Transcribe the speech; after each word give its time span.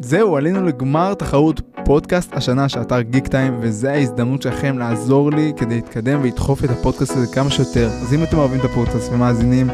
זהו, 0.00 0.36
עלינו 0.36 0.64
לגמר 0.64 1.14
תחרות 1.14 1.60
פודקאסט 1.84 2.34
השנה 2.34 2.68
של 2.68 2.80
אתר 2.80 3.00
גיק 3.00 3.28
טיים, 3.28 3.56
וזו 3.60 3.88
ההזדמנות 3.88 4.42
שלכם 4.42 4.78
לעזור 4.78 5.30
לי 5.30 5.52
כדי 5.56 5.74
להתקדם 5.74 6.20
ולדחוף 6.22 6.64
את 6.64 6.70
הפודקאסט 6.70 7.16
הזה 7.16 7.34
כמה 7.34 7.50
שיותר. 7.50 7.86
אז 7.86 8.14
אם 8.14 8.22
אתם 8.22 8.36
אוהבים 8.38 8.60
את 8.60 8.64
הפודקאסט 8.64 9.12
ומאזינים, 9.12 9.70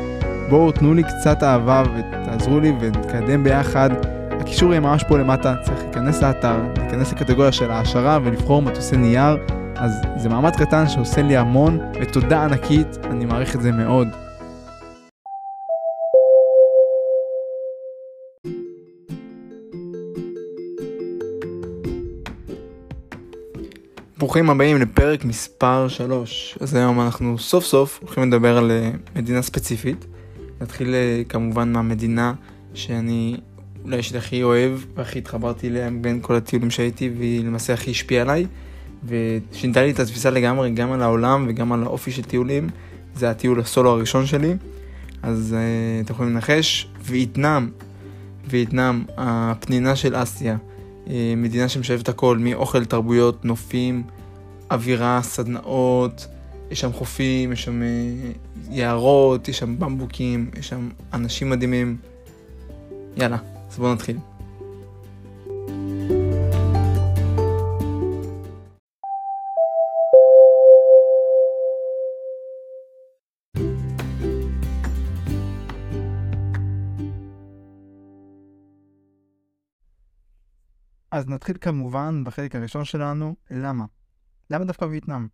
בואו 0.51 0.73
תנו 0.73 0.95
לי 0.95 1.03
קצת 1.03 1.43
אהבה 1.43 1.83
ותעזרו 1.97 2.61
לי 2.61 2.73
ונתקדם 2.81 3.45
ביחד. 3.45 3.91
הקישור 4.31 4.71
יהיה 4.71 4.81
ממש 4.81 5.05
פה 5.09 5.19
למטה, 5.19 5.55
צריך 5.63 5.83
להיכנס 5.83 6.23
לאתר, 6.23 6.57
להיכנס 6.79 7.13
לקטגוריה 7.13 7.53
של 7.53 7.71
העשרה 7.71 8.19
ולבחור 8.25 8.63
מטוסי 8.63 8.97
נייר. 8.97 9.37
אז 9.77 9.93
זה 10.17 10.29
מאמץ 10.29 10.57
קטן 10.57 10.89
שעושה 10.89 11.23
לי 11.23 11.37
המון, 11.37 11.79
ותודה 12.01 12.45
ענקית, 12.45 12.99
אני 13.11 13.25
מעריך 13.25 13.57
את 13.57 13.63
זה 13.63 13.73
מאוד. 13.73 14.24
ברוכים 24.19 24.51
הבאים 24.51 24.77
לפרק 24.77 25.25
מספר 25.25 25.89
3. 25.89 26.59
אז 26.61 26.75
היום 26.75 27.01
אנחנו 27.01 27.39
סוף 27.39 27.65
סוף 27.65 27.99
הולכים 28.03 28.29
לדבר 28.33 28.59
על 28.59 28.71
אה, 28.71 28.91
מדינה 29.17 29.43
ספציפית. 29.43 30.07
נתחיל 30.61 30.95
אה, 30.95 31.23
כמובן 31.29 31.73
מהמדינה 31.73 32.35
שאני 32.75 33.37
אולי 33.85 34.03
שהכי 34.03 34.43
אוהב 34.43 34.73
והכי 34.95 35.19
התחברתי 35.19 35.69
אליה 35.69 35.91
בין 36.01 36.19
כל 36.23 36.35
הטיולים 36.35 36.71
שהייתי 36.71 37.11
והיא 37.19 37.45
למעשה 37.45 37.73
הכי 37.73 37.91
השפיעה 37.91 38.23
עליי 38.23 38.47
ושינתה 39.05 39.83
לי 39.83 39.91
את 39.91 40.01
התפיסה 40.01 40.31
לגמרי 40.31 40.71
גם 40.71 40.93
על 40.93 41.03
העולם 41.03 41.47
וגם 41.49 41.73
על 41.73 41.83
האופי 41.83 42.11
של 42.11 42.23
טיולים. 42.23 42.69
זה 43.17 43.31
הטיול 43.31 43.61
הסולו 43.61 43.91
הראשון 43.91 44.27
שלי. 44.27 44.55
אז 45.23 45.57
uh, 45.57 46.05
אתם 46.05 46.13
יכולים 46.13 46.33
לנחש, 46.33 46.89
וייטנאם, 47.03 47.69
וייטנאם, 48.49 49.03
הפנינה 49.17 49.97
של 49.97 50.23
אסיה. 50.23 50.57
אה, 51.11 51.35
מדינה 51.37 51.69
שמשלבת 51.69 52.09
הכל, 52.09 52.39
מאוכל, 52.39 52.85
תרבויות, 52.85 53.45
נופים, 53.45 54.03
אווירה, 54.71 55.21
סדנאות, 55.23 56.27
יש 56.71 56.81
שם 56.81 56.93
חופים, 56.93 57.53
יש 57.53 57.65
שם 57.65 57.83
אה, 57.83 57.89
יערות, 58.71 59.49
יש 59.49 59.59
שם 59.59 59.79
במבוקים, 59.79 60.51
יש 60.59 60.69
שם 60.69 60.89
אנשים 61.13 61.51
מדהימים. 61.51 61.97
יאללה, 63.17 63.37
אז 63.71 63.79
בואו 63.79 63.95
נתחיל. 63.95 64.17
אז 81.15 81.29
נתחיל 81.29 81.57
כמובן 81.61 82.25
בחלק 82.25 82.57
הראשון 82.57 82.85
שלנו, 82.85 83.37
למה? 83.51 83.85
למה 84.51 84.65
דווקא 84.65 84.85
וייטנאם? 84.85 85.29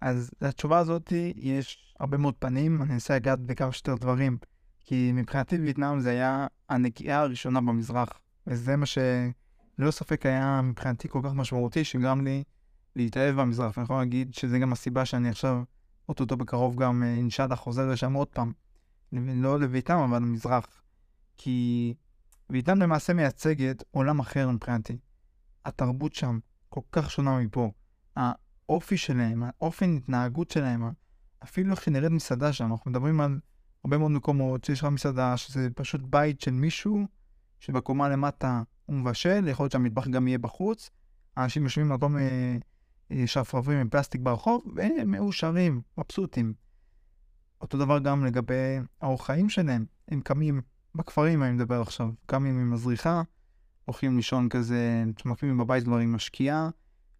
אז 0.00 0.30
לתשובה 0.40 0.78
הזאת 0.78 1.12
יש 1.36 1.94
הרבה 2.00 2.16
מאוד 2.16 2.34
פנים, 2.38 2.82
אני 2.82 2.94
אנסה 2.94 3.16
לגעת 3.16 3.40
בכמה 3.40 3.72
שיותר 3.72 3.94
דברים, 3.94 4.38
כי 4.84 5.12
מבחינתי 5.14 5.56
וייטנאם 5.56 6.00
זה 6.00 6.10
היה 6.10 6.46
הנגיעה 6.68 7.20
הראשונה 7.20 7.60
במזרח, 7.60 8.08
וזה 8.46 8.76
מה 8.76 8.86
שללא 8.86 9.90
ספק 9.90 10.26
היה 10.26 10.60
מבחינתי 10.62 11.08
כל 11.08 11.20
כך 11.24 11.32
משמעותי, 11.32 11.84
שגרם 11.84 12.24
לי 12.24 12.42
להתאהב 12.96 13.40
במזרח, 13.40 13.76
ואני 13.76 13.84
יכול 13.84 13.96
להגיד 13.96 14.34
שזה 14.34 14.58
גם 14.58 14.72
הסיבה 14.72 15.04
שאני 15.04 15.28
עכשיו, 15.28 15.62
אוטוטו 16.08 16.36
בקרוב 16.36 16.76
גם 16.76 17.02
אה, 17.02 17.14
אינשאללה 17.14 17.56
חוזר 17.56 17.90
לשם 17.90 18.12
עוד 18.12 18.28
פעם, 18.28 18.52
לא 19.12 19.60
לווייטנאם 19.60 19.98
אבל 19.98 20.18
למזרח, 20.18 20.66
כי 21.36 21.94
וייטנאם 22.50 22.82
למעשה 22.82 23.12
מייצגת 23.12 23.84
עולם 23.90 24.20
אחר 24.20 24.50
מבחינתי. 24.50 24.98
התרבות 25.64 26.14
שם 26.14 26.38
כל 26.68 26.80
כך 26.92 27.10
שונה 27.10 27.38
מפה. 27.38 27.70
האופי 28.16 28.96
שלהם, 28.96 29.42
האופן 29.42 29.96
התנהגות 29.96 30.50
שלהם, 30.50 30.90
אפילו 31.44 31.70
איך 31.70 31.82
שנראית 31.82 32.12
מסעדה 32.12 32.52
שם, 32.52 32.72
אנחנו 32.72 32.90
מדברים 32.90 33.20
על 33.20 33.40
הרבה 33.84 33.98
מאוד 33.98 34.10
מקומות 34.10 34.64
שיש 34.64 34.80
לך 34.80 34.84
מסעדה, 34.86 35.36
שזה 35.36 35.68
פשוט 35.74 36.00
בית 36.04 36.40
של 36.40 36.50
מישהו, 36.50 37.06
שבקומה 37.60 38.08
למטה 38.08 38.62
הוא 38.86 38.96
מבשל, 38.96 39.48
יכול 39.48 39.64
להיות 39.64 39.72
שהמטבח 39.72 40.08
גם 40.08 40.28
יהיה 40.28 40.38
בחוץ, 40.38 40.90
אנשים 41.36 41.64
יושבים 41.64 41.88
במקום 41.88 42.16
אה, 42.18 43.26
שרפרפים 43.26 43.78
עם 43.78 43.88
פלסטיק 43.88 44.20
ברחוב, 44.20 44.62
והם 44.76 45.10
מאושרים, 45.10 45.80
מבסוטים. 45.98 46.54
אותו 47.60 47.78
דבר 47.78 47.98
גם 47.98 48.24
לגבי 48.24 48.78
האורח 49.00 49.26
חיים 49.26 49.48
שלהם, 49.48 49.86
הם 50.08 50.20
קמים 50.20 50.60
בכפרים 50.96 51.42
אני 51.42 51.52
מדבר 51.52 51.80
עכשיו, 51.80 52.10
קמים 52.26 52.60
עם 52.60 52.70
מזריחה, 52.70 53.22
הולכים 53.84 54.16
לישון 54.16 54.48
כזה, 54.48 55.04
מתמקמים 55.06 55.58
בבית 55.58 55.84
כבר 55.84 55.96
עם 55.96 56.12
משקיעה, 56.12 56.70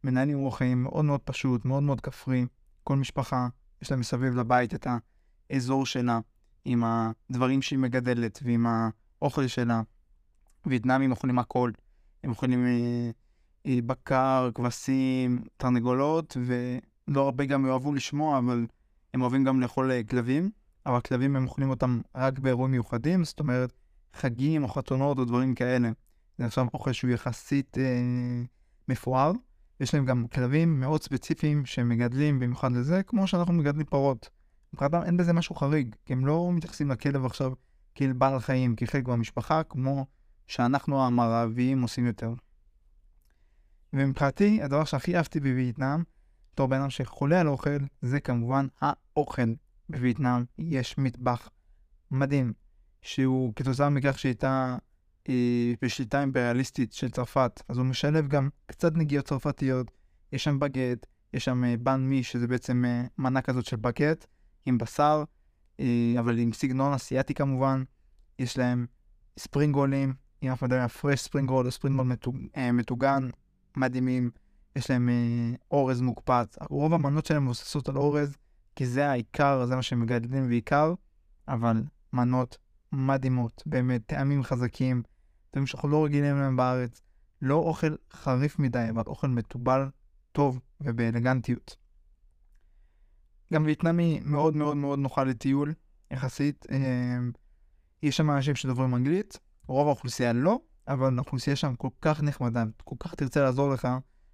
מנהלים 0.04 0.38
אורח 0.38 0.58
חיים 0.58 0.82
מאוד 0.82 1.04
מאוד 1.04 1.20
פשוט, 1.20 1.64
מאוד 1.64 1.82
מאוד 1.82 2.00
כפרי. 2.00 2.46
כל 2.84 2.96
משפחה, 2.96 3.48
יש 3.82 3.90
לה 3.90 3.96
מסביב 3.96 4.34
לבית 4.34 4.74
את 4.74 4.86
האזור 5.50 5.86
שלה, 5.86 6.20
עם 6.64 6.84
הדברים 6.84 7.62
שהיא 7.62 7.78
מגדלת 7.78 8.40
ועם 8.42 8.66
האוכל 8.66 9.46
שלה. 9.46 9.82
וייטנאמים 10.66 11.10
אוכלים 11.10 11.38
הכל. 11.38 11.70
הם 12.24 12.30
אוכלים 12.30 12.66
אה, 12.66 13.10
אה, 13.66 13.78
בקר, 13.86 14.50
כבשים, 14.54 15.44
תרנגולות, 15.56 16.36
ולא 16.46 17.24
הרבה 17.24 17.44
גם 17.44 17.66
יאהבו 17.66 17.94
לשמוע, 17.94 18.38
אבל 18.38 18.66
הם 19.14 19.20
אוהבים 19.20 19.44
גם 19.44 19.60
לאכול 19.60 19.90
אה, 19.90 20.00
כלבים. 20.04 20.50
אבל 20.86 21.00
כלבים 21.00 21.36
הם 21.36 21.44
אוכלים 21.44 21.70
אותם 21.70 22.00
רק 22.14 22.38
באירועים 22.38 22.70
מיוחדים, 22.70 23.24
זאת 23.24 23.40
אומרת, 23.40 23.72
חגים 24.14 24.62
או 24.62 24.68
חתונות 24.68 25.18
או 25.18 25.24
דברים 25.24 25.54
כאלה. 25.54 25.90
זה 26.38 26.46
עכשיו 26.46 26.66
אוכל 26.74 26.92
שהוא 26.92 27.10
יחסית 27.10 27.78
אה, 27.78 27.82
מפואר. 28.88 29.32
יש 29.80 29.94
להם 29.94 30.04
גם 30.04 30.26
כלבים 30.26 30.80
מאוד 30.80 31.02
ספציפיים 31.02 31.66
שהם 31.66 31.88
מגדלים 31.88 32.40
במיוחד 32.40 32.72
לזה, 32.72 33.02
כמו 33.02 33.26
שאנחנו 33.26 33.52
מגדלים 33.52 33.86
פרות. 33.86 34.28
מבחינתם 34.72 35.02
אין 35.02 35.16
בזה 35.16 35.32
משהו 35.32 35.54
חריג, 35.54 35.94
כי 36.06 36.12
הם 36.12 36.26
לא 36.26 36.50
מתייחסים 36.52 36.90
לכלב 36.90 37.24
עכשיו 37.24 37.52
כאל 37.94 38.12
בעל 38.12 38.40
חיים, 38.40 38.76
כחלק 38.76 39.08
מהמשפחה, 39.08 39.62
כמו 39.62 40.06
שאנחנו 40.46 41.06
המערביים 41.06 41.82
עושים 41.82 42.06
יותר. 42.06 42.34
ומבחינתי, 43.92 44.62
הדבר 44.62 44.84
שהכי 44.84 45.16
אהבתי 45.16 45.40
בווייטנאם, 45.40 46.02
בתור 46.52 46.66
בן 46.66 46.80
אדם 46.80 46.90
שחולה 46.90 47.40
על 47.40 47.48
אוכל, 47.48 47.78
זה 48.02 48.20
כמובן 48.20 48.66
האוכל. 48.80 49.52
בווייטנאם 49.88 50.44
יש 50.58 50.98
מטבח 50.98 51.48
מדהים, 52.10 52.52
שהוא 53.02 53.52
כתוצאה 53.56 53.90
מכך 53.90 54.18
שהייתה 54.18 54.76
אה, 55.28 55.72
בשליטה 55.82 56.20
אימפריאליסטית 56.20 56.92
של 56.92 57.10
צרפת, 57.10 57.62
אז 57.68 57.78
הוא 57.78 57.86
משלב 57.86 58.28
גם 58.28 58.48
קצת 58.66 58.96
נגיעות 58.96 59.26
צרפתיות, 59.26 59.90
יש 60.32 60.44
שם 60.44 60.58
בגט, 60.58 61.06
יש 61.32 61.44
שם 61.44 61.64
אה, 61.64 61.74
בן 61.76 62.00
מי, 62.00 62.22
שזה 62.22 62.46
בעצם 62.46 62.84
אה, 62.84 63.04
מנה 63.18 63.42
כזאת 63.42 63.64
של 63.64 63.76
בגט, 63.76 64.26
עם 64.66 64.78
בשר, 64.78 65.24
אבל 66.18 66.38
עם 66.38 66.52
סגנון 66.52 66.92
אסיאתי 66.92 67.34
כמובן, 67.34 67.84
יש 68.38 68.58
להם 68.58 68.86
ספרינגולים, 69.38 70.14
אם 70.42 70.50
אנחנו 70.50 70.66
מדברים 70.66 70.82
על 70.82 70.88
פרש 70.88 71.20
ספרינגול 71.20 71.66
או 71.66 71.70
ספרינגול 71.70 72.06
מטוג, 72.06 72.36
אה, 72.56 72.72
מטוגן, 72.72 73.28
מדהימים, 73.76 74.30
יש 74.76 74.90
להם 74.90 75.08
אורז 75.70 76.00
מוקפץ, 76.00 76.56
רוב 76.70 76.94
המנות 76.94 77.26
שלהם 77.26 77.44
מבוססות 77.44 77.88
על 77.88 77.96
אורז, 77.96 78.36
כי 78.76 78.86
זה 78.86 79.10
העיקר, 79.10 79.66
זה 79.66 79.76
מה 79.76 79.82
שהם 79.82 80.00
מגדלים 80.00 80.48
בעיקר, 80.48 80.94
אבל 81.48 81.82
מנות 82.12 82.58
מדהימות, 82.92 83.62
באמת, 83.66 84.02
טעמים 84.06 84.42
חזקים, 84.42 85.02
טעמים 85.50 85.66
שאנחנו 85.66 85.88
לא 85.88 86.04
רגילים 86.04 86.36
להם 86.36 86.56
בארץ. 86.56 87.02
לא 87.42 87.54
אוכל 87.54 87.94
חריף 88.12 88.58
מדי, 88.58 88.86
אבל 88.90 89.02
אוכל 89.06 89.28
מתובל 89.28 89.88
טוב 90.32 90.60
ובאלגנטיות. 90.80 91.76
גם 93.52 93.64
וייטנאמי 93.64 94.20
מאוד 94.24 94.56
מאוד 94.56 94.76
מאוד 94.76 94.98
נוחה 94.98 95.24
לטיול, 95.24 95.74
יחסית. 96.10 96.66
אה, 96.70 97.18
יש 98.02 98.16
שם 98.16 98.30
אנשים 98.30 98.54
שדוברים 98.54 98.94
אנגלית, 98.94 99.38
רוב 99.66 99.86
האוכלוסייה 99.86 100.32
לא, 100.32 100.58
אבל 100.88 101.18
האוכלוסייה 101.18 101.56
שם 101.56 101.74
כל 101.74 101.88
כך 102.02 102.22
נחמדה, 102.22 102.64
כל 102.84 102.96
כך 102.98 103.14
תרצה 103.14 103.42
לעזור 103.42 103.72
לך, 103.72 103.88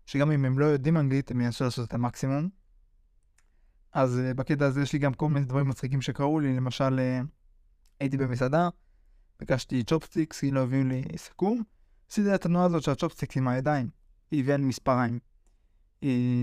שגם 0.07 0.31
אם 0.31 0.45
הם 0.45 0.59
לא 0.59 0.65
יודעים 0.65 0.97
אנגלית, 0.97 1.31
הם 1.31 1.41
ינסו 1.41 1.65
לעשות 1.65 1.89
את 1.89 1.95
המקסימום. 1.95 2.62
אז 3.93 4.21
אה, 4.21 4.35
בקטע 4.35 4.67
הזה 4.67 4.83
יש 4.83 4.93
לי 4.93 4.99
גם 4.99 5.15
כל 5.15 5.29
מיני 5.29 5.47
דברים 5.47 5.69
מצחיקים 5.69 6.03
שקרו 6.03 6.41
לי, 6.41 6.57
למשל 6.57 6.99
אה, 6.99 7.27
הייתי 8.01 8.17
במסעדה, 8.17 8.69
ביקשתי 9.39 9.83
צ'ופסטיקס, 9.83 10.39
כאילו 10.39 10.61
הביאו 10.61 10.85
לי 10.85 11.03
סכו"ם, 11.17 11.63
עשיתי 12.11 12.29
את 12.29 12.35
התנועה 12.35 12.65
הזאת 12.65 12.83
של 12.83 12.91
הצ'ופסטיקס 12.91 13.37
עם 13.37 13.49
הידיים, 13.49 13.89
היא 14.31 14.41
הביאה 14.41 14.57
לי 14.57 14.65
מספריים. 14.65 15.19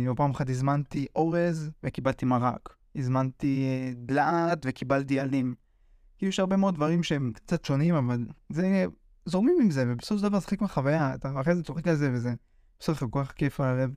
או 0.08 0.16
פעם 0.16 0.32
אחת 0.32 0.50
הזמנתי 0.50 1.06
אורז 1.16 1.72
וקיבלתי 1.84 2.26
מרק, 2.26 2.76
הזמנתי 2.96 3.66
דלעת 3.98 4.60
וקיבלתי 4.66 5.20
עלים. 5.20 5.56
כאילו 6.18 6.30
יש 6.30 6.40
הרבה 6.40 6.58
מאוד 6.58 6.76
דברים 6.76 7.04
שהם 7.04 7.32
קצת 7.36 7.66
שונים, 7.66 7.96
אבל 7.96 8.26
זה, 8.50 8.86
זורמים 9.26 9.58
עם 9.62 9.72
זה, 9.72 9.86
ובסופו 9.88 10.18
של 10.18 10.24
דבר 10.24 10.40
זה 10.40 10.48
חלק 10.48 10.62
מהחוויה, 10.62 11.16
אתה 11.16 11.42
אחרי 11.42 11.56
זה 11.56 11.64
צוחק 11.64 11.88
על 11.88 11.96
זה 11.96 12.12
וזה, 12.14 12.34
בסוף 12.80 13.04
כל 13.04 13.24
כך 13.24 13.32
כיף 13.32 13.60
על 13.60 13.68
הלב. 13.68 13.94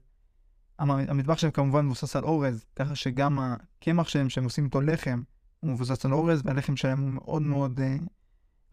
המטבח 0.79 1.37
שלהם 1.37 1.51
כמובן 1.51 1.85
מבוסס 1.85 2.15
על 2.15 2.23
אורז, 2.23 2.65
ככה 2.75 2.95
שגם 2.95 3.39
הקמח 3.39 4.07
שלהם, 4.07 4.29
שהם 4.29 4.43
עושים 4.43 4.65
איתו 4.65 4.81
לחם, 4.81 5.21
הוא 5.59 5.71
מבוסס 5.71 6.05
על 6.05 6.13
אורז, 6.13 6.41
והלחם 6.45 6.75
שלהם 6.75 7.01
הוא 7.01 7.09
מאוד 7.09 7.41
מאוד 7.41 7.79
אה, 7.79 7.95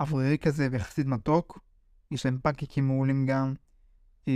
אוורירי 0.01 0.39
כזה 0.39 0.69
ויחסית 0.71 1.07
מתוק. 1.07 1.59
יש 2.11 2.27
להם 2.27 2.39
פאקיקים 2.43 2.87
מעולים 2.87 3.27
גם. 3.27 3.55
אה, 4.29 4.33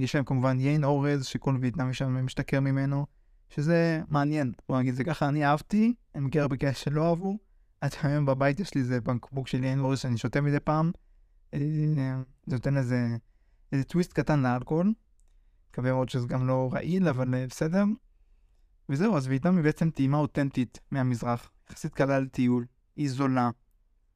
יש 0.00 0.14
להם 0.14 0.24
כמובן 0.24 0.60
יין 0.60 0.84
אורז, 0.84 1.24
שכל 1.24 1.56
וייטנאמי 1.60 1.94
שם 1.94 2.26
משתכר 2.26 2.60
ממנו, 2.60 3.06
שזה 3.48 4.00
מעניין. 4.08 4.52
בוא 4.68 4.78
נגיד 4.78 4.94
זה 4.94 5.04
ככה, 5.04 5.28
אני 5.28 5.46
אהבתי, 5.46 5.94
אני 6.14 6.24
מכיר 6.24 6.42
הרבה 6.42 6.56
כאלה 6.56 6.74
שלא 6.74 7.08
אהבו. 7.08 7.38
עד 7.80 7.90
היום 8.02 8.26
בבית 8.26 8.60
יש 8.60 8.74
לי 8.74 8.80
איזה 8.80 9.00
בקבוק 9.00 9.48
של 9.48 9.64
יין 9.64 9.80
אורז 9.80 9.98
שאני 9.98 10.18
שותה 10.18 10.40
מדי 10.40 10.60
פעם. 10.60 10.90
אה, 11.54 11.60
זה 12.46 12.54
נותן 12.54 12.76
איזה, 12.76 13.16
איזה 13.72 13.84
טוויסט 13.84 14.12
קטן 14.12 14.42
לאלכוהול. 14.42 14.92
מקווה 15.74 15.92
מאוד 15.92 16.08
שזה 16.08 16.26
גם 16.26 16.46
לא 16.46 16.70
רעיל, 16.72 17.08
אבל 17.08 17.34
אה, 17.34 17.46
בסדר. 17.46 17.84
וזהו, 18.88 19.16
אז 19.16 19.28
וייטנאם 19.28 19.56
היא 19.56 19.64
בעצם 19.64 19.90
טעימה 19.90 20.18
אותנטית 20.18 20.80
מהמזרח, 20.90 21.50
יחסית 21.70 21.94
קלה 21.94 22.20
לטיול, 22.20 22.66
היא 22.96 23.10
זולה, 23.10 23.50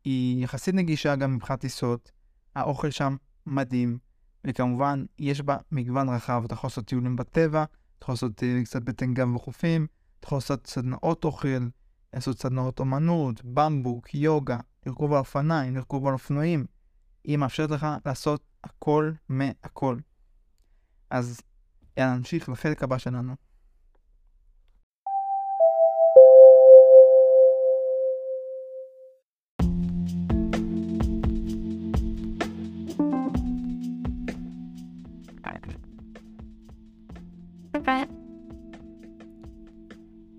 היא 0.05 0.45
יחסית 0.45 0.75
נגישה 0.75 1.17
גם 1.17 1.35
מבחינת 1.35 1.61
טיסות, 1.61 2.13
האוכל 2.55 2.91
שם 2.91 3.17
מדהים, 3.47 3.99
וכמובן, 4.47 5.05
יש 5.19 5.41
בה 5.41 5.57
מגוון 5.73 6.09
רחב, 6.09 6.43
אתה 6.45 6.55
יכול 6.55 6.69
לעשות 6.69 6.87
טיולים 6.87 7.17
בטבע, 7.17 7.65
אתה 7.65 8.05
יכול 8.05 8.13
לעשות 8.13 8.43
uh, 8.43 8.65
קצת 8.65 8.83
בטן 8.83 9.15
גב 9.15 9.35
וחופים, 9.35 9.87
אתה 10.21 10.27
יכול 10.27 10.37
לעשות 10.37 10.67
סדנאות 10.67 11.25
אוכל, 11.25 11.69
לעשות 12.15 12.39
סדנאות 12.39 12.81
אומנות, 12.81 13.41
במבוק, 13.45 14.15
יוגה, 14.15 14.59
לרכוב 14.87 15.13
על 15.13 15.19
אופניים, 15.19 15.77
לרכוב 15.77 16.07
על 16.07 16.13
אופנועים. 16.13 16.67
היא 17.25 17.37
מאפשרת 17.37 17.71
לך 17.71 17.87
לעשות 18.07 18.43
הכל 18.65 19.13
מהכל. 19.29 19.97
אז 21.11 21.41
יאללה, 21.99 22.17
נמשיך 22.17 22.49
לחלק 22.49 22.83
הבא 22.83 22.99
שלנו. 22.99 23.35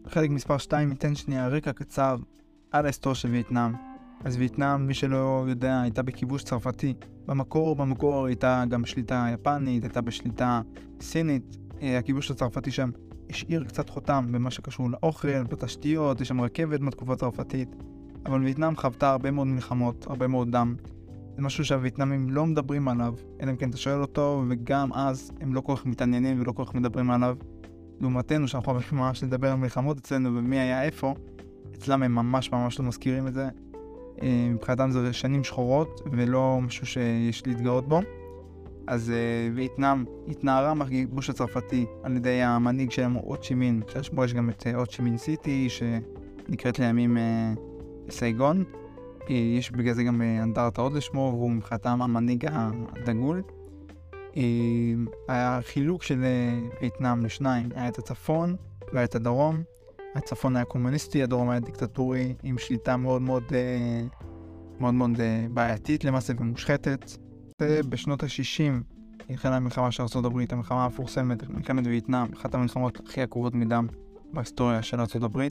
חלק 0.07 0.29
מספר 0.29 0.57
2 0.57 0.89
ניתן 0.89 1.15
שנייה 1.15 1.47
רקע 1.47 1.73
קצר 1.73 2.15
על 2.71 2.85
ההיסטוריה 2.85 3.15
של 3.15 3.29
וייטנאם. 3.29 3.88
אז 4.23 4.37
וייטנאם, 4.37 4.87
מי 4.87 4.93
שלא 4.93 5.45
יודע, 5.49 5.81
הייתה 5.81 6.03
בכיבוש 6.03 6.43
צרפתי. 6.43 6.93
במקור, 7.25 7.75
במקור 7.75 8.25
הייתה 8.25 8.63
גם 8.69 8.85
שליטה 8.85 9.27
יפנית, 9.33 9.83
הייתה 9.83 10.01
בשליטה 10.01 10.61
סינית. 11.01 11.57
אה, 11.81 11.97
הכיבוש 11.97 12.31
הצרפתי 12.31 12.71
שם 12.71 12.89
השאיר 13.29 13.63
קצת 13.63 13.89
חותם 13.89 14.27
במה 14.31 14.51
שקשור 14.51 14.89
לאוכל, 14.89 15.43
בתשתיות, 15.43 16.21
יש 16.21 16.27
שם 16.27 16.41
רכבת 16.41 16.79
מהתקופה 16.79 17.13
הצרפתית. 17.13 17.75
אבל 18.25 18.43
וייטנאם 18.43 18.75
חוותה 18.75 19.09
הרבה 19.09 19.31
מאוד 19.31 19.47
מלחמות, 19.47 20.07
הרבה 20.09 20.27
מאוד 20.27 20.51
דם. 20.51 20.75
זה 21.35 21.41
משהו 21.41 21.65
שהווייטנאמים 21.65 22.29
לא 22.29 22.45
מדברים 22.45 22.87
עליו, 22.87 23.13
אלא 23.41 23.51
אם 23.51 23.55
כן 23.55 23.69
אתה 23.69 23.77
שואל 23.77 24.01
אותו, 24.01 24.43
וגם 24.49 24.93
אז 24.93 25.31
הם 25.41 25.53
לא 25.53 25.61
כל 25.61 25.75
כך 25.75 25.85
מתעניינים 25.85 26.41
ולא 26.41 26.51
כל 26.51 26.65
כך 26.65 26.75
מדברים 26.75 27.11
עליו. 27.11 27.35
לעומתנו, 28.01 28.47
שאנחנו 28.47 28.71
אוהבים 28.71 28.99
ממש 28.99 29.23
לדבר 29.23 29.51
על 29.51 29.57
מלחמות 29.57 29.97
אצלנו 29.97 30.35
ומי 30.35 30.59
היה 30.59 30.83
איפה, 30.83 31.15
אצלם 31.75 32.03
הם 32.03 32.15
ממש 32.15 32.51
ממש 32.51 32.79
לא 32.79 32.85
מזכירים 32.85 33.27
את 33.27 33.33
זה. 33.33 33.49
אה, 34.21 34.47
מבחינתם 34.53 34.91
זה 34.91 35.13
שנים 35.13 35.43
שחורות 35.43 36.01
ולא 36.11 36.59
משהו 36.61 36.85
שיש 36.85 37.47
להתגאות 37.47 37.87
בו. 37.87 38.01
אז 38.87 39.09
uh, 39.09 39.55
וייטנאם 39.55 40.05
התנערה 40.27 40.73
מהגיבוש 40.73 41.29
הצרפתי 41.29 41.85
על 42.03 42.15
ידי 42.15 42.41
המנהיג 42.41 42.91
שלהם 42.91 43.15
אוט 43.15 43.43
שימין, 43.43 43.81
שבו 44.01 44.25
יש 44.25 44.33
גם 44.33 44.49
את 44.49 44.67
אוט 44.75 44.89
אה, 44.89 44.93
שימין 44.93 45.17
סיטי 45.17 45.67
שנקראת 45.69 46.79
לימים 46.79 47.17
סייגון. 48.09 48.63
יש 49.29 49.71
בגלל 49.71 49.93
זה 49.93 50.03
גם 50.03 50.21
אנדרטה 50.21 50.81
עוד 50.81 50.93
לשמו 50.93 51.31
והוא 51.35 51.51
מבחינתם 51.51 52.01
המנהיג 52.01 52.45
הדגול. 52.49 53.41
היה 55.27 55.59
חילוק 55.61 56.03
של 56.03 56.23
וייטנאם 56.81 57.25
לשניים, 57.25 57.69
היה 57.75 57.87
את 57.87 57.97
הצפון 57.97 58.55
והיה 58.93 59.05
את 59.05 59.15
הדרום. 59.15 59.63
הצפון 60.15 60.55
היה 60.55 60.65
קומוניסטי, 60.65 61.23
הדרום 61.23 61.49
היה 61.49 61.59
דיקטטורי 61.59 62.35
עם 62.43 62.57
שליטה 62.57 62.97
מאוד 62.97 63.21
מאוד 63.21 63.43
מאוד 64.79 64.93
מאוד 64.93 65.11
בעייתית 65.53 66.03
למעשה 66.05 66.33
ומושחתת. 66.37 67.11
בשנות 67.61 68.23
ה-60 68.23 68.83
החלה 69.29 69.55
המלחמה 69.55 69.91
של 69.91 70.03
ארה"ב, 70.15 70.39
המלחמה 70.49 70.85
המפורסמת, 70.85 71.49
מלחמת 71.49 71.87
וייטנאם, 71.87 72.27
אחת 72.33 72.55
המלחמות 72.55 72.99
הכי 72.99 73.21
עקובות 73.21 73.55
מדם 73.55 73.87
בהיסטוריה 74.33 74.81
של 74.81 74.99
ארה"ב. 74.99 75.47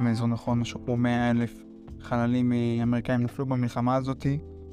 אם 0.00 0.14
זו 0.14 0.26
נכון, 0.26 0.60
משהו 0.60 0.84
כמו 0.84 0.96
100 0.96 1.30
אלף 1.30 1.62
חללים 2.00 2.52
אמריקאים 2.82 3.20
נפלו 3.20 3.46
במלחמה 3.46 3.96
הזאת, 3.96 4.26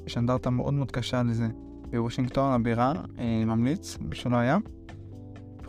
יש 0.06 0.18
אנדרטה 0.18 0.50
מאוד 0.50 0.74
מאוד 0.74 0.90
קשה 0.90 1.22
לזה 1.22 1.48
בוושינגטון, 1.90 2.52
הבירה, 2.52 2.92
ממליץ, 3.46 3.98
בשביל 4.08 4.34
היה. 4.34 4.58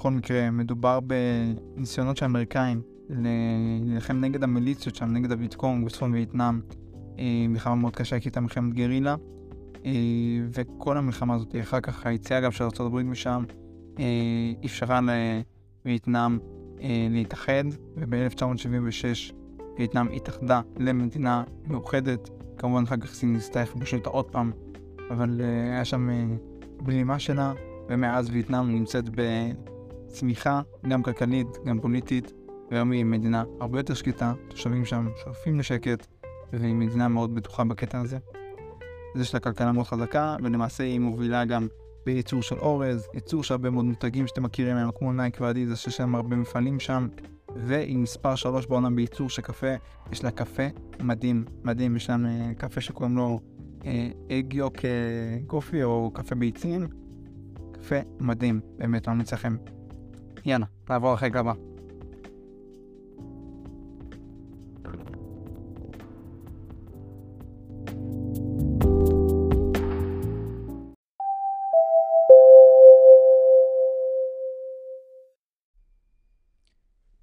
בכל 0.02 0.12
מקרה, 0.12 0.52
מדובר 0.52 1.00
בניסיונות 1.00 2.18
של 2.18 2.26
האמריקאים 2.26 2.82
להילחם 3.10 4.18
נגד 4.18 4.44
המיליציות 4.44 4.96
שם, 4.96 5.06
נגד 5.06 5.32
הוויטקונג 5.32 5.86
בצפון 5.86 6.14
וייטנאם. 6.14 6.62
מלחמה 7.50 7.76
מאוד 7.76 7.96
קשה, 7.96 8.20
כי 8.20 8.28
הייתה 8.28 8.42
מלחמת 8.42 8.74
גרילה. 8.74 9.16
אה, 9.86 9.92
וכל 10.52 10.98
המלחמה 10.98 11.36
הזאת, 11.36 11.56
אחר 11.62 11.80
כך 11.80 12.06
היציאה 12.06 12.40
גם 12.40 12.52
של 12.52 12.64
ארה"ב 12.64 13.02
משם, 13.02 13.44
אה, 14.00 14.06
אפשרה 14.66 15.00
לווייטנאם 15.86 16.40
אה, 16.82 17.08
להתאחד, 17.10 17.64
וב-1976 17.98 19.34
וייטנאם 19.78 20.08
התאחדה 20.16 20.62
למדינה 20.80 21.44
מאוחדת. 21.68 22.30
כמובן 22.58 22.84
אחר 22.84 22.98
כך 22.98 23.14
סין 23.14 23.34
ניסתה 23.34 23.62
לכבוש 23.62 23.94
אותה 23.94 24.10
עוד 24.10 24.26
פעם, 24.26 24.52
אבל 25.12 25.42
היה 25.72 25.86
שם 25.86 26.10
בלימה 26.84 27.20
שלה, 27.20 27.54
ומאז 27.90 28.30
וייטנאם 28.30 28.72
נמצאת 28.72 29.10
בצמיחה, 30.12 30.62
גם 30.88 31.04
כלכלית, 31.04 31.48
גם 31.66 31.80
פוליטית, 31.80 32.34
והיום 32.72 32.92
היא 32.92 33.06
מדינה 33.06 33.44
הרבה 33.60 33.80
יותר 33.80 33.94
שקטה, 33.94 34.34
תושבים 34.48 34.86
שם 34.86 35.08
שואפים 35.24 35.60
לשקט, 35.60 36.08
והיא 36.54 36.76
מדינה 36.76 37.08
מאוד 37.08 37.36
בטוחה 37.36 37.64
בקטע 37.64 38.00
הזה. 38.00 38.18
זה 39.16 39.26
של 39.26 39.38
הכלכלה 39.38 39.72
מאוד 39.72 39.86
חזקה, 39.86 40.36
ולמעשה 40.44 40.84
היא 40.84 41.00
מובילה 41.00 41.46
גם 41.46 41.68
בייצור 42.06 42.42
של 42.42 42.56
אורז, 42.56 43.08
ייצור 43.14 43.44
של 43.44 43.54
הרבה 43.54 43.70
מאוד 43.70 43.86
מותגים 43.86 44.28
שאתם 44.28 44.44
מכירים 44.44 44.76
מהם, 44.76 44.90
כמו 44.92 45.14
נייק 45.14 45.38
ואדידס, 45.42 45.78
שיש 45.78 46.00
להם 46.00 46.16
הרבה 46.16 46.36
מפעלים 46.36 46.80
שם, 46.80 47.08
והיא 47.56 47.98
מספר 47.98 48.36
3 48.36 48.66
בעולם 48.66 48.96
בייצור 48.96 49.30
של 49.30 49.42
קפה, 49.42 49.76
יש 50.12 50.24
לה 50.24 50.32
קפה 50.32 50.64
מדהים, 51.00 51.46
מדהים, 51.64 51.96
יש 51.96 52.10
להם 52.10 52.26
אה, 52.26 52.52
קפה 52.58 52.82
שקוראים 52.82 53.18
לו 53.18 53.40
אג 54.32 54.54
יוק 54.54 54.76
קופי 55.48 55.84
או 55.84 56.12
קפה 56.14 56.36
ביצים, 56.36 56.88
קפה 57.72 57.96
מדהים, 58.20 58.60
באמת 58.78 59.08
ממליץ 59.08 59.34
לכם. 59.34 59.56
יאללה, 60.46 60.66
נעבור 60.90 61.14
לחלק 61.14 61.36
הבא. 61.36 61.54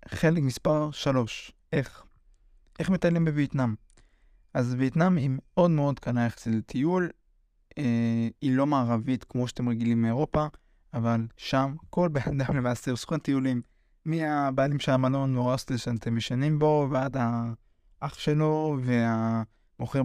חלק 0.09 0.43
מספר 0.43 0.91
3, 0.91 1.53
איך? 1.73 2.03
איך 2.79 2.91
מטיילים 2.91 3.25
בווייטנאם? 3.25 3.75
אז 4.55 4.75
וייטנאם 4.79 5.17
היא 5.17 5.31
מאוד 5.33 5.71
מאוד 5.71 5.99
קנה 5.99 6.27
יחסית 6.27 6.55
לטיול, 6.55 7.11
אה, 7.79 8.29
היא 8.41 8.57
לא 8.57 8.67
מערבית 8.67 9.25
כמו 9.25 9.49
שאתם 9.49 9.69
רגילים 9.69 10.03
מאירופה, 10.03 10.47
אבל 10.95 11.27
שם 11.37 11.75
כל 11.91 12.09
בן 12.09 12.21
אדם 12.41 12.57
למעשה 12.57 12.91
הוא 12.91 12.99
סוכן 12.99 13.19
טיולים, 13.19 13.63
מהבעלים 14.05 14.79
של 14.79 14.93
המלון 14.93 15.37
או 15.37 15.49
ההוסטל 15.49 15.77
שאתם 15.77 16.17
ישנים 16.17 16.59
בו, 16.59 16.89
ועד 16.91 17.17
האח 17.17 18.19
שלו 18.19 18.77
והמוכר 18.83 20.03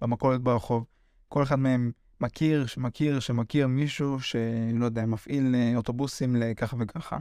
במכולת 0.00 0.40
ברחוב. 0.40 0.84
כל 1.28 1.42
אחד 1.42 1.58
מהם 1.58 1.90
מכיר, 2.20 2.66
שמכיר, 2.66 3.20
שמכיר 3.20 3.66
מישהו 3.66 4.20
שלא 4.20 4.84
יודע, 4.84 5.06
מפעיל 5.06 5.54
אה, 5.54 5.76
אוטובוסים 5.76 6.36
לככה 6.36 6.76
וככה. 6.80 7.18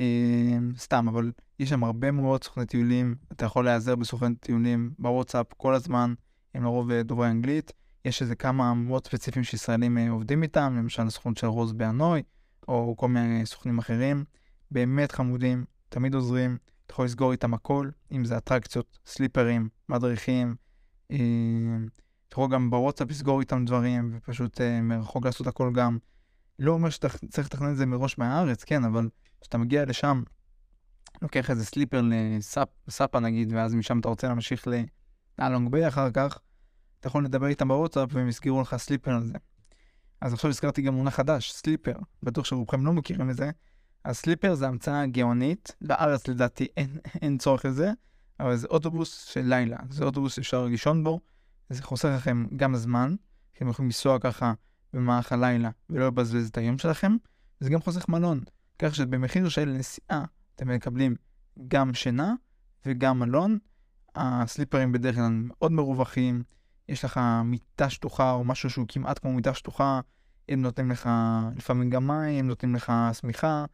אמ, 0.00 0.72
סתם, 0.78 1.08
אבל 1.08 1.32
יש 1.58 1.68
שם 1.68 1.84
הרבה 1.84 2.10
מאוד 2.10 2.44
סוכני 2.44 2.66
טיולים, 2.66 3.14
אתה 3.32 3.44
יכול 3.44 3.64
להיעזר 3.64 3.96
בסוכני 3.96 4.34
טיולים 4.34 4.90
בוואטסאפ 4.98 5.46
כל 5.56 5.74
הזמן, 5.74 6.14
הם 6.54 6.64
לרוב 6.64 6.90
אה, 6.90 7.02
דוברי 7.02 7.30
אנגלית. 7.30 7.72
יש 8.04 8.22
איזה 8.22 8.34
כמה 8.34 8.74
מאוד 8.74 9.06
ספציפיים 9.06 9.44
שישראלים 9.44 9.98
אה, 9.98 10.10
עובדים 10.10 10.42
איתם, 10.42 10.74
למשל 10.78 11.02
הסוכנות 11.02 11.36
של 11.36 11.46
רוז 11.46 11.72
באנוי, 11.72 12.22
או 12.68 12.94
כל 12.96 13.08
מיני 13.08 13.46
סוכנים 13.46 13.78
אחרים. 13.78 14.24
באמת 14.70 15.12
חמודים, 15.12 15.64
תמיד 15.88 16.14
עוזרים, 16.14 16.56
אתה 16.86 16.92
יכול 16.92 17.04
לסגור 17.04 17.32
איתם 17.32 17.54
הכל, 17.54 17.90
אם 18.12 18.24
זה 18.24 18.36
אטרקציות, 18.36 18.98
סליפרים, 19.06 19.68
מדריכים. 19.88 20.54
אמ, 21.10 21.86
אתה 22.28 22.34
יכול 22.34 22.50
גם 22.50 22.70
בוואטסאפ 22.70 23.10
לסגור 23.10 23.40
איתם 23.40 23.64
דברים, 23.64 24.10
ופשוט 24.16 24.60
אה, 24.60 24.80
מרחוק 24.80 25.26
לעשות 25.26 25.46
הכל 25.46 25.70
גם. 25.74 25.98
לא 26.58 26.72
אומר 26.72 26.90
שאתה 26.90 27.08
צריך 27.28 27.46
לתכנן 27.46 27.70
את 27.70 27.76
זה 27.76 27.86
מראש 27.86 28.18
מהארץ, 28.18 28.64
כן, 28.64 28.84
אבל 28.84 29.08
כשאתה 29.40 29.58
מגיע 29.58 29.84
לשם, 29.84 30.22
לוקח 31.22 31.50
איזה 31.50 31.64
sleeper 31.64 32.02
לסאפה 32.88 33.20
נגיד, 33.20 33.52
ואז 33.52 33.74
משם 33.74 33.98
אתה 33.98 34.08
רוצה 34.08 34.28
להמשיך 34.28 34.68
להאלונג 35.38 35.70
ביי 35.70 35.88
אחר 35.88 36.10
כך, 36.10 36.38
אתה 37.04 37.10
יכול 37.10 37.24
לדבר 37.24 37.46
איתם 37.46 37.68
בוואטסאפ 37.68 38.08
והם 38.12 38.28
יסגרו 38.28 38.60
לך 38.60 38.76
sleeper 38.76 39.10
על 39.10 39.24
זה. 39.24 39.32
אז 40.20 40.32
עכשיו 40.32 40.50
הזכרתי 40.50 40.82
גם 40.82 40.94
מונח 40.94 41.14
חדש, 41.14 41.52
sleeper, 41.52 41.92
בטוח 42.22 42.44
שרובכם 42.44 42.86
לא 42.86 42.92
מכירים 42.92 43.30
את 43.30 43.36
זה. 43.36 43.50
אז 44.04 44.16
sleeper 44.16 44.54
זה 44.54 44.68
המצאה 44.68 45.06
גאונית, 45.06 45.76
בארץ 45.80 46.28
לדעתי 46.28 46.66
אין, 46.76 46.98
אין 47.22 47.38
צורך 47.38 47.64
לזה, 47.64 47.92
אבל 48.40 48.56
זה 48.56 48.66
אוטובוס 48.70 49.24
של 49.24 49.40
לילה, 49.40 49.76
זה 49.90 50.04
אוטובוס 50.04 50.34
שאפשר 50.34 50.64
לישון 50.64 51.04
בו, 51.04 51.20
זה 51.70 51.82
חוסך 51.82 52.08
לכם 52.16 52.46
גם 52.56 52.76
זמן, 52.76 53.14
אתם 53.56 53.68
יכולים 53.68 53.88
לנסוע 53.88 54.18
ככה 54.18 54.52
במערך 54.92 55.32
הלילה 55.32 55.70
ולא 55.90 56.06
לבזבז 56.06 56.48
את 56.48 56.58
היום 56.58 56.78
שלכם, 56.78 57.16
זה 57.60 57.70
גם 57.70 57.80
חוסך 57.80 58.08
מלון, 58.08 58.40
כך 58.78 58.94
שבמחיר 58.94 59.48
של 59.48 59.64
נסיעה 59.64 60.24
אתם 60.54 60.68
מקבלים 60.68 61.16
גם 61.68 61.94
שינה 61.94 62.34
וגם 62.86 63.18
מלון. 63.18 63.58
הסליפרים 64.16 64.92
בדרך 64.92 65.14
כלל 65.14 65.28
מאוד 65.32 65.72
מרווחים, 65.72 66.42
יש 66.88 67.04
לך 67.04 67.20
מיטה 67.44 67.90
שטוחה 67.90 68.30
או 68.32 68.44
משהו 68.44 68.70
שהוא 68.70 68.86
כמעט 68.88 69.18
כמו 69.18 69.32
מיטה 69.32 69.54
שטוחה, 69.54 70.00
הם 70.48 70.62
נותנים 70.62 70.90
לך 70.90 71.10
לפעמים 71.56 71.90
גם 71.90 72.06
מים, 72.06 72.38
הם 72.38 72.46
נותנים 72.46 72.74
לך 72.74 72.92
שמיכה, 73.12 73.64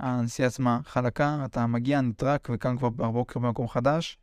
הנסיעה 0.00 0.48
עצמה 0.48 0.80
חלקה, 0.84 1.42
אתה 1.44 1.66
מגיע, 1.66 2.00
נטרק 2.00 2.48
וקם 2.52 2.76
כבר 2.76 2.88
בבוקר 2.88 3.40
במקום 3.40 3.68
חדש. 3.68 4.18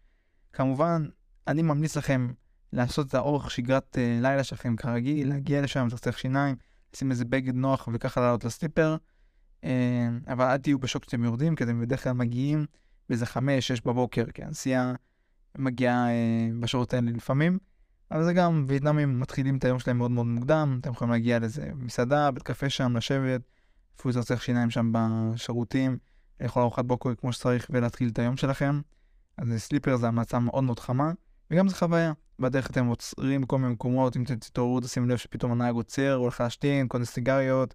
כמובן, 0.54 1.06
אני 1.48 1.62
ממליץ 1.62 1.98
לכם 1.98 2.32
לעשות 2.74 3.08
את 3.08 3.14
האורך 3.14 3.52
שגרת 3.52 3.96
uh, 3.96 4.22
לילה 4.22 4.44
שלכם 4.44 4.76
כרגיל, 4.76 5.30
להגיע 5.30 5.62
לשם, 5.62 5.88
לצחצח 5.88 6.18
שיניים, 6.18 6.56
לשים 6.94 7.12
איזה 7.12 7.26
בגד 7.26 7.56
נוח 7.56 7.90
וככה 7.94 8.22
לעלות 8.22 8.44
לסליפר. 8.44 8.98
Uh, 9.62 9.66
אבל 10.28 10.46
אל 10.46 10.58
תהיו 10.58 10.80
בשוק 10.80 11.04
שאתם 11.04 11.24
יורדים, 11.24 11.56
כי 11.56 11.64
אתם 11.64 11.82
בדרך 11.82 12.04
כלל 12.04 12.14
מגיעים 12.14 12.66
באיזה 13.10 13.26
חמש, 13.26 13.68
שש 13.68 13.82
בבוקר, 13.82 14.26
כי 14.34 14.44
הנסיעה 14.44 14.94
מגיעה 15.58 16.08
uh, 16.08 16.62
בשעות 16.62 16.94
האלה 16.94 17.12
לפעמים. 17.12 17.58
אבל 18.12 18.24
זה 18.24 18.34
גם, 18.34 18.66
וייטנאמים 18.68 19.20
מתחילים 19.20 19.58
את 19.58 19.66
היום 19.66 19.80
שלהם 19.80 19.98
מאוד 19.98 20.12
מאוד 20.12 20.26
מוקדם, 20.26 20.78
אתם 20.82 20.92
יכולים 20.92 21.12
להגיע 21.12 21.40
לאיזה 21.40 21.72
מסעדה, 21.76 22.32
בית 22.32 22.44
קפה 22.44 22.70
שם, 22.70 22.98
לשבת, 22.98 23.42
אפילו 24.00 24.10
לצחצח 24.10 24.42
שיניים 24.42 24.70
שם 24.70 24.92
בשירותים, 24.94 25.98
לאכול 26.42 26.62
ארוחת 26.62 26.86
בוקר 26.86 27.16
כמו 27.16 27.34
שצריך 27.34 27.68
ולהתחיל 27.70 28.10
את 28.10 28.20
היום 28.20 28.38
שלכם. 28.38 28.82
אז 29.38 29.48
סליפר 29.58 29.96
זה 29.96 30.08
המלצה 30.08 30.40
מאוד 30.40 30.64
מאוד 30.64 30.80
חמה, 30.80 31.12
וגם 31.52 31.68
זה 31.68 31.76
חוויה. 31.76 32.14
בדרך 32.40 32.70
אתם 32.70 32.86
עוצרים 32.86 33.42
בכל 33.42 33.58
מיני 33.58 33.74
מקומות, 33.74 34.18
אם 34.18 34.24
תתעוררו 34.24 34.80
תשימו 34.80 35.06
לב 35.06 35.18
שפתאום 35.18 35.52
הנהג 35.52 35.76
עוצר, 35.76 36.14
הוא 36.14 36.22
הולך 36.22 36.42
להשתין, 36.42 36.88
קונה 36.88 37.06
סיגריות, 37.06 37.74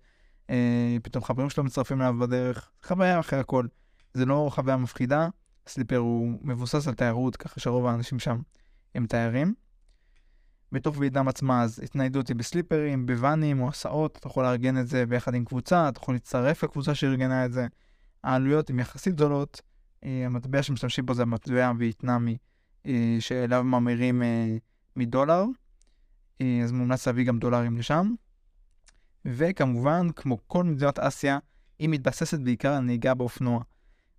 אה, 0.51 0.97
פתאום 1.03 1.25
חברים 1.25 1.51
שלו 1.51 1.65
מצטרפים 1.65 2.03
אליו 2.03 2.15
בדרך, 2.21 2.71
חוויה 2.83 3.21
אחרי 3.21 3.39
הכל. 3.39 3.67
זה 4.15 4.25
לא 4.27 4.49
חוויה 4.53 4.77
מפחידה, 4.77 5.29
סליפר 5.67 5.97
הוא 5.97 6.39
מבוסס 6.43 6.89
על 6.89 6.95
תיירות, 6.95 7.37
ככה 7.37 7.61
שרוב 7.61 7.87
האנשים 7.87 8.19
שם 8.19 8.39
הם 8.95 9.07
תיירים. 9.07 9.55
בתוך 10.75 10.97
וייטנאם 10.99 11.29
עצמה, 11.29 11.63
אז 11.63 11.81
התניידות 11.85 12.29
היא 12.29 12.37
בסליפרים, 12.37 13.07
בוואנים 13.07 13.61
או 13.61 13.69
הסעות, 13.69 14.17
אתה 14.17 14.27
יכול 14.27 14.45
לארגן 14.45 14.79
את 14.79 14.87
זה 14.87 15.07
ביחד 15.07 15.35
עם 15.35 15.45
קבוצה, 15.45 15.89
אתה 15.89 15.99
יכול 15.99 16.15
להצטרף 16.15 16.65
לקבוצה 16.65 16.95
שארגנה 16.95 17.45
את 17.45 17.53
זה. 17.53 17.67
העלויות 18.25 18.71
הן 18.71 18.79
יחסית 18.79 19.15
גדולות, 19.15 19.61
אה, 20.05 20.23
המטבע 20.27 20.63
שמשתמשים 20.63 21.07
בו 21.07 21.15
זה 21.15 21.23
המטבע 21.23 21.67
הווייטנאמי, 21.67 22.37
אה, 22.87 23.17
שאליו 23.21 23.65
ממירים 23.65 24.23
אה, 24.23 24.57
מדולר, 24.97 25.45
אז 26.65 26.73
מומלץ 26.73 27.07
להביא 27.07 27.27
גם 27.27 27.39
דולרים 27.39 27.79
לשם. 27.79 28.15
וכמובן, 29.25 30.09
כמו 30.17 30.39
כל 30.47 30.65
מדינות 30.65 30.99
אסיה, 30.99 31.39
היא 31.79 31.89
מתבססת 31.89 32.41
בעיקר 32.41 32.73
על 32.73 32.81
נהיגה 32.83 33.15
באופנוע. 33.15 33.63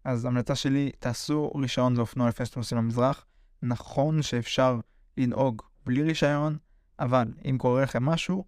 אז 0.04 0.26
המלצה 0.26 0.56
שלי, 0.56 0.92
תעשו 1.00 1.52
רישיון 1.56 1.96
לאופנוע 1.96 2.30
לפני 2.30 2.46
שאתם 2.46 2.60
נוסעים 2.60 2.82
למזרח. 2.82 3.26
נכון 3.64 4.22
שאפשר 4.22 4.80
לנהוג 5.18 5.62
בלי 5.86 6.04
רישיון, 6.04 6.58
אבל 7.00 7.34
אם 7.50 7.58
קורה 7.58 7.84
לכם 7.84 8.06
משהו, 8.06 8.46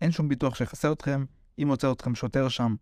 אין 0.00 0.10
שום 0.10 0.28
ביטוח 0.28 0.54
שיחסר 0.54 0.92
אתכם. 0.92 1.24
אם 1.62 1.68
עוצר 1.68 1.92
אתכם 1.92 2.14
שוטר 2.14 2.48
שם, 2.48 2.74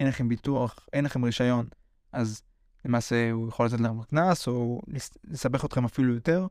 אין 0.00 0.08
לכם 0.08 0.28
ביטוח, 0.28 0.78
אין 0.92 1.04
לכם 1.04 1.24
רישיון, 1.24 1.66
אז 2.12 2.42
למעשה 2.84 3.30
הוא 3.30 3.48
יכול 3.48 3.66
לתת 3.66 3.80
לכם 3.80 4.02
קנס, 4.02 4.48
או 4.48 4.82
לסבך 5.24 5.64
אתכם 5.64 5.84
אפילו 5.84 6.14
יותר. 6.14 6.46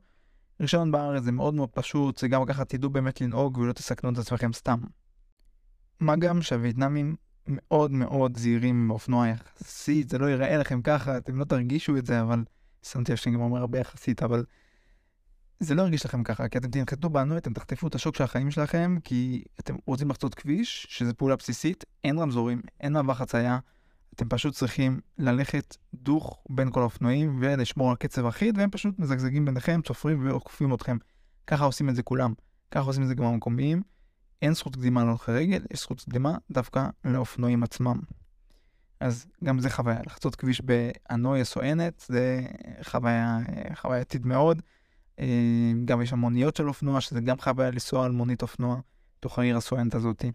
רישיון 0.60 0.92
בארץ 0.92 1.24
זה 1.24 1.32
מאוד 1.32 1.54
מאוד 1.54 1.70
פשוט, 1.70 2.18
זה 2.18 2.28
גם 2.28 2.46
ככה 2.46 2.66
תדעו 2.66 2.90
באמת 2.90 3.22
לנהוג 3.22 3.58
ולא 3.58 3.74
תסכנו 3.74 4.10
את 4.10 4.18
עצמכם 4.18 4.54
סתם. 4.54 4.80
מה 6.00 6.16
גם 6.16 6.42
שהווייטנאמים 6.42 7.16
מאוד 7.48 7.92
מאוד 7.92 8.38
זהירים 8.38 8.88
באופנוע 8.88 9.28
יחסית, 9.28 10.10
זה 10.10 10.18
לא 10.18 10.26
ייראה 10.26 10.58
לכם 10.58 10.82
ככה, 10.82 11.18
אתם 11.18 11.40
לא 11.40 11.46
תרגישו 11.46 11.98
את 11.98 12.06
זה, 12.06 12.22
אבל 12.22 12.44
שמתי 12.84 13.12
לב 13.12 13.18
שאני 13.18 13.36
גם 13.36 13.42
אומר 13.42 13.60
הרבה 13.60 13.80
יחסית, 13.80 14.24
אבל 14.24 14.46
זה 15.60 15.76
לא 15.76 15.82
ירגיש 15.82 16.06
לכם 16.06 16.24
ככה, 16.24 16.48
כי 16.48 16.58
אתם 16.58 16.68
תנחתו 16.68 17.10
בנו, 17.10 17.38
אתם 17.38 17.54
תחטפו 17.54 17.88
את 17.88 17.96
השוק 17.96 18.16
של 18.16 18.24
החיים 18.24 18.52
שלכם, 18.52 18.98
כי 19.04 19.44
אתם 19.60 19.76
רוצים 19.86 20.10
לחצות 20.10 20.36
כביש, 20.36 20.88
שזה 20.90 21.14
פעולה 21.14 21.36
בסיסית, 21.36 21.84
אין 22.04 22.20
רמזורים, 22.20 22.62
אין 22.80 22.94
מעבר 22.94 23.14
חצייה, 23.14 23.60
אתם 24.16 24.30
פשוט 24.30 24.54
צריכים 24.54 25.00
ללכת 25.18 25.78
דוך 25.94 26.44
בין 26.50 26.72
כל 26.72 26.82
האופנועים 26.82 27.38
ולשמור 27.42 27.90
על 27.90 27.96
קצב 27.96 28.26
אחיד, 28.26 28.58
והם 28.58 28.70
פשוט 28.70 29.00
מזגזגים 29.00 29.46
ביניכם, 29.46 29.82
צופרים 29.82 30.28
ועוקפים 30.28 30.74
אתכם. 30.74 30.98
ככה 31.48 31.66
עושים 31.66 31.90
את 31.90 31.96
זה 31.96 32.04
כולם, 32.04 32.34
ככה 32.72 32.86
עושים 32.86 33.04
את 33.04 33.08
זה 33.08 33.16
גם 33.16 33.24
המקומיים. 33.24 33.82
אין 34.42 34.54
זכות 34.54 34.76
קדימה 34.76 35.04
להולכי 35.04 35.32
רגל, 35.32 35.66
יש 35.72 35.80
זכות 35.80 36.02
קדימה 36.02 36.38
דווקא 36.52 36.88
לאופנועים 37.06 37.64
עצמם. 37.64 38.00
אז 39.00 39.26
גם 39.44 39.60
זה 39.60 39.70
חוויה, 39.70 40.00
לחצות 40.06 40.36
כביש 40.36 40.62
באנוי 40.62 41.42
הסואנת, 41.42 42.04
זה 42.08 42.42
חוויה 42.84 43.38
חווייתית 43.76 44.26
מאוד. 44.26 44.62
אה, 45.20 45.72
גם 45.86 46.02
יש 46.02 46.10
שם 46.10 46.20
מוניות 46.20 46.56
של 46.56 46.68
אופנוע, 46.68 47.02
שזה 47.02 47.22
גם 47.22 47.38
חוויה 47.40 47.72
לנסוע 47.72 48.06
על 48.06 48.12
מונית 48.12 48.42
אופנוע, 48.42 48.80
תוך 49.20 49.40
העיר 49.40 49.58
הסואנת 49.58 49.96
הזאתי. 49.96 50.32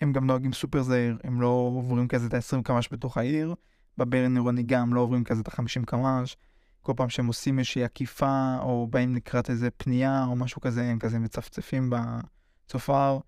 הם 0.00 0.12
גם 0.12 0.26
נוהגים 0.26 0.52
סופר 0.52 0.82
זהיר, 0.82 1.18
הם 1.24 1.40
לא 1.40 1.70
עוברים 1.76 2.08
כזה 2.08 2.26
את 2.26 2.34
ה-20 2.34 2.62
קמ"ש 2.62 2.88
בתוך 2.92 3.18
העיר, 3.18 3.54
בברן 3.98 4.36
עירוני 4.36 4.62
גם 4.62 4.94
לא 4.94 5.00
עוברים 5.00 5.24
כזה 5.24 5.40
את 5.40 5.48
ה-50 5.48 5.84
קמ"ש. 5.86 6.36
כל 6.82 6.92
פעם 6.96 7.08
שהם 7.08 7.26
עושים 7.26 7.58
איזושהי 7.58 7.84
עקיפה, 7.84 8.56
או 8.60 8.86
באים 8.90 9.14
לקראת 9.14 9.50
איזה 9.50 9.70
פנייה, 9.70 10.24
או 10.24 10.36
משהו 10.36 10.60
כזה, 10.60 10.84
הם 10.84 10.98
כזה 10.98 11.18
מצפצפים 11.18 11.90
בצופר. 11.90 13.18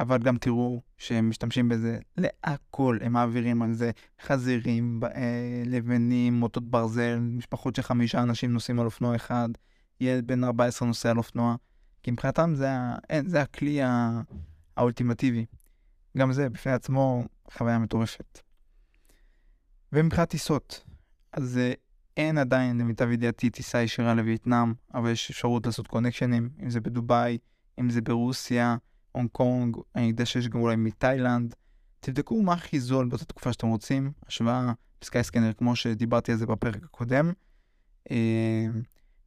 אבל 0.00 0.18
גם 0.18 0.38
תראו 0.38 0.82
שהם 0.98 1.28
משתמשים 1.28 1.68
בזה 1.68 1.98
להכל, 2.16 2.98
הם 3.00 3.12
מעבירים 3.12 3.62
על 3.62 3.72
זה 3.72 3.90
חזירים, 4.22 5.00
אה, 5.04 5.62
לבנים, 5.66 6.34
מוטות 6.34 6.70
ברזל, 6.70 7.18
משפחות 7.18 7.76
של 7.76 7.82
חמישה 7.82 8.22
אנשים 8.22 8.52
נוסעים 8.52 8.80
על 8.80 8.86
אופנוע 8.86 9.16
אחד, 9.16 9.48
ילד 10.00 10.26
בן 10.26 10.44
14 10.44 10.88
נוסע 10.88 11.10
על 11.10 11.18
אופנוע, 11.18 11.56
כי 12.02 12.10
מבחינתם 12.10 12.54
זה, 12.54 12.68
אין, 13.10 13.28
זה 13.28 13.42
הכלי 13.42 13.80
האולטימטיבי. 14.76 15.46
גם 16.18 16.32
זה 16.32 16.48
בפני 16.48 16.72
עצמו 16.72 17.24
חוויה 17.52 17.78
מטורפת. 17.78 18.40
ומבחינת 19.92 20.28
טיסות, 20.28 20.84
אז 21.32 21.58
אה, 21.58 21.72
אין 22.16 22.38
עדיין 22.38 22.78
למיטב 22.78 23.10
ידיעתי 23.10 23.50
טיסה 23.50 23.82
ישירה 23.82 24.14
לווייטנאם, 24.14 24.74
אבל 24.94 25.10
יש 25.10 25.30
אפשרות 25.30 25.66
לעשות 25.66 25.86
קונקשנים, 25.86 26.50
אם 26.62 26.70
זה 26.70 26.80
בדובאי, 26.80 27.38
אם 27.80 27.90
זה 27.90 28.00
ברוסיה, 28.00 28.76
הונג 29.12 29.28
קונג, 29.32 29.76
אני 29.96 30.04
יודע 30.04 30.26
שיש 30.26 30.48
גם 30.48 30.60
אולי 30.60 30.76
מתאילנד. 30.76 31.54
תבדקו 32.00 32.42
מה 32.42 32.52
הכי 32.52 32.80
זול 32.80 33.08
באותה 33.08 33.24
תקופה 33.24 33.52
שאתם 33.52 33.66
רוצים, 33.66 34.12
השוואה 34.26 34.72
בסקייסקנר 35.00 35.52
כמו 35.52 35.76
שדיברתי 35.76 36.32
על 36.32 36.38
זה 36.38 36.46
בפרק 36.46 36.84
הקודם. 36.84 37.32
אה, 38.10 38.66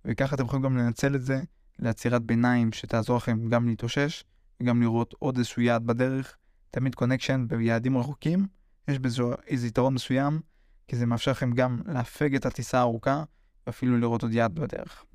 וככה 0.06 0.36
אתם 0.36 0.46
יכולים 0.46 0.64
גם 0.64 0.78
לנצל 0.78 1.16
את 1.16 1.26
זה 1.26 1.42
לעצירת 1.80 2.22
ביניים 2.22 2.72
שתעזור 2.72 3.18
לכם 3.18 3.50
גם 3.50 3.68
להתאושש 3.68 4.24
וגם 4.62 4.82
לראות 4.82 5.16
עוד 5.20 5.38
איזשהו 5.38 5.62
יעד 5.62 5.86
בדרך. 5.86 6.38
תמיד 6.72 6.96
קונקשן 6.96 7.46
ביעדים 7.48 7.98
רחוקים, 7.98 8.48
יש 8.88 9.00
בזה 9.00 9.24
איזה 9.48 9.68
יתרון 9.68 9.94
מסוים, 9.94 10.40
כי 10.88 10.96
זה 10.96 11.06
מאפשר 11.06 11.32
לכם 11.32 11.52
גם 11.52 11.82
להפג 11.86 12.36
את 12.36 12.46
הטיסה 12.46 12.78
הארוכה 12.78 13.24
ואפילו 13.68 13.98
לראות 13.98 14.24
עוד 14.24 14.34
יעד 14.34 14.56
בדרך. 14.56 15.06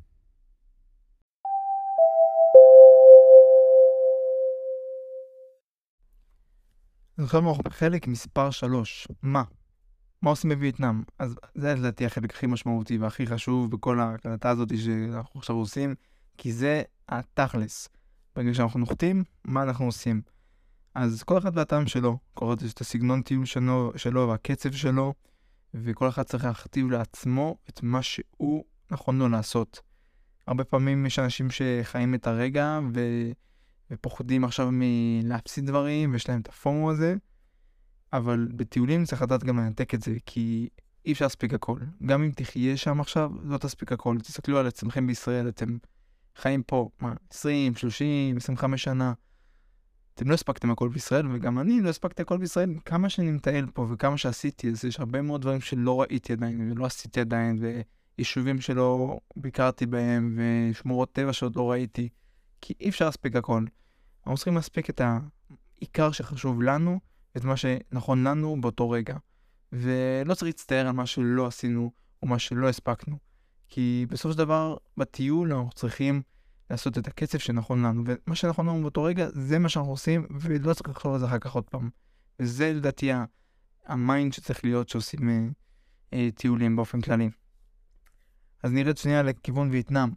עכשיו 7.18 7.48
אנחנו 7.48 7.62
בחלק 7.62 8.06
מספר 8.06 8.50
3, 8.50 9.08
מה? 9.22 9.42
מה 10.22 10.30
עושים 10.30 10.50
בווייטנאם? 10.50 11.02
אז 11.18 11.36
זה 11.54 11.74
לדעתי 11.74 12.06
החלק 12.06 12.34
הכי 12.34 12.46
משמעותי 12.46 12.98
והכי 12.98 13.26
חשוב 13.26 13.70
בכל 13.70 14.00
ההקלטה 14.00 14.50
הזאת 14.50 14.68
שאנחנו 14.78 15.40
עכשיו 15.40 15.56
עושים, 15.56 15.94
כי 16.36 16.52
זה 16.52 16.82
התכלס. 17.08 17.88
ברגע 18.36 18.54
שאנחנו 18.54 18.80
נוחתים, 18.80 19.24
מה 19.44 19.62
אנחנו 19.62 19.84
עושים? 19.84 20.22
אז 20.94 21.22
כל 21.22 21.38
אחד 21.38 21.58
והטעם 21.58 21.86
שלו, 21.86 22.18
כל 22.34 22.52
אחד 22.52 22.62
יש 22.62 22.72
את 22.72 22.80
הסגנון 22.80 23.22
טיול 23.22 23.44
שלו, 23.44 23.92
שלו 23.96 24.28
והקצב 24.28 24.72
שלו, 24.72 25.14
וכל 25.74 26.08
אחד 26.08 26.22
צריך 26.22 26.44
להכתיב 26.44 26.90
לעצמו 26.90 27.58
את 27.68 27.82
מה 27.82 28.02
שהוא 28.02 28.64
נכון 28.90 29.18
לו 29.18 29.28
לעשות. 29.28 29.80
הרבה 30.46 30.64
פעמים 30.64 31.06
יש 31.06 31.18
אנשים 31.18 31.48
שחיים 31.50 32.14
את 32.14 32.26
הרגע, 32.26 32.80
ו... 32.94 33.00
ופוחדים 33.90 34.44
עכשיו 34.44 34.68
מלהפסיד 34.72 35.66
דברים, 35.66 36.12
ויש 36.12 36.28
להם 36.28 36.40
את 36.40 36.48
הפומו 36.48 36.90
הזה, 36.90 37.16
אבל 38.12 38.48
בטיולים 38.56 39.04
צריך 39.04 39.22
לדעת 39.22 39.44
גם 39.44 39.56
לנתק 39.56 39.94
את 39.94 40.02
זה, 40.02 40.14
כי 40.26 40.68
אי 41.06 41.12
אפשר 41.12 41.24
להספיק 41.24 41.54
הכל. 41.54 41.80
גם 42.06 42.22
אם 42.22 42.30
תחיה 42.30 42.76
שם 42.76 43.00
עכשיו, 43.00 43.30
לא 43.42 43.58
תספיק 43.58 43.92
הכל. 43.92 44.16
תסתכלו 44.22 44.58
על 44.58 44.66
עצמכם 44.66 45.06
בישראל, 45.06 45.48
אתם 45.48 45.76
חיים 46.36 46.62
פה, 46.62 46.88
מה, 47.00 47.12
20, 47.30 47.74
30, 47.74 48.36
25 48.36 48.82
שנה. 48.82 49.12
אתם 50.14 50.28
לא 50.28 50.34
הספקתם 50.34 50.70
הכל 50.70 50.88
בישראל, 50.88 51.26
וגם 51.32 51.58
אני 51.58 51.80
לא 51.80 51.88
הספקתי 51.88 52.22
הכל 52.22 52.38
בישראל. 52.38 52.74
כמה 52.84 53.08
שאני 53.08 53.30
מטייל 53.30 53.66
פה 53.74 53.86
וכמה 53.90 54.16
שעשיתי, 54.16 54.70
אז 54.70 54.84
יש 54.84 55.00
הרבה 55.00 55.22
מאוד 55.22 55.40
דברים 55.40 55.60
שלא 55.60 56.00
ראיתי 56.00 56.32
עדיין, 56.32 56.72
ולא 56.72 56.86
עשיתי 56.86 57.20
עדיין, 57.20 57.58
ויישובים 58.18 58.60
שלא 58.60 59.18
ביקרתי 59.36 59.86
בהם, 59.86 60.38
ושמורות 60.38 61.12
טבע 61.12 61.32
שעוד 61.32 61.56
לא 61.56 61.70
ראיתי, 61.70 62.08
כי 62.60 62.74
אי 62.80 62.88
אפשר 62.88 63.04
להספיק 63.04 63.36
הכל. 63.36 63.64
אנחנו 64.20 64.36
צריכים 64.36 64.54
להספיק 64.54 64.90
את 64.90 65.00
העיקר 65.80 66.12
שחשוב 66.12 66.62
לנו, 66.62 67.00
את 67.36 67.44
מה 67.44 67.56
שנכון 67.56 68.24
לנו 68.26 68.60
באותו 68.60 68.90
רגע. 68.90 69.16
ולא 69.72 70.34
צריך 70.34 70.42
להצטער 70.42 70.86
על 70.86 70.92
מה 70.92 71.06
שלא 71.06 71.46
עשינו, 71.46 71.92
או 72.22 72.28
מה 72.28 72.38
שלא 72.38 72.68
הספקנו. 72.68 73.18
כי 73.68 74.06
בסופו 74.10 74.32
של 74.32 74.38
דבר, 74.38 74.76
בטיול 74.96 75.52
אנחנו 75.52 75.70
צריכים 75.70 76.22
לעשות 76.70 76.98
את 76.98 77.06
הקצב 77.06 77.38
שנכון 77.38 77.82
לנו, 77.82 78.02
ומה 78.06 78.34
שנכון 78.34 78.66
לנו 78.66 78.82
באותו 78.82 79.02
רגע, 79.02 79.28
זה 79.32 79.58
מה 79.58 79.68
שאנחנו 79.68 79.90
עושים, 79.90 80.26
ולא 80.40 80.74
צריך 80.74 80.88
לחשוב 80.88 81.12
על 81.12 81.18
זה 81.18 81.26
אחר 81.26 81.38
כך 81.38 81.54
עוד 81.54 81.64
פעם. 81.64 81.90
וזה 82.40 82.72
לדעתי 82.72 83.10
ה 83.86 83.95
mind 83.95 84.32
שצריך 84.32 84.64
להיות 84.64 84.88
שעושים 84.88 85.28
אה, 85.28 85.46
אה, 86.12 86.28
טיולים 86.34 86.76
באופן 86.76 87.00
כללי. 87.00 87.30
אז 88.62 88.72
נרד 88.72 88.96
שנייה 88.96 89.22
לכיוון 89.22 89.70
וייטנאם. 89.70 90.08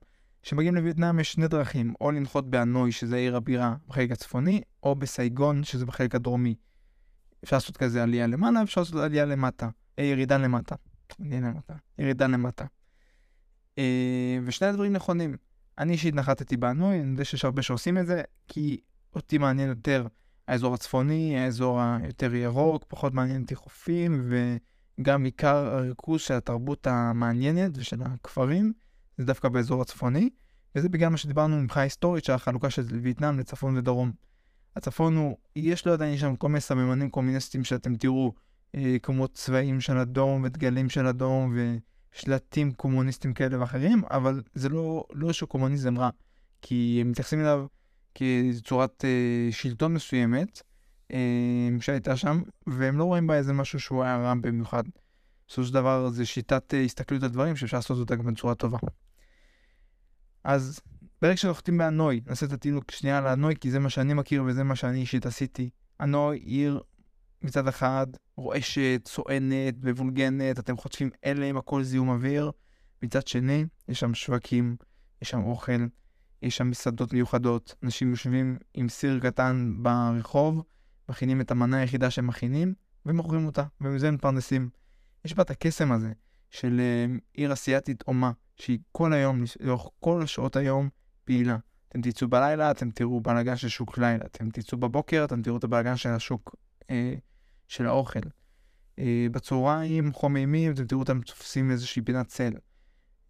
כשמגיעים 0.41 0.75
לווייטנאם 0.75 1.19
יש 1.19 1.31
שני 1.31 1.47
דרכים, 1.47 1.93
או 2.01 2.11
לנחות 2.11 2.49
באנוי, 2.49 2.91
שזה 2.91 3.15
עיר 3.15 3.35
הבירה 3.35 3.75
בחלק 3.87 4.11
הצפוני, 4.11 4.61
או 4.83 4.95
בסייגון, 4.95 5.63
שזה 5.63 5.85
בחלק 5.85 6.15
הדרומי. 6.15 6.55
אפשר 7.43 7.55
לעשות 7.55 7.77
כזה 7.77 8.03
עלייה 8.03 8.27
למעלה, 8.27 8.63
אפשר 8.63 8.81
לעשות 8.81 8.95
עלייה 8.95 9.25
למטה, 9.25 9.69
אה, 9.99 10.03
ירידה 10.03 10.37
למטה. 10.37 10.75
עלייה 11.19 11.41
למטה, 11.41 11.73
ירידה 11.99 12.27
למטה. 12.27 12.65
אה, 13.77 14.39
ושני 14.45 14.67
הדברים 14.67 14.93
נכונים. 14.93 15.35
אני 15.77 15.93
אישית 15.93 16.15
נחתתי 16.15 16.57
באנוי, 16.57 16.99
אני 16.99 17.11
יודע 17.11 17.25
שיש 17.25 17.45
הרבה 17.45 17.61
שעושים 17.61 17.97
את 17.97 18.07
זה, 18.07 18.21
כי 18.47 18.79
אותי 19.15 19.37
מעניין 19.37 19.69
יותר 19.69 20.07
האזור 20.47 20.73
הצפוני, 20.73 21.39
האזור 21.39 21.81
היותר 21.81 22.35
ירוק, 22.35 22.85
פחות 22.87 23.13
מעניין 23.13 23.41
אותי 23.41 23.55
חופים, 23.55 24.31
וגם 24.99 25.23
עיקר 25.23 25.55
הריכוז 25.55 26.21
של 26.21 26.33
התרבות 26.33 26.87
המעניינת 26.87 27.71
ושל 27.77 28.01
הכפרים, 28.01 28.73
זה 29.21 29.27
דווקא 29.27 29.49
באזור 29.49 29.81
הצפוני, 29.81 30.29
וזה 30.75 30.89
בגלל 30.89 31.09
מה 31.09 31.17
שדיברנו 31.17 31.61
מבחינה 31.61 31.83
היסטורית 31.83 32.23
של 32.23 32.33
החלוקה 32.33 32.69
של 32.69 32.83
וייטנאם 33.01 33.39
לצפון 33.39 33.77
ודרום. 33.77 34.11
הצפון 34.75 35.15
הוא, 35.15 35.37
יש 35.55 35.87
לו 35.87 35.93
עדיין 35.93 36.17
שם 36.17 36.35
כל 36.35 36.47
מיני 36.47 36.61
סממנים 36.61 37.09
קומוניסטיים 37.09 37.63
שאתם 37.63 37.95
תראו, 37.95 38.33
אה, 38.75 38.95
כמו 39.03 39.27
צבעים 39.27 39.81
של 39.81 39.97
אדום 39.97 40.43
ודגלים 40.43 40.89
של 40.89 41.07
אדום, 41.07 41.53
ו... 41.55 41.75
שלטים 42.11 42.71
קומוניסטים 42.71 43.33
כאלה 43.33 43.59
ואחרים, 43.59 44.01
אבל 44.11 44.41
זה 44.53 44.69
לא, 44.69 45.03
לא 45.13 45.33
שקומוניזם 45.33 45.97
רע, 45.97 46.09
כי 46.61 46.97
הם 47.01 47.11
מתייחסים 47.11 47.39
אליו 47.39 47.65
כצורת 48.15 49.05
אה, 49.05 49.51
שלטון 49.51 49.93
מסוימת 49.93 50.61
אה, 51.13 51.69
שהייתה 51.79 52.17
שם, 52.17 52.41
והם 52.67 52.97
לא 52.97 53.03
רואים 53.03 53.27
בה 53.27 53.35
איזה 53.35 53.53
משהו 53.53 53.79
שהוא 53.79 54.03
היה 54.03 54.17
רע 54.17 54.33
במיוחד. 54.41 54.83
בסופו 55.47 55.67
של 55.67 55.73
דבר 55.73 56.09
זה 56.09 56.25
שיטת 56.25 56.73
אה, 56.73 56.81
הסתכלות 56.81 57.23
על 57.23 57.29
דברים 57.29 57.55
שאפשר 57.55 57.77
לעשות 57.77 57.97
אותה 57.97 58.15
גם 58.15 58.33
בצורה 58.33 58.55
טובה. 58.55 58.77
אז 60.43 60.79
ברגע 61.21 61.37
שנוחתים 61.37 61.77
באנוי, 61.77 62.21
נעשה 62.27 62.45
את 62.45 62.51
הטיול 62.51 62.81
שנייה 62.91 63.17
על 63.17 63.27
האנוי, 63.27 63.55
כי 63.55 63.71
זה 63.71 63.79
מה 63.79 63.89
שאני 63.89 64.13
מכיר 64.13 64.43
וזה 64.43 64.63
מה 64.63 64.75
שאני 64.75 64.99
אישית 64.99 65.25
עשיתי. 65.25 65.69
אנוי 65.99 66.37
עיר 66.37 66.81
מצד 67.41 67.67
אחד 67.67 68.07
רועשת, 68.35 69.01
צוענת, 69.03 69.75
מבולגנת, 69.83 70.59
אתם 70.59 70.77
חוטפים 70.77 71.09
הלם, 71.23 71.57
הכל 71.57 71.83
זיהום 71.83 72.09
אוויר. 72.09 72.51
מצד 73.03 73.27
שני, 73.27 73.65
יש 73.87 73.99
שם 73.99 74.13
שווקים, 74.13 74.75
יש 75.21 75.29
שם 75.29 75.43
אוכל, 75.43 75.85
יש 76.41 76.57
שם 76.57 76.69
מסעדות 76.69 77.13
מיוחדות, 77.13 77.75
אנשים 77.83 78.09
יושבים 78.09 78.57
עם 78.73 78.89
סיר 78.89 79.19
קטן 79.19 79.73
ברחוב, 79.77 80.63
מכינים 81.09 81.41
את 81.41 81.51
המנה 81.51 81.77
היחידה 81.77 82.09
שהם 82.09 82.27
מכינים, 82.27 82.73
ומוכרים 83.05 83.45
אותה, 83.45 83.63
ומזה 83.81 84.07
הם 84.07 84.13
מתפרנסים. 84.13 84.69
יש 85.25 85.33
בה 85.33 85.43
את 85.43 85.49
הקסם 85.49 85.91
הזה 85.91 86.11
של 86.49 86.81
uh, 86.81 87.19
עיר 87.33 87.53
אסיאתית 87.53 88.03
אומה, 88.07 88.31
שהיא 88.61 88.79
כל 88.91 89.13
היום, 89.13 89.43
לאורך 89.59 89.89
כל 89.99 90.25
שעות 90.25 90.55
היום, 90.55 90.89
פעילה. 91.25 91.57
אתם 91.89 92.01
תצאו 92.01 92.27
בלילה, 92.27 92.71
אתם 92.71 92.91
תראו 92.91 93.21
בלאגן 93.21 93.55
של 93.55 93.67
שוק 93.69 93.97
לילה, 93.97 94.25
אתם 94.25 94.49
תצאו 94.49 94.77
בבוקר, 94.77 95.25
אתם 95.25 95.41
תראו 95.41 95.57
את 95.57 95.63
הבלאגן 95.63 95.95
של 95.95 96.09
השוק 96.09 96.55
אה, 96.89 97.13
של 97.67 97.87
האוכל. 97.87 98.19
אה, 98.99 99.27
בצהריים 99.31 100.13
חוממים, 100.13 100.71
אתם 100.71 100.85
תראו 100.85 100.99
אותם 100.99 101.21
תופסים 101.21 101.71
איזושהי 101.71 102.01
פינת 102.01 102.27
צל. 102.27 102.53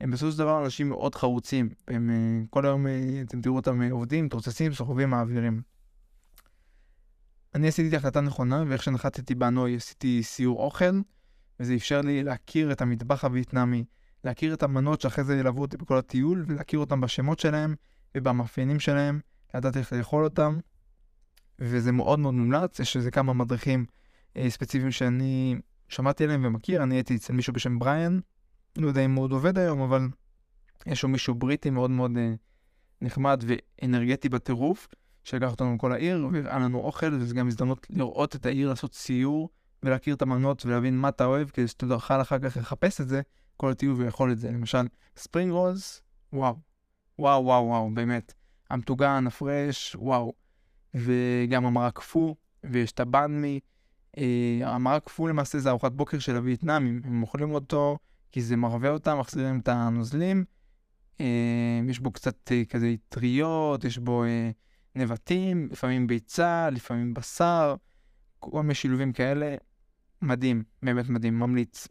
הם 0.02 0.12
בסופו 0.12 0.32
של 0.32 0.38
דבר 0.38 0.65
אנשים 0.65 0.89
מאוד 0.89 1.15
חרוצים, 1.15 1.70
הם 1.88 2.10
אה, 2.10 2.46
כל 2.50 2.65
היום 2.65 2.88
אה, 2.88 3.22
אתם 3.22 3.41
תראו 3.41 3.56
אותם 3.56 3.82
עובדים, 3.91 4.30
תרוצצים, 4.30 4.74
סוחבים, 4.74 5.10
מעבירים. 5.10 5.62
אני 7.56 7.67
עשיתי 7.67 7.89
את 7.89 7.94
ההחלטה 7.94 8.22
נכונה, 8.22 8.63
ואיך 8.67 8.84
שנחתתי 8.84 9.36
באנוי 9.36 9.76
עשיתי 9.76 10.24
סיור 10.24 10.60
אוכל, 10.60 11.02
וזה 11.60 11.76
אפשר 11.76 12.02
לי 12.02 12.24
להכיר 12.24 12.72
את 12.72 12.82
המטבח 12.82 13.26
הווייטנאמי, 13.26 13.84
להכיר 14.23 14.53
את 14.53 14.63
המנות 14.63 15.01
שאחרי 15.01 15.23
זה 15.23 15.36
ילוו 15.38 15.62
אותי 15.62 15.77
בכל 15.77 15.97
הטיול, 15.97 16.45
ולהכיר 16.47 16.79
אותם 16.79 17.01
בשמות 17.01 17.39
שלהם 17.39 17.75
ובמאפיינים 18.17 18.79
שלהם, 18.79 19.19
לדעת 19.55 19.77
איך 19.77 19.93
לאכול 19.93 20.23
אותם, 20.23 20.60
וזה 21.60 21.91
מאוד 21.91 22.19
מאוד 22.19 22.34
מומלץ, 22.34 22.79
יש 22.79 22.97
איזה 22.97 23.12
כמה 23.12 23.34
מדריכים 23.34 23.86
אה, 24.38 24.49
ספציפיים 24.49 24.91
שאני 24.91 25.55
שמעתי 25.89 26.23
עליהם 26.23 26.45
ומכיר, 26.45 26.84
אני 26.84 26.95
הייתי 26.95 27.15
אצל 27.15 27.34
מישהו 27.34 27.53
בשם 27.53 27.79
בריאן, 27.79 28.19
לא 28.77 28.88
יודע 28.88 29.05
אם 29.05 29.15
הוא 29.15 29.23
עוד 29.23 29.31
עובד 29.31 29.57
היום, 29.57 29.81
אבל 29.81 30.07
יש 30.86 31.01
שם 31.01 31.12
מישהו 31.12 31.36
בריטי 31.36 31.69
מאוד 31.69 31.89
מאוד 31.89 32.12
אה, 32.17 32.34
נחמד 33.01 33.43
ואנרגטי 33.47 34.29
בטירוף, 34.29 34.88
שלקח 35.23 35.51
אותנו 35.51 35.75
לכל 35.75 35.91
העיר, 35.91 36.27
והראה 36.31 36.60
לנו 36.60 36.79
אוכל, 36.79 37.13
וזו 37.13 37.36
גם 37.36 37.47
הזדמנות 37.47 37.88
לראות 37.89 38.36
את 38.36 38.45
העיר, 38.45 38.69
לעשות 38.69 38.93
סיור, 38.93 39.49
ולהכיר 39.84 40.15
את 40.15 40.21
המנות 40.21 40.65
ולהבין 40.65 40.97
מה 40.97 41.10
אתה 41.10 41.25
אוהב, 41.25 41.49
כדי 41.49 41.67
שתוכל 41.67 42.21
אחר 42.21 42.39
כך 42.39 42.57
לחפש 42.57 43.01
את 43.01 43.10
זה, 43.10 43.21
כל 43.62 43.71
הטיול 43.71 43.95
ויכול 43.95 44.32
את 44.32 44.39
זה. 44.39 44.52
למשל, 44.52 44.88
ספרינג 45.17 45.52
רוז, 45.52 46.02
וואו. 46.34 46.56
וואו, 47.19 47.45
וואו, 47.45 47.65
וואו, 47.65 47.89
באמת. 47.93 48.34
המטוגן, 48.69 49.28
הפרש, 49.28 49.95
וואו. 49.95 50.34
וגם 50.93 51.65
המרק 51.65 52.00
פו, 52.00 52.36
ויש 52.63 52.91
את 52.91 53.00
הבנמי, 53.00 53.60
אה, 54.17 54.60
המרק 54.63 55.10
פו 55.10 55.28
למעשה 55.28 55.60
זה 55.60 55.69
ארוחת 55.69 55.91
בוקר 55.91 56.19
של 56.19 56.36
הווייטנאמים, 56.36 57.02
הם 57.04 57.21
אוכלים 57.21 57.52
אותו 57.52 57.97
כי 58.32 58.41
זה 58.41 58.56
מרווה 58.56 58.89
אותם, 58.89 59.17
מחזירים 59.19 59.60
את 59.60 59.67
הנוזלים. 59.67 60.45
אה, 61.19 61.82
יש 61.89 62.00
בו 62.00 62.12
קצת 62.12 62.52
אה, 62.52 62.65
כזה 62.65 62.95
טריות, 63.10 63.84
יש 63.84 63.97
בו 63.97 64.24
נבטים, 64.95 65.67
לפעמים 65.71 66.08
ביצה, 66.08 66.69
לפעמים 66.69 67.13
בשר, 67.13 67.76
כל 68.39 68.62
מיני 68.62 68.76
שילובים 68.76 69.13
כאלה. 69.13 69.56
מדהים, 70.21 70.63
באמת 70.84 71.10
מדהים, 71.10 71.39
ממליץ. 71.39 71.88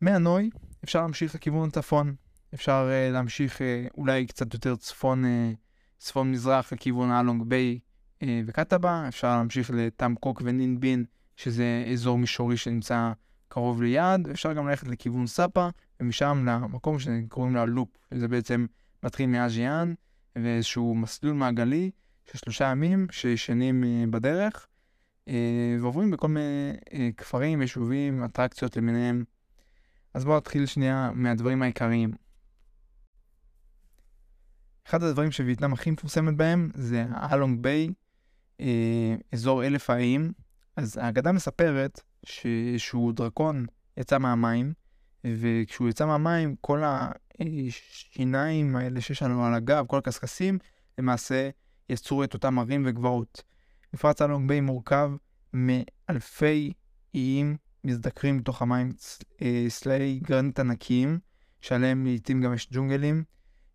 מהנוי 0.00 0.50
אפשר 0.84 1.00
להמשיך 1.00 1.34
לכיוון 1.34 1.68
הצפון, 1.68 2.14
אפשר 2.54 2.90
להמשיך 3.12 3.60
אולי 3.96 4.26
קצת 4.26 4.54
יותר 4.54 4.76
צפון, 4.76 5.24
צפון 5.98 6.32
מזרח 6.32 6.72
לכיוון 6.72 7.10
האלונג 7.10 7.42
ביי, 7.42 7.78
אה, 8.22 8.40
וקטאבה, 8.46 9.04
אפשר 9.08 9.28
להמשיך 9.36 9.70
לטאם 9.74 10.14
קוק 10.14 10.42
ונינבין, 10.44 11.04
שזה 11.36 11.84
אזור 11.92 12.18
מישורי 12.18 12.56
שנמצא 12.56 13.12
קרוב 13.48 13.82
ליעד, 13.82 14.28
אפשר 14.28 14.52
גם 14.52 14.68
ללכת 14.68 14.88
לכיוון 14.88 15.26
סאפה, 15.26 15.68
ומשם 16.00 16.44
למקום 16.46 16.98
שקוראים 16.98 17.54
לה 17.54 17.64
לופ, 17.64 17.88
שזה 18.14 18.28
בעצם 18.28 18.66
מתחיל 19.02 19.26
מאז'יאן, 19.26 19.94
ואיזשהו 20.36 20.94
מסלול 20.94 21.32
מעגלי 21.32 21.90
של 22.24 22.38
שלושה 22.38 22.64
ימים 22.64 23.06
שישנים 23.10 23.84
אה, 23.84 24.04
בדרך, 24.10 24.66
אה, 25.28 25.76
ועוברים 25.80 26.10
בכל 26.10 26.28
מיני 26.28 27.12
כפרים, 27.16 27.62
יישובים, 27.62 28.24
אטרקציות 28.24 28.76
למיניהם. 28.76 29.24
אז 30.14 30.24
בואו 30.24 30.36
נתחיל 30.36 30.66
שנייה 30.66 31.10
מהדברים 31.14 31.62
העיקריים. 31.62 32.12
אחד 34.86 35.02
הדברים 35.02 35.30
שווייטנאם 35.30 35.72
הכי 35.72 35.90
מפורסמת 35.90 36.36
בהם 36.36 36.70
זה 36.74 37.06
האלונג 37.10 37.62
ביי, 37.62 37.88
אה, 38.60 39.14
אזור 39.32 39.64
אלף 39.64 39.90
האיים, 39.90 40.32
אז 40.76 40.96
האגדה 40.96 41.32
מספרת 41.32 42.00
שהוא 42.76 43.12
דרקון 43.12 43.66
יצא 43.96 44.18
מהמים, 44.18 44.72
וכשהוא 45.24 45.88
יצא 45.88 46.06
מהמים, 46.06 46.56
כל 46.60 46.82
השיניים 46.84 48.76
האלה 48.76 49.00
שיש 49.00 49.22
לנו 49.22 49.44
על 49.44 49.54
הגב, 49.54 49.86
כל 49.86 49.98
הקשקשים, 49.98 50.58
למעשה 50.98 51.50
יצרו 51.88 52.24
את 52.24 52.34
אותם 52.34 52.58
הרים 52.58 52.82
וגבעות. 52.86 53.42
מפרץ 53.94 54.22
אלונג 54.22 54.48
ביי 54.48 54.60
מורכב 54.60 55.10
מאלפי 55.52 56.72
איים 57.14 57.56
מזדקרים 57.88 58.38
בתוך 58.38 58.62
המים, 58.62 58.92
אה, 59.42 59.64
סלעי 59.68 60.20
גרנט 60.22 60.60
ענקיים, 60.60 61.18
שעליהם 61.60 62.04
לעיתים 62.04 62.42
גם 62.42 62.54
יש 62.54 62.68
ג'ונגלים. 62.72 63.24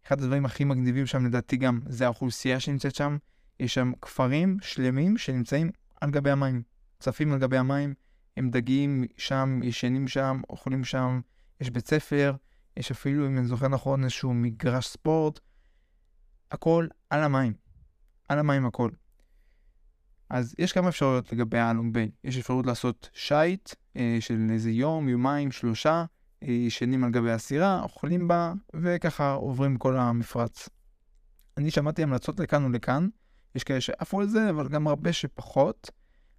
אחד 0.07 0.21
הדברים 0.21 0.45
הכי 0.45 0.63
מגניבים 0.63 1.05
שם 1.05 1.25
לדעתי 1.25 1.57
גם 1.57 1.79
זה 1.85 2.05
האוכלוסייה 2.05 2.59
שנמצאת 2.59 2.95
שם, 2.95 3.17
יש 3.59 3.73
שם 3.73 3.91
כפרים 4.01 4.57
שלמים 4.61 5.17
שנמצאים 5.17 5.71
על 6.01 6.11
גבי 6.11 6.31
המים, 6.31 6.61
צפים 6.99 7.33
על 7.33 7.39
גבי 7.39 7.57
המים, 7.57 7.93
הם 8.37 8.49
דגים 8.49 9.05
שם, 9.17 9.59
ישנים 9.63 10.07
שם, 10.07 10.41
אוכלים 10.49 10.83
שם, 10.83 11.21
יש 11.61 11.69
בית 11.69 11.87
ספר, 11.87 12.35
יש 12.77 12.91
אפילו, 12.91 13.27
אם 13.27 13.37
אני 13.37 13.47
זוכר 13.47 13.67
נכון, 13.67 14.03
איזשהו 14.03 14.33
מגרש 14.33 14.87
ספורט. 14.87 15.39
הכל 16.51 16.87
על 17.09 17.23
המים. 17.23 17.53
על 18.29 18.39
המים 18.39 18.65
הכל. 18.65 18.89
אז 20.29 20.55
יש 20.57 20.73
כמה 20.73 20.89
אפשרויות 20.89 21.33
לגבי 21.33 21.57
האלונג 21.57 21.93
ביי. 21.93 22.11
יש 22.23 22.37
אפשרות 22.37 22.65
לעשות 22.65 23.09
שייט 23.13 23.69
אה, 23.69 23.75
של 24.19 24.47
איזה 24.51 24.71
יום, 24.71 25.09
יומיים, 25.09 25.51
שלושה, 25.51 26.05
אה, 26.43 26.51
ישנים 26.51 27.03
על 27.03 27.11
גבי 27.11 27.31
הסירה, 27.31 27.81
אוכלים 27.83 28.27
בה, 28.27 28.53
וככה 28.73 29.31
עוברים 29.31 29.77
כל 29.77 29.97
המפרץ. 29.97 30.69
אני 31.57 31.71
שמעתי 31.71 32.03
המלצות 32.03 32.39
לכאן 32.39 32.65
ולכאן, 32.65 33.07
יש 33.55 33.63
כאלה 33.63 33.81
שעפו 33.81 34.21
על 34.21 34.27
זה, 34.27 34.49
אבל 34.49 34.67
גם 34.67 34.87
הרבה 34.87 35.13
שפחות, 35.13 35.91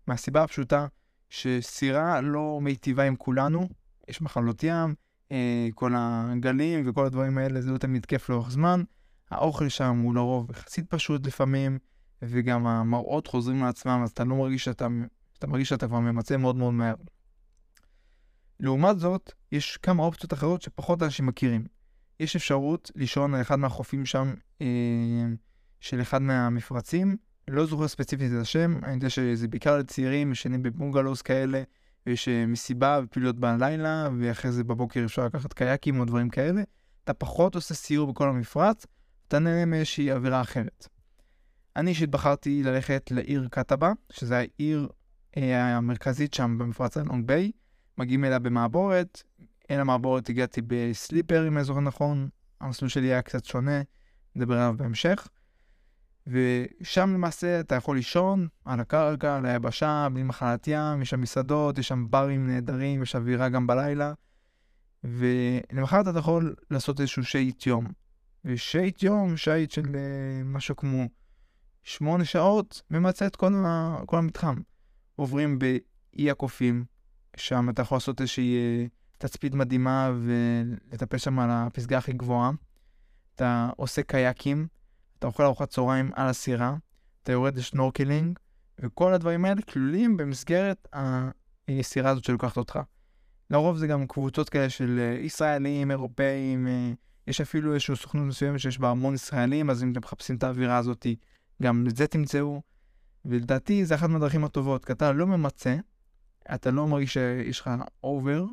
מהסיבה 0.07 0.43
הפשוטה 0.43 0.87
שסירה 1.31 2.21
לא 2.21 2.59
מיטיבה 2.63 3.05
עם 3.05 3.17
כולנו, 3.17 3.69
יש 4.09 4.23
מחלות 4.23 4.63
ים, 4.63 4.95
אה, 5.33 5.69
כל 5.75 5.93
הגלים 5.97 6.89
וכל 6.89 7.07
הדברים 7.07 7.39
האלה, 7.39 7.61
זה 7.61 7.71
לא 7.71 7.79
תמיד 7.79 8.07
כיף 8.07 8.29
לאורך 8.29 8.51
זמן. 8.51 8.83
האוכל 9.31 9.69
שם 9.69 9.99
הוא 9.99 10.15
לרוב 10.15 10.51
יחסית 10.51 10.91
פשוט 10.91 11.27
לפעמים, 11.27 11.79
וגם 12.23 12.67
המראות 12.67 13.27
חוזרים 13.27 13.63
לעצמם, 13.63 14.01
אז 14.05 14.11
אתה 14.11 14.25
לא 14.25 14.37
מרגיש 14.37 14.65
שאתה, 14.65 14.87
אתה 15.39 15.47
מרגיש 15.47 15.69
שאתה 15.69 15.87
כבר 15.87 16.01
ממצה 16.01 16.37
מאוד 16.37 16.57
מאוד 16.57 16.75
מהר. 16.75 16.95
לעומת 18.65 18.99
זאת, 18.99 19.33
יש 19.53 19.77
כמה 19.77 20.03
אופציות 20.03 20.33
אחרות 20.33 20.63
שפחות 20.63 21.03
אנשים 21.03 21.27
מכירים. 21.27 21.67
יש 22.21 22.37
אפשרות 22.37 22.91
לישון 22.95 23.35
על 23.35 23.41
אחד 23.41 23.59
מהחופים 23.59 24.07
שם 24.07 24.35
אה, 24.63 24.67
של 25.81 26.01
אחד 26.01 26.23
מהמפרצים, 26.23 27.17
לא 27.49 27.67
זוכר 27.67 27.89
ספציפית 27.89 28.33
את 28.33 28.41
השם, 28.41 28.79
אני 28.85 28.95
יודע 28.95 29.11
שזה 29.11 29.49
בעיקר 29.49 29.79
לצעירים, 29.79 30.33
ישנים 30.33 30.63
בבונגלוס 30.63 31.23
כאלה, 31.23 31.63
ויש 32.07 32.29
אה, 32.29 32.47
מסיבה 32.47 33.01
ופעילויות 33.05 33.39
בלילה, 33.39 34.09
ואחרי 34.19 34.53
זה 34.53 34.65
בבוקר 34.65 35.05
אפשר 35.05 35.27
לקחת 35.27 35.53
קייקים 35.53 36.01
או 36.01 36.05
דברים 36.05 36.29
כאלה. 36.29 36.63
אתה 37.05 37.15
פחות 37.15 37.55
עושה 37.55 37.75
סיור 37.75 38.13
בכל 38.13 38.29
המפרץ, 38.29 38.87
אתה 39.29 39.39
נהנה 39.39 39.65
מאיזושהי 39.65 40.13
אווירה 40.13 40.41
אחרת. 40.41 40.89
אני 41.77 41.91
אישית 41.91 42.11
בחרתי 42.11 42.63
ללכת 42.63 43.11
לעיר 43.11 43.49
קטאבה, 43.51 43.93
שזה 44.13 44.39
העיר 44.39 44.89
אה, 45.37 45.77
המרכזית 45.77 46.35
שם 46.35 46.59
במפרץ 46.59 46.97
הלונג 46.97 47.27
ביי. 47.27 47.51
מגיעים 47.99 48.25
אליה 48.25 48.39
במעבורת, 48.39 49.23
אל 49.71 49.81
המעבורת 49.81 50.29
הגעתי 50.29 50.61
בסליפר, 50.67 51.49
אם 51.49 51.57
אני 51.57 51.65
זוכר 51.65 51.81
נכון, 51.81 52.29
המסלול 52.61 52.89
שלי 52.89 53.07
היה 53.07 53.23
קצת 53.23 53.45
שונה, 53.45 53.83
נדבר 54.37 54.55
עליו 54.55 54.75
בהמשך. 54.77 55.29
ושם 56.27 57.11
למעשה 57.15 57.61
אתה 57.61 57.75
יכול 57.75 57.97
לישון 57.97 58.49
על 58.65 58.81
הקרקע, 58.81 59.37
על 59.37 59.47
היבשה, 59.47 60.09
בלי 60.13 60.23
מחלת 60.23 60.69
ים, 60.69 61.03
יש 61.03 61.11
שם 61.11 61.21
מסעדות, 61.21 61.79
יש 61.79 61.89
שם 61.89 62.07
ברים 62.11 62.47
נהדרים, 62.47 63.03
יש 63.03 63.17
אווירה 63.17 63.49
גם 63.49 63.67
בלילה. 63.67 64.13
ולמחרת 65.05 66.09
אתה 66.09 66.19
יכול 66.19 66.55
לעשות 66.71 67.01
איזשהו 67.01 67.25
שייט 67.25 67.67
יום. 67.67 67.87
ושייט 68.45 69.03
יום, 69.03 69.37
שייט 69.37 69.71
של 69.71 69.83
uh, 69.83 69.89
משהו 70.45 70.77
כמו 70.77 71.05
שמונה 71.83 72.25
שעות, 72.25 72.83
ממצה 72.91 73.27
את 73.27 73.37
כל, 73.37 73.55
ה, 73.67 73.97
כל 74.07 74.19
המתחם. 74.19 74.55
עוברים 75.17 75.59
באי 75.59 76.31
הקופים, 76.31 76.85
שם 77.37 77.71
אתה 77.71 77.83
יכול 77.83 77.97
לעשות 77.97 78.21
איזושהי 78.21 78.57
uh, 78.87 78.91
תצפית 79.19 79.55
מדהימה 79.55 80.13
ולטפל 80.21 81.19
שם 81.19 81.39
על 81.39 81.51
הפסגה 81.51 81.99
הכי 81.99 82.13
גבוהה. 82.13 82.51
אתה 83.35 83.71
עושה 83.77 84.03
קייקים, 84.03 84.67
אתה 85.19 85.27
אוכל 85.27 85.43
ארוחת 85.43 85.71
צהריים 85.71 86.11
על 86.15 86.29
הסירה, 86.29 86.77
אתה 87.23 87.33
יורד 87.33 87.57
לשנורקלינג, 87.57 88.39
וכל 88.79 89.15
הדברים 89.15 89.45
האלה 89.45 89.63
כלולים 89.63 90.17
במסגרת 90.17 90.89
הסירה 91.69 92.11
הזאת 92.11 92.25
שלוקחת 92.25 92.57
אותך. 92.57 92.79
לרוב 93.51 93.77
זה 93.77 93.87
גם 93.87 94.07
קבוצות 94.07 94.49
כאלה 94.49 94.71
של 94.71 94.99
אה, 94.99 95.19
ישראלים, 95.21 95.91
אירופאים, 95.91 96.67
אה, 96.67 96.93
יש 97.27 97.41
אפילו 97.41 97.75
איזושהי 97.75 97.97
סוכנות 97.97 98.27
מסוימת 98.27 98.61
שיש 98.61 98.79
בה 98.79 98.91
המון 98.91 99.15
ישראלים, 99.15 99.71
אז 99.71 99.83
אם 99.83 99.93
אתם 99.93 100.01
מחפשים 100.01 100.37
את 100.37 100.43
האווירה 100.43 100.77
הזאת, 100.77 101.07
גם 101.63 101.87
את 101.89 101.97
זה 101.97 102.07
תמצאו. 102.07 102.63
ולדעתי 103.25 103.85
זה 103.85 103.95
אחת 103.95 104.09
מהדרכים 104.09 104.45
הטובות, 104.45 104.85
כי 104.85 104.93
אתה 104.93 105.13
לא 105.13 105.27
ממצה, 105.27 105.77
אתה 106.55 106.71
לא 106.71 106.87
מרגיש 106.87 107.13
שיש 107.13 107.61
לך 107.61 107.71
אובר. 108.05 108.45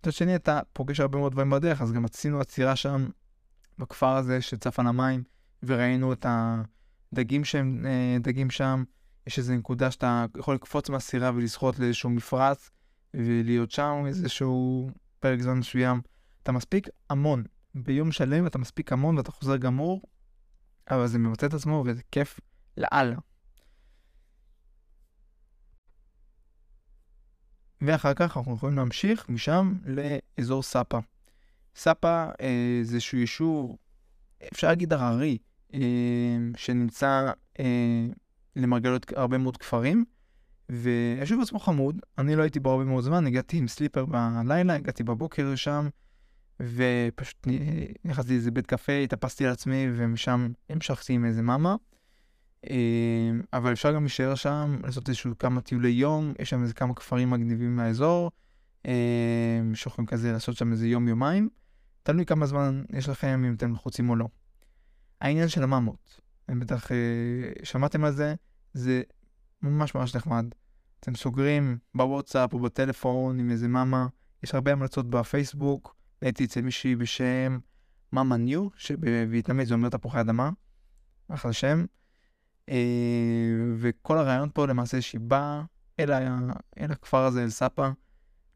מצד 0.00 0.12
שני, 0.12 0.36
אתה 0.36 0.60
פוגש 0.72 1.00
הרבה 1.00 1.18
מאוד 1.18 1.32
דברים 1.32 1.50
בדרך, 1.50 1.82
אז 1.82 1.92
גם 1.92 2.04
עשינו 2.04 2.40
עצירה 2.40 2.76
שם 2.76 3.08
בכפר 3.78 4.16
הזה 4.16 4.40
שצף 4.40 4.80
על 4.80 4.86
המים, 4.86 5.22
וראינו 5.62 6.12
את 6.12 6.26
הדגים 6.28 7.44
שהם 7.44 7.86
אה, 7.86 8.16
דגים 8.20 8.50
שם. 8.50 8.84
יש 9.26 9.38
איזו 9.38 9.54
נקודה 9.54 9.90
שאתה 9.90 10.26
יכול 10.36 10.54
לקפוץ 10.54 10.90
מהסירה 10.90 11.30
ולשחות 11.34 11.78
לאיזשהו 11.78 12.10
מפרץ, 12.10 12.70
ולהיות 13.14 13.70
שם 13.70 14.02
איזשהו 14.06 14.90
פרק 15.20 15.40
זמן 15.40 15.58
מסוים. 15.58 16.00
אתה 16.42 16.52
מספיק 16.52 16.88
המון. 17.10 17.44
ביום 17.74 18.12
שלם 18.12 18.46
אתה 18.46 18.58
מספיק 18.58 18.92
המון 18.92 19.16
ואתה 19.16 19.32
חוזר 19.32 19.56
גמור, 19.56 20.02
אבל 20.90 21.06
זה 21.06 21.18
ממצא 21.18 21.46
את 21.46 21.54
עצמו 21.54 21.84
וזה 21.86 22.02
כיף 22.12 22.40
לאללה. 22.76 23.16
ואחר 27.86 28.14
כך 28.14 28.36
אנחנו 28.36 28.54
יכולים 28.54 28.76
להמשיך 28.76 29.28
משם 29.28 29.74
לאזור 29.84 30.62
סאפה. 30.62 30.98
סאפה 31.76 32.26
אה, 32.40 32.80
זה 32.82 32.94
איזשהו 32.94 33.18
יישוב, 33.18 33.76
אפשר 34.52 34.66
להגיד 34.66 34.92
הררי, 34.92 35.38
אה, 35.74 35.80
שנמצא 36.56 37.32
אה, 37.60 38.06
למרגלות 38.56 39.12
הרבה 39.16 39.38
מאוד 39.38 39.56
כפרים, 39.56 40.04
והיישוב 40.68 41.40
עצמו 41.42 41.58
חמוד, 41.58 42.00
אני 42.18 42.36
לא 42.36 42.42
הייתי 42.42 42.60
בו 42.60 42.70
הרבה 42.70 42.84
מאוד 42.84 43.04
זמן, 43.04 43.26
הגעתי 43.26 43.56
עם 43.56 43.68
סליפר 43.68 44.04
בלילה, 44.04 44.74
הגעתי 44.74 45.02
בבוקר 45.02 45.52
לשם, 45.52 45.88
ופשוט 46.60 47.46
נכנסתי 48.04 48.32
לאיזה 48.32 48.50
בית 48.50 48.66
קפה, 48.66 48.92
התאפסתי 48.92 49.46
על 49.46 49.52
עצמי, 49.52 49.86
ומשם 49.96 50.48
המשכתי 50.70 51.12
עם 51.12 51.24
איזה 51.24 51.42
מאמה. 51.42 51.76
אה, 52.70 53.30
אבל 53.52 53.72
אפשר 53.72 53.92
גם 53.94 54.02
להישאר 54.02 54.34
שם, 54.34 54.78
לעשות 54.84 55.08
איזשהו 55.08 55.38
כמה 55.38 55.60
טיולי 55.60 55.88
יום, 55.88 56.32
יש 56.38 56.50
שם 56.50 56.62
איזה 56.62 56.74
כמה 56.74 56.94
כפרים 56.94 57.30
מגניבים 57.30 57.76
מהאזור, 57.76 58.30
אה, 58.86 59.60
שיכולים 59.74 60.06
כזה 60.06 60.32
לעשות 60.32 60.56
שם 60.56 60.72
איזה 60.72 60.88
יום-יומיים. 60.88 61.48
תלוי 62.02 62.26
כמה 62.26 62.46
זמן 62.46 62.84
יש 62.92 63.08
לכם, 63.08 63.44
אם 63.48 63.54
אתם 63.54 63.72
לחוצים 63.72 64.10
או 64.10 64.16
לא. 64.16 64.28
העניין 65.20 65.48
של 65.48 65.62
הממות, 65.62 66.20
בטח 66.48 66.92
אה, 66.92 66.96
שמעתם 67.62 68.04
על 68.04 68.12
זה, 68.12 68.34
זה 68.74 69.02
ממש 69.62 69.94
ממש 69.94 70.16
נחמד. 70.16 70.46
אתם 71.00 71.14
סוגרים 71.14 71.78
בוואטסאפ 71.94 72.52
או 72.52 72.58
בטלפון 72.58 73.38
עם 73.40 73.50
איזה 73.50 73.68
מאמה, 73.68 74.06
יש 74.42 74.54
הרבה 74.54 74.72
המלצות 74.72 75.10
בפייסבוק, 75.10 75.96
הייתי 76.20 76.44
אצל 76.44 76.60
מישהי 76.60 76.96
בשם 76.96 77.58
מאמה 78.12 78.36
ניו, 78.36 78.68
שבווייטנאמית 78.76 79.68
זה 79.68 79.74
אומר 79.74 79.88
תפוחי 79.88 80.20
אדמה, 80.20 80.50
אחלה 81.28 81.52
שם. 81.52 81.84
אה, 82.68 82.76
וכל 83.78 84.18
הרעיון 84.18 84.48
פה 84.54 84.66
למעשה 84.66 85.00
שהיא 85.00 85.20
באה 85.20 85.62
אל, 86.00 86.12
ה... 86.12 86.38
אל 86.78 86.92
הכפר 86.92 87.24
הזה, 87.24 87.42
אל 87.42 87.50
סאפה, 87.50 87.88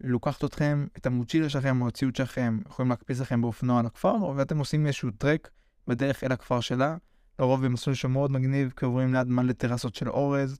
לוקחת 0.00 0.44
אתכם, 0.44 0.86
את 0.96 1.06
המוצ'ילה 1.06 1.48
שלכם 1.48 1.82
או 1.82 1.88
הציוד 1.88 2.16
שלכם, 2.16 2.58
יכולים 2.68 2.90
להקפיץ 2.90 3.20
לכם 3.20 3.40
באופנוע 3.40 3.82
לכפר, 3.82 4.14
ואתם 4.36 4.58
עושים 4.58 4.86
איזשהו 4.86 5.10
טרק 5.10 5.50
בדרך 5.86 6.24
אל 6.24 6.32
הכפר 6.32 6.60
שלה, 6.60 6.96
לרוב 7.38 7.66
במסלול 7.66 7.96
שמאוד 7.96 8.32
מגניב, 8.32 8.72
כי 8.76 8.84
עוברים 8.84 9.14
ליד 9.14 9.26
מלא 9.26 9.52
טרסות 9.52 9.94
של 9.94 10.08
אורז, 10.08 10.58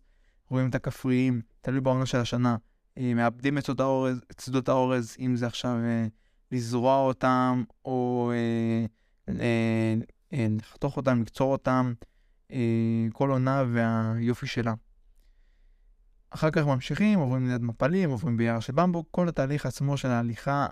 רואים 0.51 0.69
את 0.69 0.75
הכפריים, 0.75 1.41
תלוי 1.61 1.81
בעונה 1.81 2.07
של 2.07 2.19
השנה, 2.19 2.57
אה, 2.99 3.15
מאבדים 3.15 3.59
את 3.59 3.65
שדות 3.65 3.81
האורז, 3.81 4.21
את 4.31 4.41
שדות 4.41 4.69
האורז, 4.69 5.17
אם 5.21 5.37
זה 5.37 5.47
עכשיו 5.47 5.77
אה, 5.85 6.07
לזרוע 6.53 6.97
אותם, 6.97 7.63
או 7.85 8.33
לחתוך 10.33 10.97
אותם, 10.97 11.21
לקצור 11.23 11.53
אותם, 11.53 11.93
אה, 12.03 12.07
כל 13.13 13.31
עונה 13.31 13.65
והיופי 13.73 14.47
שלה. 14.47 14.75
אחר 16.31 16.51
כך 16.51 16.67
ממשיכים, 16.67 17.19
עוברים 17.19 17.49
ליד 17.49 17.63
מפלים, 17.63 18.11
עוברים 18.11 18.37
ביער 18.37 18.61
של 18.61 18.73
במבו, 18.73 19.05
כל 19.11 19.29
התהליך 19.29 19.67
עצמו 19.67 19.97
של 19.97 20.09
ההליכה 20.09 20.67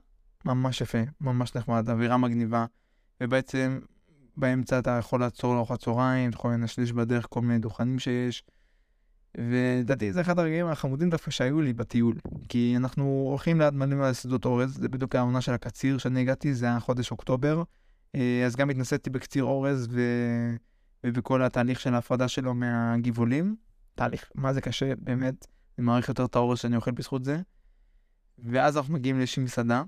ממש 0.45 0.81
יפה, 0.81 0.99
ממש 1.21 1.55
נחמד, 1.55 1.91
אווירה 1.91 2.17
מגניבה, 2.17 2.67
ובעצם 3.21 3.79
באמצע 4.37 4.79
אתה 4.79 4.91
יכול 4.91 5.21
לעצור 5.21 5.55
לארוחת 5.55 5.81
צהריים, 5.81 6.31
אתה 6.31 6.37
יכול 6.37 6.53
לנשליש 6.53 6.93
בדרך 6.93 7.27
כל 7.31 7.41
מיני 7.41 7.59
דוכנים 7.59 7.99
שיש, 7.99 8.45
ולדעתי 9.39 10.13
זה 10.13 10.21
אחד 10.21 10.39
הרגעים 10.39 10.67
החמודים 10.67 11.11
דווקא 11.11 11.31
שהיו 11.31 11.61
לי 11.61 11.73
בטיול, 11.73 12.17
כי 12.49 12.75
אנחנו 12.77 13.27
הולכים 13.29 13.61
ליד 13.61 13.75
מלא 13.75 13.97
מלא 13.97 14.13
שדות 14.13 14.45
אורז, 14.45 14.77
זה 14.77 14.89
בדיוק 14.89 15.15
העונה 15.15 15.41
של 15.41 15.53
הקציר 15.53 15.99
שאני 15.99 16.21
הגעתי, 16.21 16.55
זה 16.55 16.67
היה 16.67 16.81
חודש 16.81 17.11
אוקטובר, 17.11 17.63
אה, 18.15 18.43
אז 18.47 18.57
גם 18.57 18.71
התנסיתי 18.71 19.11
בקציר 19.11 19.45
אורז, 19.45 19.89
ו... 19.91 20.01
ובכל 21.07 21.43
התהליך 21.43 21.81
של 21.81 21.95
ההפרדה 21.95 22.29
שלו 22.29 22.55
מהגבעולים. 22.55 23.57
תהליך, 23.95 24.31
מה 24.35 24.53
זה 24.53 24.61
קשה, 24.61 24.97
באמת, 24.99 25.47
אני 25.79 25.87
מעריך 25.87 26.09
יותר 26.09 26.25
את 26.25 26.37
האורז 26.37 26.59
שאני 26.59 26.77
אוכל 26.77 26.91
בזכות 26.91 27.25
זה. 27.25 27.41
ואז 28.39 28.77
אנחנו 28.77 28.95
מגיעים 28.95 29.17
לאיזושהי 29.17 29.43
מסעדה, 29.43 29.83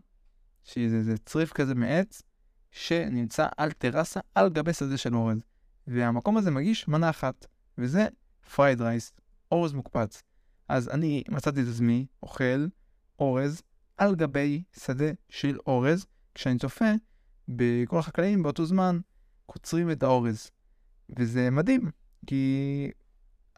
שזה 0.64 1.18
צריף 1.18 1.52
כזה 1.52 1.74
מעץ, 1.74 2.22
שנמצא 2.70 3.48
על 3.56 3.72
טרסה 3.72 4.20
על 4.34 4.48
גבי 4.48 4.72
שדה 4.72 4.96
של 4.96 5.14
אורז. 5.14 5.38
והמקום 5.86 6.36
הזה 6.36 6.50
מגיש 6.50 6.88
מנה 6.88 7.10
אחת, 7.10 7.46
וזה 7.78 8.06
fried 8.54 8.80
rice, 8.80 9.12
אורז 9.52 9.72
מוקפץ. 9.72 10.22
אז 10.68 10.88
אני 10.88 11.22
מצאתי 11.28 11.62
את 11.62 11.66
עצמי 11.74 12.06
אוכל 12.22 12.66
אורז 13.18 13.62
על 13.96 14.14
גבי 14.14 14.62
שדה 14.84 15.10
של 15.28 15.58
אורז, 15.66 16.06
כשאני 16.34 16.58
צופה 16.58 16.92
בכל 17.48 17.98
החקלאים 17.98 18.42
באותו 18.42 18.66
זמן 18.66 19.00
קוצרים 19.46 19.90
את 19.90 20.02
האורז. 20.02 20.50
וזה 21.16 21.50
מדהים, 21.50 21.90
כי 22.26 22.90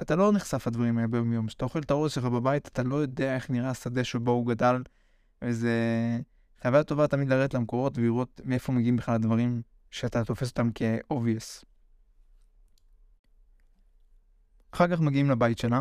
אתה 0.02 0.16
לא 0.16 0.32
נחשף 0.32 0.66
לדברים 0.66 0.98
האלה 0.98 1.08
ביום 1.08 1.32
יום. 1.32 1.46
כשאתה 1.46 1.64
אוכל 1.64 1.78
את 1.78 1.90
הראש 1.90 2.14
שלך 2.14 2.24
בבית, 2.24 2.68
אתה 2.68 2.82
לא 2.82 2.96
יודע 2.96 3.34
איך 3.34 3.50
נראה 3.50 3.70
השדה 3.70 4.04
שבו 4.04 4.30
הוא 4.30 4.46
גדל, 4.46 4.82
וזה 5.44 5.74
חוויה 6.62 6.84
טובה 6.84 7.06
תמיד 7.06 7.28
לרדת 7.28 7.54
למקורות 7.54 7.98
ולראות 7.98 8.40
מאיפה 8.44 8.72
מגיעים 8.72 8.96
בכלל 8.96 9.14
הדברים 9.14 9.62
שאתה 9.90 10.24
תופס 10.24 10.50
אותם 10.50 10.70
כ-obvious. 10.74 11.64
אחר 14.70 14.88
כך 14.88 15.00
מגיעים 15.00 15.30
לבית 15.30 15.58
שלה, 15.58 15.80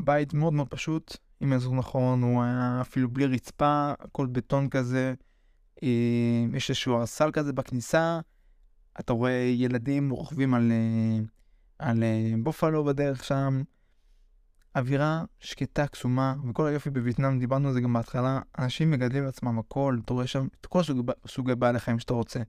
בית 0.00 0.34
מאוד 0.34 0.52
מאוד 0.52 0.68
פשוט, 0.68 1.16
אם 1.42 1.52
אני 1.52 1.60
זוכר 1.60 1.76
נכון, 1.76 2.22
הוא 2.22 2.42
היה 2.42 2.78
אפילו 2.80 3.10
בלי 3.10 3.26
רצפה, 3.26 3.92
הכל 3.98 4.26
בטון 4.26 4.68
כזה, 4.68 5.14
אה, 5.82 6.44
יש 6.54 6.70
איזשהו 6.70 6.96
ארסל 6.96 7.30
כזה 7.32 7.52
בכניסה, 7.52 8.20
אתה 9.00 9.12
רואה 9.12 9.52
ילדים 9.56 10.10
רוכבים 10.10 10.54
על, 10.54 10.72
אה, 10.72 11.24
על 11.78 12.02
אה, 12.02 12.32
בופלו 12.42 12.84
בדרך 12.84 13.24
שם, 13.24 13.62
אווירה 14.76 15.24
שקטה, 15.40 15.86
קסומה, 15.86 16.34
וכל 16.50 16.66
היופי 16.66 16.90
בווייטנאם, 16.90 17.38
דיברנו 17.38 17.68
על 17.68 17.74
זה 17.74 17.80
גם 17.80 17.92
בהתחלה, 17.92 18.40
אנשים 18.58 18.90
מגדלים 18.90 19.24
לעצמם 19.24 19.58
הכל, 19.58 19.98
אתה 20.04 20.12
רואה 20.12 20.26
שם 20.26 20.46
את 20.60 20.66
כל 20.66 20.82
סוג, 20.82 21.10
סוגי 21.26 21.54
בעלי 21.54 21.78
חיים 21.78 21.98
שאתה 21.98 22.14
רוצה. 22.14 22.40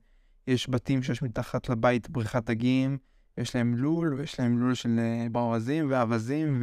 יש 0.46 0.70
בתים 0.70 1.02
שיש 1.02 1.22
מתחת 1.22 1.68
לבית 1.68 2.10
בריכת 2.10 2.44
דגים, 2.44 2.98
יש 3.38 3.56
להם 3.56 3.74
לול, 3.74 4.14
ויש 4.14 4.40
להם 4.40 4.58
לול 4.58 4.74
של 4.74 5.00
ברווזים 5.32 5.86
ואווזים 5.90 6.62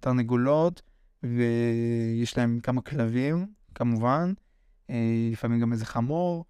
ותרנגולות, 0.00 0.82
ויש 1.22 2.38
להם 2.38 2.60
כמה 2.62 2.80
כלבים, 2.80 3.46
כמובן, 3.74 4.32
אה, 4.90 5.28
לפעמים 5.32 5.60
גם 5.60 5.72
איזה 5.72 5.86
חמור, 5.86 6.44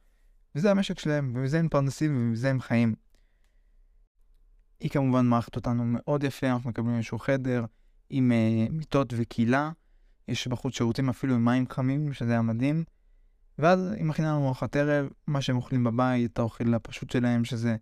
וזה 0.55 0.71
המשק 0.71 0.99
שלהם, 0.99 1.33
ומזה 1.35 1.59
הם 1.59 1.69
מתפרנסים 1.69 2.17
ומזה 2.17 2.51
הם 2.51 2.61
חיים. 2.61 2.95
היא 4.81 4.91
כמובן 4.91 5.27
מארחת 5.27 5.57
אותנו 5.57 5.83
מאוד 5.87 6.25
יפה, 6.25 6.47
אנחנו 6.47 6.71
מקבלים 6.71 6.97
איזשהו 6.97 7.19
חדר 7.19 7.65
עם 8.11 8.33
אה, 8.33 8.73
מיטות 8.73 9.15
וכילה, 9.17 9.71
יש 10.29 10.49
בחוץ 10.49 10.77
שירותים 10.77 11.09
אפילו 11.09 11.35
עם 11.35 11.45
מים 11.45 11.65
חמים, 11.71 12.13
שזה 12.13 12.33
היה 12.33 12.43
מדהים. 12.43 12.85
ואז 13.59 13.93
היא 13.93 14.05
מכינה 14.05 14.29
לנו 14.29 14.47
ארוחת 14.47 14.77
ערב, 14.77 15.09
מה 15.27 15.43
שהם 15.43 15.57
אוכלים 15.57 15.85
בבית, 15.85 16.39
האוכל 16.39 16.75
הפשוט 16.75 17.11
שלהם, 17.11 17.45
שזה 17.45 17.77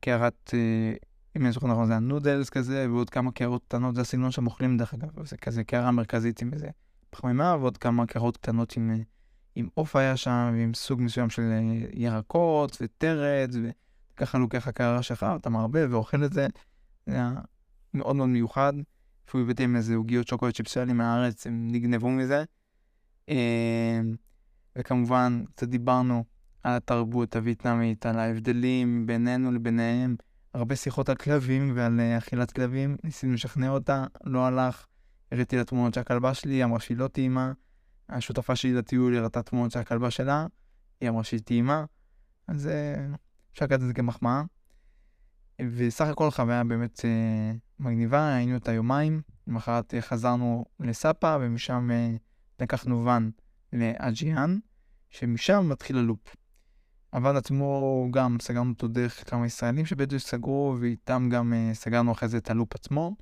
קערת, 0.00 0.50
אה, 0.54 0.92
אם 1.36 1.44
אני 1.44 1.52
זוכר 1.52 1.66
נכון, 1.66 1.86
זה 1.86 1.96
הנודלס 1.96 2.50
כזה, 2.50 2.86
ועוד 2.90 3.10
כמה 3.10 3.32
קערות 3.32 3.64
קטנות, 3.64 3.94
זה 3.94 4.00
הסגנון 4.00 4.30
שהם 4.30 4.46
אוכלים 4.46 4.76
דרך 4.76 4.94
אגב, 4.94 5.26
זה 5.26 5.36
כזה 5.36 5.64
קערה 5.64 5.90
מרכזית 5.90 6.42
עם 6.42 6.52
איזה 6.52 6.68
פחמימה, 7.10 7.56
ועוד 7.60 7.76
כמה 7.76 8.06
קערות 8.06 8.36
קטנות 8.36 8.76
עם, 8.76 8.90
אה, 8.90 8.96
עם 9.58 9.68
עוף 9.74 9.96
היה 9.96 10.16
שם, 10.16 10.50
ועם 10.52 10.74
סוג 10.74 11.02
מסוים 11.02 11.30
של 11.30 11.42
אה, 11.42 11.88
ירקות 11.92 12.78
ותרץ, 12.80 13.50
וככה 14.14 14.38
לוקח 14.38 14.68
הקערה 14.68 15.02
שלך, 15.02 15.26
אתה 15.36 15.50
מערבב 15.50 15.88
ואוכל 15.90 16.24
את 16.24 16.32
זה, 16.32 16.46
זה 17.06 17.14
היה 17.14 17.32
מאוד 17.94 18.16
מאוד 18.16 18.28
מיוחד. 18.28 18.72
אפילו 19.28 19.42
הבאתם 19.42 19.76
איזה 19.76 19.94
עוגיות 19.94 20.28
שוקולד 20.28 20.54
צ'יפסלי 20.54 20.92
מהארץ, 20.92 21.46
הם 21.46 21.68
נגנבו 21.72 22.10
מזה. 22.10 22.44
וכמובן, 24.78 25.44
קצת 25.54 25.68
דיברנו 25.68 26.24
על 26.62 26.76
התרבות 26.76 27.36
הווייטנאמית, 27.36 28.06
על 28.06 28.18
ההבדלים 28.18 29.06
בינינו 29.06 29.52
לביניהם, 29.52 30.16
הרבה 30.54 30.76
שיחות 30.76 31.08
על 31.08 31.16
כלבים 31.16 31.72
ועל 31.74 32.00
אה, 32.00 32.18
אכילת 32.18 32.50
כלבים, 32.50 32.96
ניסינו 33.04 33.32
לשכנע 33.32 33.68
אותה, 33.68 34.04
לא 34.24 34.46
הלך, 34.46 34.86
הראיתי 35.32 35.56
לה 35.56 35.64
תמונות 35.64 35.94
של 35.94 36.00
הכלבה 36.00 36.34
שלי, 36.34 36.64
אמרה 36.64 36.80
שהיא 36.80 36.96
לא 36.96 37.08
טעימה, 37.08 37.52
השותפה 38.08 38.56
שלי 38.56 38.72
לטיול 38.72 39.16
הראתה 39.16 39.42
תמונות 39.42 39.70
של 39.70 39.78
הכלבה 39.78 40.10
שלה, 40.10 40.46
היא 41.00 41.08
אמרה 41.08 41.24
שהיא 41.24 41.40
טעימה, 41.40 41.84
אז 42.48 42.66
אה, 42.66 43.06
אפשר 43.52 43.64
לקחת 43.64 43.80
את 43.80 43.86
זה 43.86 43.94
כמחמאה. 43.94 44.42
וסך 45.62 46.06
הכל 46.06 46.30
חוויה 46.30 46.64
באמת 46.64 47.04
אה, 47.04 47.52
מגניבה, 47.78 48.34
היינו 48.34 48.56
את 48.56 48.68
היומיים, 48.68 49.22
למחרת 49.46 49.94
אה, 49.94 50.00
חזרנו 50.00 50.64
לסאפה 50.80 51.36
ומשם 51.40 51.90
אה, 51.90 52.16
לקחנו 52.60 53.04
ואן 53.04 53.30
לאג'יאן, 53.72 54.58
שמשם 55.10 55.68
מתחיל 55.68 55.98
הלופ. 55.98 56.36
הוועד 57.10 57.36
עצמו 57.36 58.08
גם 58.10 58.36
סגרנו 58.40 58.70
אותו 58.70 58.88
דרך 58.88 59.30
כמה 59.30 59.46
ישראלים 59.46 59.86
שבדיוק 59.86 60.22
סגרו, 60.22 60.76
ואיתם 60.80 61.28
גם 61.32 61.52
uh, 61.52 61.74
סגרנו 61.74 62.12
אחרי 62.12 62.28
זה 62.28 62.38
את 62.38 62.50
הלופ 62.50 62.74
עצמו. 62.74 63.16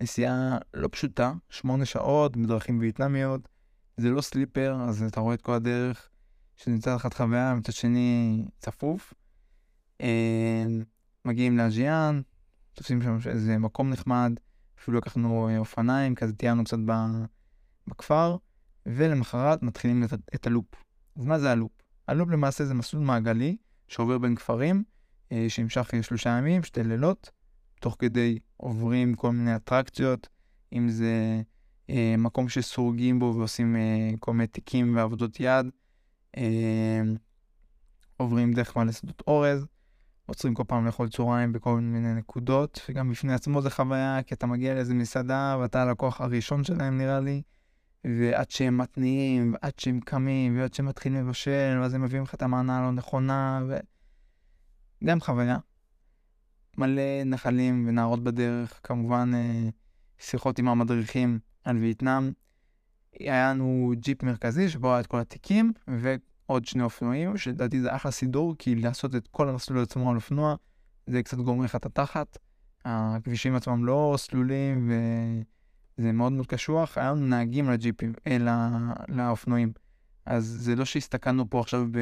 נסיעה 0.00 0.58
לא 0.74 0.88
פשוטה, 0.92 1.32
שמונה 1.50 1.84
שעות 1.84 2.36
בדרכים 2.36 2.78
וייטנמיות, 2.78 3.48
זה 3.96 4.10
לא 4.10 4.20
סליפר, 4.20 4.76
אז 4.88 5.02
אתה 5.02 5.20
רואה 5.20 5.34
את 5.34 5.42
כל 5.42 5.52
הדרך, 5.52 6.08
שמצד 6.56 6.94
אחד 6.94 7.14
חוויה, 7.14 7.54
מצד 7.54 7.72
שני 7.72 8.44
צפוף. 8.58 9.14
Uh, 10.02 10.04
מגיעים 11.24 11.58
לאז'יאן, 11.58 12.20
תופסים 12.74 13.02
שם 13.02 13.18
איזה 13.30 13.58
מקום 13.58 13.90
נחמד, 13.90 14.32
אפילו 14.80 14.98
לקחנו 14.98 15.58
אופניים, 15.58 16.14
כזה 16.14 16.32
טיילנו 16.32 16.64
קצת 16.64 16.78
בכפר. 17.86 18.36
ולמחרת 18.86 19.62
מתחילים 19.62 20.04
את, 20.04 20.12
את 20.34 20.46
הלופ. 20.46 20.66
אז 21.16 21.24
מה 21.24 21.38
זה 21.38 21.50
הלופ? 21.50 21.72
הלופ 22.08 22.30
למעשה 22.30 22.64
זה 22.64 22.74
מסלול 22.74 23.04
מעגלי 23.04 23.56
שעובר 23.88 24.18
בין 24.18 24.34
כפרים, 24.34 24.84
אה, 25.32 25.46
שנמשך 25.48 25.90
שלושה 26.02 26.30
ימים, 26.30 26.62
שתי 26.62 26.82
לילות, 26.82 27.30
תוך 27.80 27.96
כדי 27.98 28.38
עוברים 28.56 29.14
כל 29.14 29.32
מיני 29.32 29.56
אטרקציות, 29.56 30.28
אם 30.72 30.88
זה 30.88 31.04
אה, 31.04 31.40
מקום 32.18 32.48
שסורגים 32.48 33.18
בו 33.18 33.34
ועושים 33.36 33.76
אה, 33.76 34.10
כל 34.20 34.32
מיני 34.32 34.46
תיקים 34.46 34.96
ועבודות 34.96 35.40
יד, 35.40 35.66
אה, 36.36 37.02
עוברים 38.16 38.52
דרך 38.52 38.76
מלא 38.76 38.92
שדות 38.92 39.22
אורז, 39.26 39.66
עוצרים 40.26 40.54
כל 40.54 40.64
פעם 40.66 40.86
לאכול 40.86 41.08
צהריים 41.08 41.52
בכל 41.52 41.80
מיני 41.80 42.14
נקודות, 42.14 42.80
וגם 42.88 43.10
בפני 43.10 43.34
עצמו 43.34 43.62
זה 43.62 43.70
חוויה, 43.70 44.22
כי 44.26 44.34
אתה 44.34 44.46
מגיע 44.46 44.74
לאיזה 44.74 44.94
מסעדה 44.94 45.56
ואתה 45.60 45.82
הלקוח 45.82 46.20
הראשון 46.20 46.64
שלהם 46.64 46.98
נראה 46.98 47.20
לי, 47.20 47.42
ועד 48.04 48.50
שהם 48.50 48.78
מתניעים, 48.78 49.52
ועד 49.52 49.78
שהם 49.78 50.00
קמים, 50.00 50.58
ועד 50.58 50.74
שהם 50.74 50.86
מתחילים 50.86 51.26
לבשל, 51.26 51.78
ואז 51.80 51.94
הם 51.94 52.02
מביאים 52.02 52.22
לך 52.22 52.34
את 52.34 52.42
המענה 52.42 52.78
הלא 52.78 52.92
נכונה, 52.92 53.60
ו... 53.68 53.76
גם 55.04 55.20
חוויה. 55.20 55.58
מלא 56.78 57.24
נחלים 57.24 57.84
ונערות 57.88 58.24
בדרך, 58.24 58.80
כמובן 58.82 59.30
אה, 59.34 59.68
שיחות 60.18 60.58
עם 60.58 60.68
המדריכים 60.68 61.38
על 61.66 61.76
וייטנאם. 61.76 62.32
היה 63.12 63.50
לנו 63.50 63.92
ג'יפ 63.96 64.22
מרכזי 64.22 64.68
שבו 64.68 64.90
היה 64.92 65.00
את 65.00 65.06
כל 65.06 65.20
התיקים, 65.20 65.72
ועוד 65.88 66.64
שני 66.64 66.82
אופנועים, 66.82 67.36
שלדעתי 67.36 67.80
זה 67.80 67.96
אחלה 67.96 68.10
סידור, 68.10 68.54
כי 68.58 68.74
לעשות 68.74 69.14
את 69.14 69.28
כל 69.28 69.48
המסלול 69.48 69.82
עצמו 69.82 70.10
על 70.10 70.16
אופנוע, 70.16 70.54
זה 71.06 71.22
קצת 71.22 71.38
גורם 71.38 71.62
לך 71.62 71.76
את 71.76 71.86
התחת. 71.86 72.38
הכבישים 72.84 73.54
עצמם 73.54 73.84
לא 73.84 74.14
סלולים, 74.18 74.90
ו... 74.90 74.94
זה 75.96 76.12
מאוד 76.12 76.32
מאוד 76.32 76.46
קשוח, 76.46 76.98
היה 76.98 77.10
לנו 77.10 77.26
נהגים 77.26 77.70
לג'יפים, 77.70 78.12
אלא 78.26 78.52
לאופנועים. 79.08 79.72
אז 80.26 80.44
זה 80.44 80.76
לא 80.76 80.84
שהסתכלנו 80.84 81.50
פה 81.50 81.60
עכשיו 81.60 81.86
ב... 81.90 81.98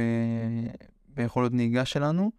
ביכולות 1.08 1.52
נהיגה 1.52 1.84
שלנו, 1.84 2.32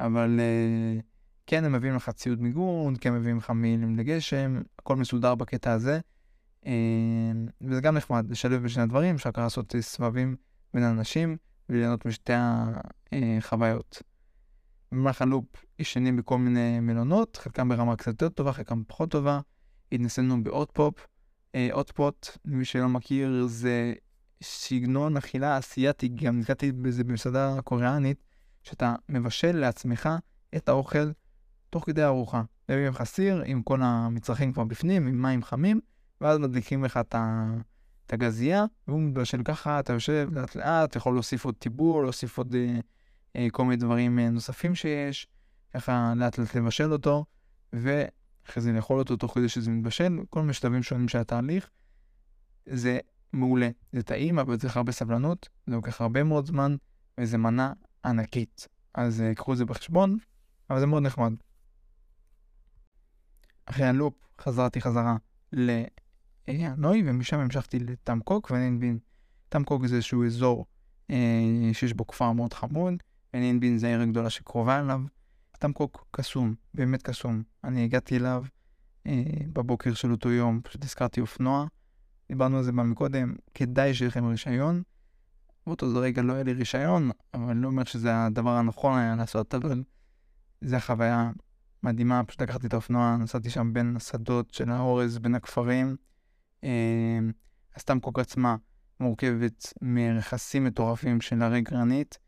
אבל 0.00 0.40
uh, 0.40 1.02
כן, 1.46 1.64
הם 1.64 1.72
מביאים 1.72 1.96
לך 1.96 2.10
ציוד 2.10 2.42
מיגון, 2.42 2.94
כן 3.00 3.14
מביאים 3.14 3.38
לך 3.38 3.50
מילים 3.50 3.96
לגשם, 3.96 4.62
הכל 4.78 4.96
מסודר 4.96 5.34
בקטע 5.34 5.72
הזה. 5.72 6.00
Uh, 6.64 6.66
וזה 7.60 7.80
גם 7.80 7.96
נחמד, 7.96 8.30
לשלב 8.30 8.62
בשני 8.62 8.82
הדברים, 8.82 9.14
אפשר 9.14 9.32
ככה 9.32 9.42
לעשות 9.42 9.74
סבבים 9.80 10.36
בין 10.74 10.82
אנשים 10.82 11.36
וליהנות 11.68 12.06
משתי 12.06 12.32
החוויות. 13.12 14.02
במהלך 14.92 15.22
הלופ 15.22 15.44
ישנים 15.78 16.16
בכל 16.16 16.38
מיני 16.38 16.80
מלונות, 16.80 17.36
חלקם 17.36 17.68
ברמה 17.68 17.96
קצת 17.96 18.06
יותר 18.06 18.28
טובה, 18.28 18.52
חלקם 18.52 18.82
פחות 18.86 19.10
טובה. 19.10 19.40
התנסינו 19.92 20.44
באוטפופ. 20.44 21.06
אוטפוט, 21.72 22.28
למי 22.44 22.64
שלא 22.64 22.88
מכיר, 22.88 23.46
זה 23.46 23.92
סגנון 24.42 25.16
אכילה 25.16 25.58
אסייתי, 25.58 26.08
גם 26.08 26.38
נתקעתי 26.38 26.72
בזה 26.72 27.04
במסעדה 27.04 27.56
קוריאנית, 27.64 28.24
שאתה 28.62 28.94
מבשל 29.08 29.56
לעצמך 29.56 30.08
את 30.56 30.68
האוכל 30.68 31.10
תוך 31.70 31.86
כדי 31.86 32.04
ארוחה. 32.04 32.42
מביאים 32.68 32.92
לך 32.92 33.02
סיר 33.02 33.42
עם 33.46 33.62
כל 33.62 33.82
המצרכים 33.82 34.52
כבר 34.52 34.64
בפנים, 34.64 35.06
עם 35.06 35.22
מים 35.22 35.42
חמים, 35.42 35.80
ואז 36.20 36.38
מדליקים 36.38 36.84
לך 36.84 36.96
את 36.96 38.12
הגזייה, 38.12 38.64
והוא 38.88 39.00
מבשל 39.00 39.42
ככה, 39.42 39.80
אתה 39.80 39.92
יושב 39.92 40.28
לאט 40.32 40.54
לאט, 40.54 40.96
יכול 40.96 41.14
להוסיף 41.14 41.44
עוד 41.44 41.54
טיבור, 41.54 42.02
להוסיף 42.02 42.38
עוד 42.38 42.54
אה, 42.54 42.78
אה, 43.36 43.46
כל 43.52 43.64
מיני 43.64 43.76
דברים 43.76 44.18
אה, 44.18 44.30
נוספים 44.30 44.74
שיש, 44.74 45.26
ככה 45.74 46.12
לאט 46.16 46.38
לאט 46.38 46.54
לבשל 46.54 46.92
אותו, 46.92 47.24
ו... 47.74 48.04
אחרי 48.50 48.62
זה 48.62 48.72
לאכול 48.72 48.98
אותו 48.98 49.16
תוך 49.16 49.34
כדי 49.34 49.48
שזה 49.48 49.70
מתבשל, 49.70 50.18
כל 50.30 50.40
מיני 50.40 50.52
שלבים 50.52 50.82
שונים 50.82 51.08
של 51.08 51.18
התהליך. 51.18 51.70
זה 52.66 52.98
מעולה, 53.32 53.68
זה 53.92 54.02
טעים, 54.02 54.38
אבל 54.38 54.56
צריך 54.56 54.76
הרבה 54.76 54.92
סבלנות, 54.92 55.48
זה 55.66 55.74
לוקח 55.74 56.00
הרבה 56.00 56.22
מאוד 56.22 56.46
זמן, 56.46 56.76
וזה 57.20 57.38
מנה 57.38 57.72
ענקית. 58.04 58.68
אז 58.94 59.20
uh, 59.20 59.34
קחו 59.34 59.52
את 59.52 59.58
זה 59.58 59.64
בחשבון, 59.64 60.18
אבל 60.70 60.80
זה 60.80 60.86
מאוד 60.86 61.02
נחמד. 61.02 61.32
אחרי 63.66 63.86
הלופ 63.86 64.14
חזרתי 64.40 64.80
חזרה 64.80 65.16
לאנוי, 66.48 67.02
ומשם 67.06 67.38
המשכתי 67.38 67.78
לטמקוק 67.78 68.50
ונינבין. 68.50 68.98
טמקוק 69.48 69.86
זה 69.86 69.96
איזשהו 69.96 70.24
אזור 70.24 70.66
אה, 71.10 71.70
שיש 71.72 71.92
בו 71.92 72.06
כפר 72.06 72.32
מאוד 72.32 72.52
חמוד, 72.52 72.94
ונינבין 73.34 73.78
זה 73.78 73.86
העיר 73.86 74.00
הגדולה 74.00 74.30
שקרובה 74.30 74.80
אליו. 74.80 75.00
טמקוק 75.58 76.06
קסום, 76.10 76.54
באמת 76.74 77.02
קסום. 77.02 77.42
אני 77.64 77.84
הגעתי 77.84 78.16
אליו 78.16 78.44
אה, 79.06 79.22
בבוקר 79.52 79.94
של 79.94 80.10
אותו 80.10 80.30
יום, 80.30 80.60
פשוט 80.64 80.84
הזכרתי 80.84 81.20
אופנוע, 81.20 81.66
דיברנו 82.28 82.56
על 82.56 82.62
זה 82.62 82.72
מקודם, 82.72 83.34
כדאי 83.54 83.94
שיהיה 83.94 84.08
לכם 84.08 84.24
רישיון. 84.26 84.82
באותו 85.66 85.86
רגע 85.94 86.22
לא 86.22 86.32
היה 86.32 86.42
לי 86.42 86.52
רישיון, 86.52 87.10
אבל 87.34 87.50
אני 87.50 87.62
לא 87.62 87.68
אומר 87.68 87.84
שזה 87.84 88.24
הדבר 88.24 88.50
הנכון 88.50 88.98
היה 88.98 89.16
לעשות, 89.16 89.54
אבל 89.54 89.82
זו 90.60 90.76
החוויה 90.76 91.30
מדהימה, 91.82 92.24
פשוט 92.24 92.42
לקחתי 92.42 92.66
את 92.66 92.72
האופנוע, 92.72 93.16
נסעתי 93.16 93.50
שם 93.50 93.72
בין 93.72 93.96
השדות 93.96 94.54
של 94.54 94.70
האורז, 94.70 95.18
בין 95.18 95.34
הכפרים. 95.34 95.96
אה, 96.64 97.18
הסטמקוק 97.76 98.18
עצמה 98.18 98.56
מורכבת 99.00 99.72
מרכסים 99.82 100.64
מטורפים 100.64 101.20
של 101.20 101.42
הרי 101.42 101.60
גרנית, 101.60 102.18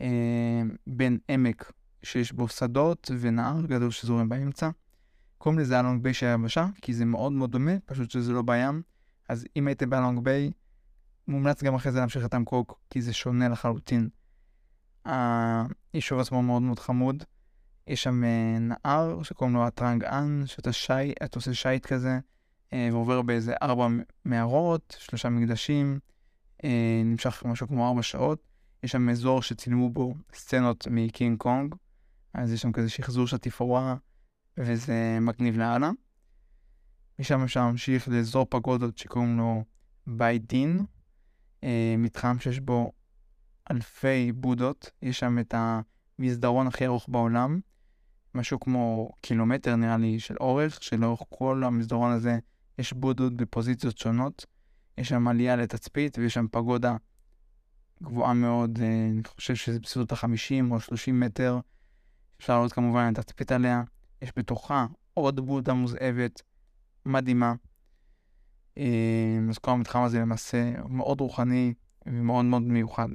אה, 0.00 0.62
בין 0.86 1.18
עמק 1.28 1.72
שיש 2.02 2.32
בו 2.32 2.48
שדות 2.48 3.10
ונהר 3.20 3.66
גדול 3.66 3.90
שזורם 3.90 4.28
באמצע. 4.28 4.70
קוראים 5.38 5.58
לזה 5.58 5.80
אלונג 5.80 6.02
ביי 6.02 6.14
של 6.14 6.26
היבשה, 6.26 6.66
כי 6.82 6.94
זה 6.94 7.04
מאוד 7.04 7.32
מאוד 7.32 7.50
דומה, 7.50 7.72
פשוט 7.84 8.10
שזה 8.10 8.32
לא 8.32 8.42
בים. 8.42 8.82
אז 9.28 9.46
אם 9.56 9.66
הייתם 9.66 9.90
באלונג 9.90 10.18
ביי, 10.24 10.50
מומלץ 11.28 11.62
גם 11.62 11.74
אחרי 11.74 11.92
זה 11.92 11.98
להמשיך 11.98 12.24
את 12.24 12.34
טאמקוק, 12.34 12.80
כי 12.90 13.02
זה 13.02 13.12
שונה 13.12 13.48
לחלוטין. 13.48 14.08
היישוב 15.92 16.20
עצמו 16.20 16.42
מאוד 16.42 16.62
מאוד 16.62 16.78
חמוד. 16.78 17.24
יש 17.86 18.02
שם 18.02 18.24
אה, 18.24 18.58
נהר 18.60 19.22
שקוראים 19.22 19.56
לו 19.56 19.66
הטרנג 19.66 20.04
אן, 20.04 20.42
שאתה 20.46 20.72
שי, 20.72 21.12
אתה 21.24 21.38
עושה 21.38 21.54
שייט 21.54 21.86
כזה, 21.86 22.18
ועובר 22.92 23.22
באיזה 23.22 23.54
ארבע 23.62 23.88
מערות, 24.24 24.96
שלושה 24.98 25.28
מקדשים, 25.28 25.98
אה, 26.64 27.02
נמשך 27.04 27.42
משהו 27.46 27.68
כמו 27.68 27.88
ארבע 27.88 28.02
שעות. 28.02 28.48
יש 28.82 28.92
שם 28.92 29.08
אזור 29.08 29.42
שצילמו 29.42 29.90
בו 29.90 30.14
סצנות 30.34 30.86
מקינג 30.90 31.38
קונג, 31.38 31.74
אז 32.34 32.52
יש 32.52 32.62
שם 32.62 32.72
כזה 32.72 32.88
שחזור 32.88 33.26
של 33.26 33.36
התפאורה, 33.36 33.96
וזה 34.58 35.18
מגניב 35.20 35.58
לאללה. 35.58 35.90
משם 37.18 37.42
אפשר 37.42 37.60
להמשיך 37.60 38.08
לאזור 38.08 38.46
פגודות 38.50 38.98
שקוראים 38.98 39.38
לו 39.38 39.64
בית 40.06 40.46
דין, 40.46 40.84
אה, 41.64 41.94
מתחם 41.98 42.38
שיש 42.38 42.60
בו 42.60 42.92
אלפי 43.70 44.32
בודות, 44.32 44.90
יש 45.02 45.18
שם 45.18 45.38
את 45.38 45.54
המסדרון 45.56 46.66
הכי 46.66 46.86
ארוך 46.86 47.06
בעולם, 47.08 47.60
משהו 48.34 48.60
כמו 48.60 49.10
קילומטר 49.20 49.76
נראה 49.76 49.96
לי 49.96 50.20
של 50.20 50.34
אורך, 50.40 50.82
שלאורך 50.82 51.20
כל 51.28 51.64
המסדרון 51.64 52.12
הזה 52.12 52.38
יש 52.78 52.92
בודות 52.92 53.34
בפוזיציות 53.34 53.98
שונות. 53.98 54.46
יש 54.98 55.08
שם 55.08 55.28
עלייה 55.28 55.56
לתצפית 55.56 56.18
ויש 56.18 56.34
שם 56.34 56.46
פגודה 56.50 56.96
גבוהה 58.02 58.34
מאוד, 58.34 58.78
אה, 58.82 59.08
אני 59.10 59.24
חושב 59.24 59.54
שזה 59.54 59.80
בסביבות 59.80 60.12
ה-50 60.12 60.70
או 60.70 60.80
30 60.80 61.20
מטר. 61.20 61.58
אפשר 62.38 62.56
לראות 62.56 62.72
כמובן 62.72 63.10
לתצפית 63.10 63.52
עליה. 63.52 63.82
יש 64.22 64.32
בתוכה 64.36 64.86
עוד 65.14 65.40
בודה 65.40 65.74
מוזאבת 65.74 66.42
מדהימה. 67.06 67.54
אה, 68.78 69.38
אז 69.50 69.58
כל 69.58 69.70
המתחם 69.70 70.02
הזה 70.02 70.20
למעשה 70.20 70.72
מאוד 70.88 71.20
רוחני 71.20 71.74
ומאוד 72.06 72.44
מאוד 72.44 72.62
מיוחד. 72.62 73.08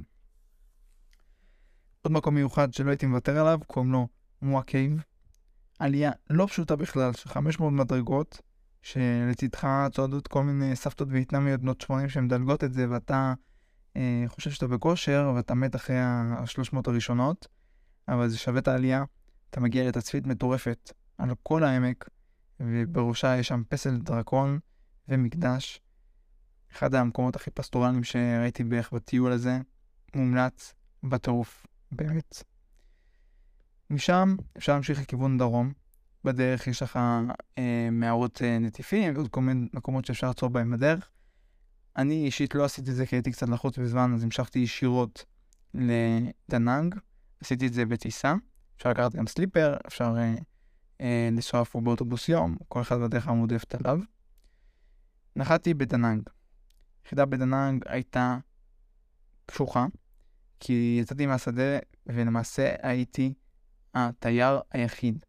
עוד 2.02 2.12
מקום 2.12 2.34
מיוחד 2.34 2.74
שלא 2.74 2.90
הייתי 2.90 3.06
מוותר 3.06 3.40
עליו, 3.40 3.60
קוראים 3.66 3.92
לו 3.92 4.08
מואה. 4.42 4.62
עלייה 5.78 6.10
לא 6.30 6.46
פשוטה 6.46 6.76
בכלל, 6.76 7.12
של 7.12 7.28
500 7.28 7.72
מדרגות, 7.72 8.40
שלצידך 8.82 9.68
צועדות 9.92 10.26
כל 10.26 10.42
מיני 10.42 10.76
סבתות 10.76 11.08
וייטנמיות 11.10 11.60
בנות 11.60 11.80
80 11.80 12.08
שמדלגות 12.08 12.64
את 12.64 12.72
זה, 12.72 12.90
ואתה 12.90 13.34
אה, 13.96 14.24
חושב 14.26 14.50
שאתה 14.50 14.66
בכושר, 14.66 15.32
ואתה 15.36 15.54
מת 15.54 15.76
אחרי 15.76 15.98
ה-300 15.98 16.76
הראשונות, 16.86 17.48
אבל 18.08 18.28
זה 18.28 18.38
שווה 18.38 18.58
את 18.58 18.68
העלייה. 18.68 19.04
אתה 19.50 19.60
מגיע 19.60 19.88
לתצפית 19.88 20.26
מטורפת 20.26 20.92
על 21.18 21.30
כל 21.42 21.64
העמק, 21.64 22.08
ובראשה 22.60 23.36
יש 23.36 23.48
שם 23.48 23.62
פסל 23.68 23.96
דרקון 23.96 24.58
ומקדש. 25.08 25.80
אחד 26.72 26.94
המקומות 26.94 27.36
הכי 27.36 27.50
פסטורליים 27.50 28.04
שראיתי 28.04 28.64
בערך 28.64 28.92
בטיול 28.92 29.32
הזה, 29.32 29.58
מומלץ 30.14 30.74
בטירוף, 31.02 31.66
באמת. 31.92 32.42
משם 33.90 34.36
אפשר 34.56 34.72
להמשיך 34.72 35.00
לכיוון 35.00 35.38
דרום. 35.38 35.72
בדרך 36.24 36.66
יש 36.66 36.82
לך 36.82 36.98
אה, 37.58 37.88
מערות 37.92 38.42
אה, 38.42 38.58
נטיפים 38.58 39.14
ועוד 39.14 39.28
כל 39.28 39.40
מיני 39.40 39.68
מקומות 39.72 40.04
שאפשר 40.04 40.26
לעצור 40.26 40.48
בהם 40.48 40.70
בדרך. 40.70 41.10
אני 41.96 42.24
אישית 42.26 42.54
לא 42.54 42.64
עשיתי 42.64 42.90
את 42.90 42.96
זה 42.96 43.06
כי 43.06 43.16
הייתי 43.16 43.32
קצת 43.32 43.48
לחוץ 43.48 43.78
בזמן, 43.78 44.14
אז 44.14 44.24
המשכתי 44.24 44.58
ישירות 44.58 45.24
לדנאנג. 45.74 46.94
עשיתי 47.40 47.66
את 47.66 47.72
זה 47.72 47.86
בטיסה. 47.86 48.34
אפשר 48.76 48.90
לקחת 48.90 49.14
גם 49.14 49.26
סליפר, 49.26 49.76
אפשר 49.86 50.14
אה, 50.18 50.34
אה, 51.00 51.28
לנסוע 51.32 51.62
אפילו 51.62 51.84
באוטובוס 51.84 52.28
יום, 52.28 52.56
כל 52.68 52.80
אחד 52.80 52.96
בדרך 52.98 53.28
המועדפת 53.28 53.74
עליו. 53.74 53.98
נחתתי 55.36 55.74
בדנאנג. 55.74 56.22
היחידה 57.04 57.24
בדנאנג 57.24 57.84
הייתה 57.86 58.38
קשוחה, 59.46 59.86
כי 60.60 60.98
יצאתי 61.02 61.26
מהשדה 61.26 61.78
ולמעשה 62.06 62.74
הייתי 62.82 63.34
התייר 63.94 64.60
היחיד. 64.70 65.24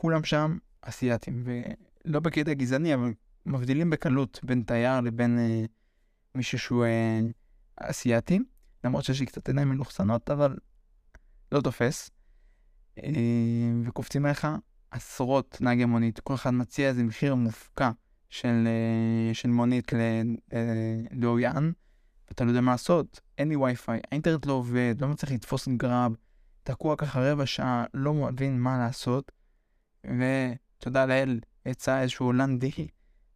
כולם 0.00 0.24
שם 0.24 0.58
אסייתים, 0.82 1.44
ולא 1.44 2.20
בקטע 2.20 2.54
גזעני, 2.54 2.94
אבל 2.94 3.12
מבדילים 3.46 3.90
בקלות 3.90 4.40
בין 4.42 4.62
תייר 4.62 5.00
לבין 5.00 5.38
אה, 5.38 5.64
מישהו 6.34 6.58
שהוא 6.58 6.84
אה, 6.84 7.20
אסייתי, 7.76 8.38
למרות 8.84 9.04
שיש 9.04 9.20
לי 9.20 9.26
קצת 9.26 9.48
עיניים 9.48 9.68
מלוכסנות, 9.68 10.30
אבל 10.30 10.56
לא 11.52 11.60
תופס. 11.60 12.10
אה, 12.98 13.10
וקופצים 13.84 14.24
עליך 14.26 14.46
עשרות 14.90 15.58
נהגי 15.60 15.84
מונית, 15.84 16.20
כל 16.20 16.34
אחד 16.34 16.50
מציע 16.50 16.88
איזה 16.88 17.04
מחיר 17.04 17.34
מופקע 17.34 17.90
של, 18.28 18.64
אה, 18.66 19.34
של 19.34 19.48
מונית 19.48 19.92
אה, 19.94 20.22
לאויאן, 21.12 21.70
ואתה 22.28 22.44
לא 22.44 22.50
יודע 22.50 22.60
מה 22.60 22.70
לעשות, 22.72 23.20
אין 23.38 23.48
לי 23.48 23.56
וי-פיי, 23.56 24.00
האינטרנט 24.10 24.46
לא 24.46 24.52
עובד, 24.52 24.94
לא 25.00 25.08
מצליח 25.08 25.32
לתפוס 25.32 25.68
גרב, 25.68 26.14
תקוע 26.62 26.96
ככה 26.96 27.32
רבע 27.32 27.46
שעה, 27.46 27.84
לא 27.94 28.14
מבין 28.14 28.60
מה 28.60 28.78
לעשות, 28.78 29.32
ותודה 30.04 31.06
לאל, 31.06 31.40
יצא 31.66 32.00
איזשהו 32.00 32.26
הולנדי 32.26 32.88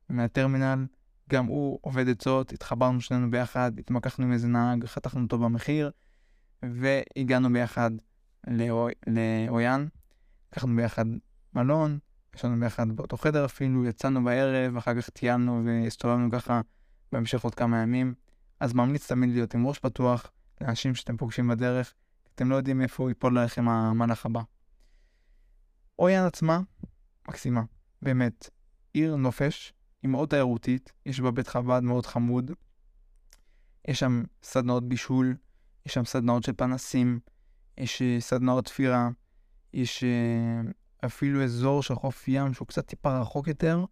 מהטרמינל, 0.08 0.86
גם 1.30 1.46
הוא 1.46 1.78
עובד 1.82 2.08
עצות, 2.08 2.52
התחברנו 2.52 3.00
שנינו 3.00 3.30
ביחד, 3.30 3.72
התמקחנו 3.78 4.24
עם 4.24 4.32
איזה 4.32 4.48
נהג, 4.48 4.84
חתכנו 4.84 5.22
אותו 5.22 5.38
במחיר, 5.38 5.90
והגענו 6.62 7.52
ביחד 7.52 7.90
לאויאן, 9.06 9.86
לקחנו 10.52 10.76
ביחד 10.76 11.04
מלון, 11.54 11.98
ישנו 12.36 12.60
ביחד 12.60 12.92
באותו 12.92 13.16
חדר 13.16 13.44
אפילו, 13.44 13.86
יצאנו 13.86 14.24
בערב, 14.24 14.76
אחר 14.76 15.00
כך 15.00 15.10
טיילנו 15.10 15.62
והסתובבנו 15.64 16.30
ככה 16.30 16.60
בהמשך 17.12 17.42
עוד 17.42 17.54
כמה 17.54 17.82
ימים. 17.82 18.14
אז 18.60 18.72
ממליץ 18.72 19.08
תמיד 19.08 19.30
להיות 19.30 19.54
עם 19.54 19.66
ראש 19.66 19.78
פתוח 19.78 20.30
לאנשים 20.60 20.94
שאתם 20.94 21.16
פוגשים 21.16 21.48
בדרך, 21.48 21.94
אתם 22.34 22.50
לא 22.50 22.56
יודעים 22.56 22.82
איפה 22.82 23.10
ייפול 23.10 23.38
לכם 23.38 23.68
המהלך 23.68 24.26
הבא. 24.26 24.40
אויאן 25.98 26.26
עצמה, 26.26 26.60
מקסימה, 27.28 27.62
באמת. 28.02 28.50
עיר 28.92 29.16
נופש, 29.16 29.72
היא 30.02 30.10
מאוד 30.10 30.28
תיירותית, 30.28 30.92
יש 31.06 31.20
בה 31.20 31.30
בית 31.30 31.48
חב"ד 31.48 31.80
מאוד 31.80 32.06
חמוד, 32.06 32.50
יש 33.88 34.00
שם 34.00 34.22
סדנאות 34.42 34.88
בישול, 34.88 35.36
יש 35.86 35.94
שם 35.94 36.04
סדנאות 36.04 36.42
של 36.42 36.52
פנסים, 36.52 37.20
יש 37.78 38.02
אה, 38.02 38.16
סדנאות 38.20 38.64
תפירה, 38.64 39.08
יש 39.72 40.04
אה, 40.04 40.60
אפילו 41.06 41.44
אזור 41.44 41.82
של 41.82 41.94
חוף 41.94 42.28
ים 42.28 42.54
שהוא 42.54 42.68
קצת 42.68 42.86
טיפה 42.86 43.20
רחוק 43.20 43.48
יותר. 43.48 43.84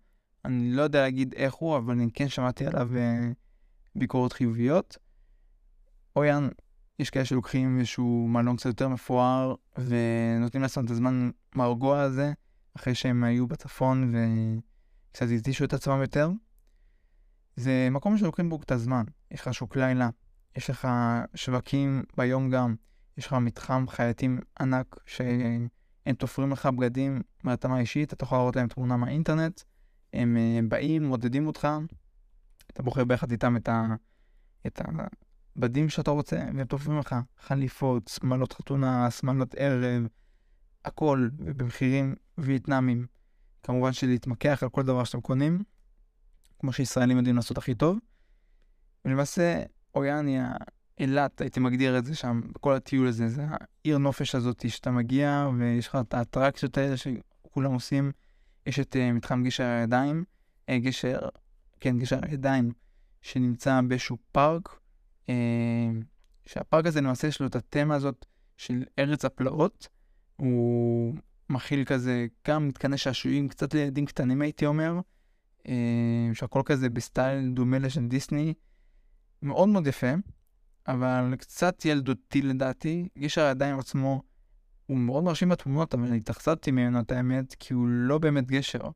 אני 0.45 0.73
לא 0.73 0.83
יודע 0.83 1.01
להגיד 1.01 1.35
איך 1.35 1.55
הוא, 1.55 1.77
אבל 1.77 1.93
אני 1.93 2.11
כן 2.15 2.29
שמעתי 2.29 2.67
עליו 2.67 2.97
אה, 2.97 3.31
ביקורות 3.95 4.33
חיוביות. 4.33 4.99
אויאן, 6.17 6.49
יש 7.01 7.11
כאלה 7.11 7.25
שלוקחים 7.25 7.79
איזשהו 7.79 8.29
מלון 8.29 8.57
קצת 8.57 8.67
יותר 8.67 8.89
מפואר, 8.89 9.55
ונותנים 9.79 10.63
לעצמם 10.63 10.85
את 10.85 10.91
הזמן 10.91 11.31
מרגוע 11.55 12.01
הזה, 12.01 12.33
אחרי 12.77 12.95
שהם 12.95 13.25
היו 13.25 13.47
בצפון 13.47 14.15
וקצת 14.15 15.27
התישו 15.39 15.65
את 15.65 15.73
עצמם 15.73 16.01
יותר. 16.01 16.31
זה 17.57 17.89
מקום 17.91 18.19
שלוקחים 18.19 18.49
בו 18.49 18.59
את 18.65 18.71
הזמן. 18.71 19.05
יש 19.31 19.41
לך 19.41 19.55
שוק 19.55 19.77
לילה, 19.77 20.09
יש 20.57 20.71
לך 20.71 20.89
שווקים 21.35 22.03
ביום 22.17 22.51
גם, 22.51 22.75
יש 23.17 23.27
לך 23.27 23.33
מתחם 23.33 23.85
חייטים 23.89 24.41
ענק 24.61 24.97
שהם 25.07 26.15
תופרים 26.19 26.51
לך 26.51 26.67
בגדים 26.67 27.21
מהתאמה 27.45 27.81
אישית, 27.81 28.13
אתה 28.13 28.25
יכול 28.25 28.39
לראות 28.39 28.57
להם 28.57 28.69
תמונה 28.69 28.97
מהאינטרנט, 28.97 29.61
הם, 30.13 30.37
הם 30.59 30.69
באים, 30.69 31.05
מודדים 31.05 31.47
אותך, 31.47 31.69
אתה 32.73 32.83
בוחר 32.83 33.05
ביחד 33.05 33.31
איתם 33.31 33.57
את, 33.57 33.69
ה, 33.69 33.87
את 34.67 34.81
הבדים 35.61 35.89
שאתה 35.89 36.11
רוצה, 36.11 36.37
והם 36.37 36.65
תופרים 36.65 36.99
לך 36.99 37.17
חליפות, 37.39 38.09
שמלות 38.09 38.53
חתונה, 38.53 39.11
שמלות 39.11 39.55
ערב, 39.59 40.07
הכל, 40.85 41.29
ובמחירים 41.39 42.15
וייטנאמים. 42.39 43.07
כמובן 43.63 43.93
שלהתמקח 43.93 44.63
על 44.63 44.69
כל 44.69 44.83
דבר 44.83 45.05
שאתם 45.05 45.21
קונים, 45.21 45.63
כמו 46.59 46.73
שישראלים 46.73 47.17
יודעים 47.17 47.37
לעשות 47.37 47.59
הכי 47.59 47.75
טוב. 47.75 47.99
ולמעשה, 49.05 49.63
אויאן 49.95 50.27
היא 50.27 50.41
אילת, 50.99 51.41
הייתי 51.41 51.61
מגדיר 51.61 51.99
את 51.99 52.05
זה 52.05 52.15
שם, 52.15 52.41
כל 52.61 52.75
הטיול 52.75 53.09
הזה, 53.09 53.29
זה 53.29 53.47
העיר 53.51 53.99
נופש 53.99 54.35
הזאת 54.35 54.71
שאתה 54.71 54.91
מגיע 54.91 55.49
ויש 55.59 55.89
לך 55.89 55.99
את 56.01 56.15
האטרקציות 56.15 56.79
האלה 56.79 56.97
שכולם 56.97 57.73
עושים. 57.73 58.13
יש 58.67 58.81
את 58.81 58.97
uh, 58.97 59.13
מתחם 59.15 59.43
גשר 59.45 59.65
הידיים, 59.65 60.25
uh, 60.71 60.75
גשר, 60.75 61.19
כן, 61.81 61.99
גשר 61.99 62.19
הידיים, 62.23 62.73
שנמצא 63.23 63.81
באיזשהו 63.89 64.17
פארק, 64.33 64.80
שהפארק 66.47 66.87
הזה 66.87 67.01
למעשה 67.01 67.29
יש 67.29 67.41
לו 67.41 67.47
את 67.47 67.57
התמה 67.57 67.95
הזאת 67.95 68.27
של 68.57 68.85
ארץ 68.99 69.25
הפלאות. 69.25 69.89
הוא 70.37 71.15
מכיל 71.51 71.85
כזה 71.85 72.27
גם 72.49 72.69
מתקני 72.69 72.99
שעשועים, 72.99 73.49
קצת 73.49 73.75
לילדים 73.75 74.07
קטנים 74.07 74.43
הייתי 74.43 74.67
אומר, 74.67 75.01
uh, 75.59 75.71
שהכל 76.33 76.63
כזה 76.65 76.91
בסטייל 76.91 77.51
דומה 77.51 77.79
לשל 77.79 78.07
דיסני, 78.07 78.55
מאוד 79.43 79.69
מאוד 79.69 79.87
יפה. 79.87 80.13
אבל 80.89 81.35
קצת 81.39 81.85
ילדותי 81.85 82.43
לדעתי. 82.43 83.09
גשר 83.19 83.45
הידיים 83.45 83.79
עצמו 83.79 84.23
הוא 84.87 84.99
מאוד 84.99 85.25
מרשים 85.25 85.49
בתמונות, 85.49 85.95
אבל 85.95 86.15
התאכזבתי 86.15 86.71
ממנו 86.71 87.01
את 87.01 87.13
האמת, 87.13 87.55
כי 87.59 87.75
הוא 87.75 87.89
לא 87.89 88.19
באמת 88.19 88.47
גשר. 88.47 88.91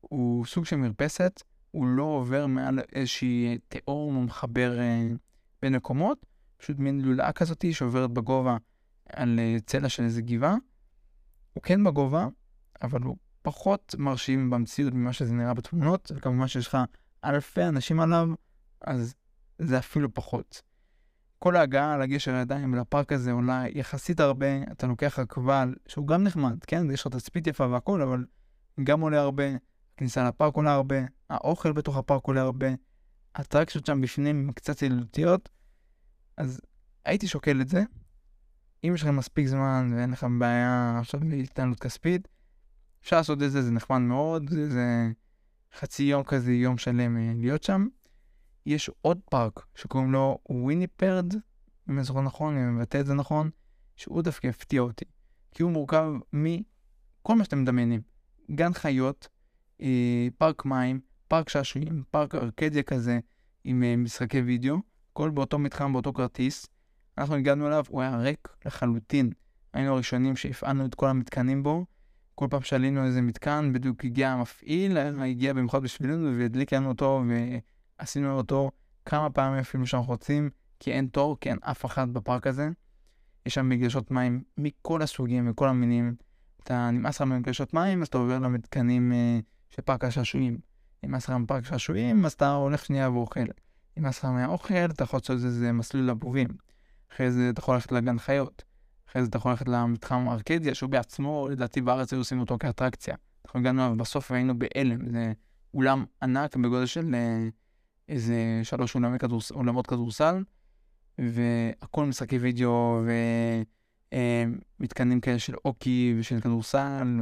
הוא 0.00 0.46
סוג 0.46 0.64
של 0.64 0.76
מרפסת, 0.76 1.42
הוא 1.70 1.86
לא 1.86 2.02
עובר 2.02 2.46
מעל 2.46 2.78
איזושהי 2.92 3.58
תיאור 3.68 4.12
מחבר 4.12 4.78
אה, 4.78 5.08
בין 5.62 5.76
מקומות, 5.76 6.26
פשוט 6.56 6.78
מין 6.78 7.00
לולאה 7.00 7.32
כזאתי 7.32 7.74
שעוברת 7.74 8.10
בגובה 8.10 8.56
על 9.12 9.38
אה, 9.38 9.56
צלע 9.66 9.88
של 9.88 10.02
איזה 10.02 10.22
גבעה. 10.22 10.54
הוא 11.52 11.62
כן 11.62 11.84
בגובה, 11.84 12.26
אבל 12.82 13.02
הוא 13.02 13.16
פחות 13.42 13.94
מרשים 13.98 14.50
במציאות 14.50 14.94
ממה 14.94 15.12
שזה 15.12 15.34
נראה 15.34 15.54
בתמונות, 15.54 16.12
וכמובן 16.14 16.48
שיש 16.48 16.66
לך 16.66 16.78
אלפי 17.24 17.64
אנשים 17.64 18.00
עליו, 18.00 18.28
אז 18.80 19.14
זה 19.58 19.78
אפילו 19.78 20.14
פחות. 20.14 20.62
כל 21.38 21.56
ההגעה 21.56 21.98
לגשר 21.98 22.34
הידיים 22.34 22.72
ולפארק 22.72 23.12
הזה 23.12 23.32
עולה 23.32 23.64
יחסית 23.68 24.20
הרבה, 24.20 24.62
אתה 24.72 24.86
לוקח 24.86 25.18
עקבל, 25.18 25.74
שהוא 25.86 26.06
גם 26.06 26.22
נחמד, 26.22 26.64
כן? 26.64 26.90
יש 26.90 27.06
לך 27.06 27.12
תצפית 27.12 27.46
יפה 27.46 27.66
והכל, 27.66 28.02
אבל 28.02 28.24
גם 28.84 29.00
עולה 29.00 29.20
הרבה, 29.20 29.44
הכניסה 29.94 30.28
לפארק 30.28 30.54
עולה 30.54 30.72
הרבה, 30.72 30.96
האוכל 31.30 31.72
בתוך 31.72 31.96
הפארק 31.96 32.24
עולה 32.24 32.40
הרבה, 32.40 32.66
האטרקציות 33.34 33.86
שם 33.86 34.00
בפנים 34.00 34.52
קצת 34.52 34.82
ילדותיות, 34.82 35.48
אז 36.36 36.60
הייתי 37.04 37.28
שוקל 37.28 37.60
את 37.60 37.68
זה. 37.68 37.82
אם 38.84 38.92
יש 38.94 39.02
לכם 39.02 39.16
מספיק 39.16 39.46
זמן 39.46 39.92
ואין 39.96 40.10
לכם 40.10 40.38
בעיה 40.38 40.98
עכשיו 41.00 41.20
להתנהלות 41.24 41.80
כספית, 41.80 42.28
אפשר 43.02 43.16
לעשות 43.16 43.42
את 43.42 43.50
זה, 43.50 43.62
זה 43.62 43.70
נחמד 43.70 43.98
מאוד, 43.98 44.50
זה, 44.50 44.70
זה 44.70 45.10
חצי 45.78 46.02
יום 46.02 46.22
כזה, 46.22 46.52
יום 46.52 46.78
שלם 46.78 47.16
אה, 47.16 47.32
להיות 47.36 47.62
שם. 47.62 47.86
יש 48.66 48.90
עוד 49.00 49.20
פארק 49.30 49.66
שקוראים 49.74 50.12
לו 50.12 50.38
וויניפרד, 50.48 51.34
אם 51.90 51.96
אני 51.96 52.04
זוכר 52.04 52.20
נכון, 52.20 52.56
אם 52.56 52.62
אני 52.62 52.70
מבטא 52.70 53.00
את 53.00 53.06
זה 53.06 53.14
נכון, 53.14 53.50
שהוא 53.96 54.22
דווקא 54.22 54.46
הפתיע 54.46 54.80
אותי. 54.80 55.04
כי 55.50 55.62
הוא 55.62 55.72
מורכב 55.72 56.12
מכל 56.32 57.34
מה 57.34 57.44
שאתם 57.44 57.62
מדמיינים. 57.62 58.00
גן 58.50 58.72
חיות, 58.72 59.28
אה, 59.80 60.28
פארק 60.38 60.64
מים, 60.64 61.00
פארק 61.32 61.48
שעשועים, 61.48 62.02
פארק 62.10 62.34
ארקדיה 62.34 62.82
כזה, 62.82 63.18
עם 63.64 63.82
אה, 63.82 63.96
משחקי 63.96 64.40
וידאו, 64.40 64.76
הכל 65.12 65.30
באותו 65.30 65.58
מתחם, 65.58 65.92
באותו 65.92 66.12
כרטיס. 66.12 66.66
אנחנו 67.18 67.34
הגענו 67.34 67.66
אליו, 67.66 67.84
הוא 67.88 68.02
היה 68.02 68.16
ריק 68.16 68.48
לחלוטין. 68.66 69.30
היינו 69.72 69.92
הראשונים 69.92 70.36
שהפעלנו 70.36 70.86
את 70.86 70.94
כל 70.94 71.08
המתקנים 71.08 71.62
בו. 71.62 71.86
כל 72.34 72.46
פעם 72.50 72.60
שעלינו 72.62 73.04
איזה 73.04 73.22
מתקן, 73.22 73.72
בדיוק 73.72 74.04
הגיע 74.04 74.30
המפעיל, 74.30 74.98
הגיע 74.98 75.52
במיוחד 75.52 75.82
בשבילנו 75.82 76.38
והדליק 76.38 76.72
לנו 76.72 76.88
אותו, 76.88 77.22
עשינו 77.98 78.32
אותו 78.32 78.70
כמה 79.04 79.30
פעמים 79.30 79.58
אפילו 79.58 79.86
שאנחנו 79.86 80.12
רוצים, 80.12 80.50
כי 80.80 80.92
אין 80.92 81.06
תור, 81.06 81.36
כי 81.40 81.48
אין 81.48 81.58
אף 81.62 81.84
אחד 81.84 82.12
בפארק 82.12 82.46
הזה. 82.46 82.68
יש 83.46 83.54
שם 83.54 83.68
מגלשות 83.68 84.10
מים 84.10 84.42
מכל 84.58 85.02
הסוגים 85.02 85.50
וכל 85.50 85.68
המינים. 85.68 86.14
אתה 86.62 86.90
נמאס 86.90 87.16
לך 87.16 87.22
ממגלשות 87.22 87.74
מים, 87.74 88.02
אז 88.02 88.08
אתה 88.08 88.18
עובר 88.18 88.38
למתקנים 88.38 89.12
אה, 89.12 89.38
של 89.70 89.82
פארק 89.82 90.04
השעשועים. 90.04 90.71
נמאס 91.02 91.28
לך 91.28 91.30
מפארק 91.30 91.64
שעשועים, 91.64 92.24
אז 92.24 92.32
אתה 92.32 92.52
הולך 92.52 92.84
שנייה 92.84 93.10
ואוכל. 93.10 93.44
נמאס 93.96 94.18
לך 94.18 94.24
מהאוכל, 94.24 94.84
אתה 94.84 95.04
יכול 95.04 95.18
לעשות 95.18 95.44
איזה 95.44 95.72
מסלול 95.72 96.04
לבובים. 96.04 96.48
אחרי 97.12 97.30
זה 97.30 97.50
אתה 97.50 97.60
יכול 97.60 97.74
ללכת 97.74 97.92
לגן 97.92 98.18
חיות. 98.18 98.62
אחרי 99.08 99.22
זה 99.22 99.28
אתה 99.28 99.36
יכול 99.36 99.50
ללכת 99.50 99.68
למתחם 99.68 100.28
ארקדיה, 100.28 100.74
שהוא 100.74 100.90
בעצמו, 100.90 101.48
לדעתי 101.50 101.80
בארץ 101.80 102.12
היו 102.12 102.20
עושים 102.20 102.40
אותו 102.40 102.56
כאטרקציה. 102.58 103.14
אנחנו 103.44 103.60
הגענו 103.60 103.82
אליו 103.86 103.96
בסוף 103.96 104.30
והיינו 104.30 104.58
בהלם, 104.58 105.10
זה 105.10 105.32
אולם 105.74 106.04
ענק 106.22 106.56
בגודל 106.56 106.86
של 106.86 107.14
אה, 107.14 107.48
איזה 108.08 108.60
שלוש 108.62 108.96
כדורס... 109.18 109.50
אולמות 109.50 109.86
כדורסל, 109.86 110.44
והכל 111.18 112.06
משחקי 112.06 112.38
וידאו 112.38 113.02
ומתקנים 114.80 115.20
כאלה 115.20 115.38
של 115.38 115.54
הוקי 115.64 116.14
ושל 116.18 116.40
כדורסל, 116.40 117.20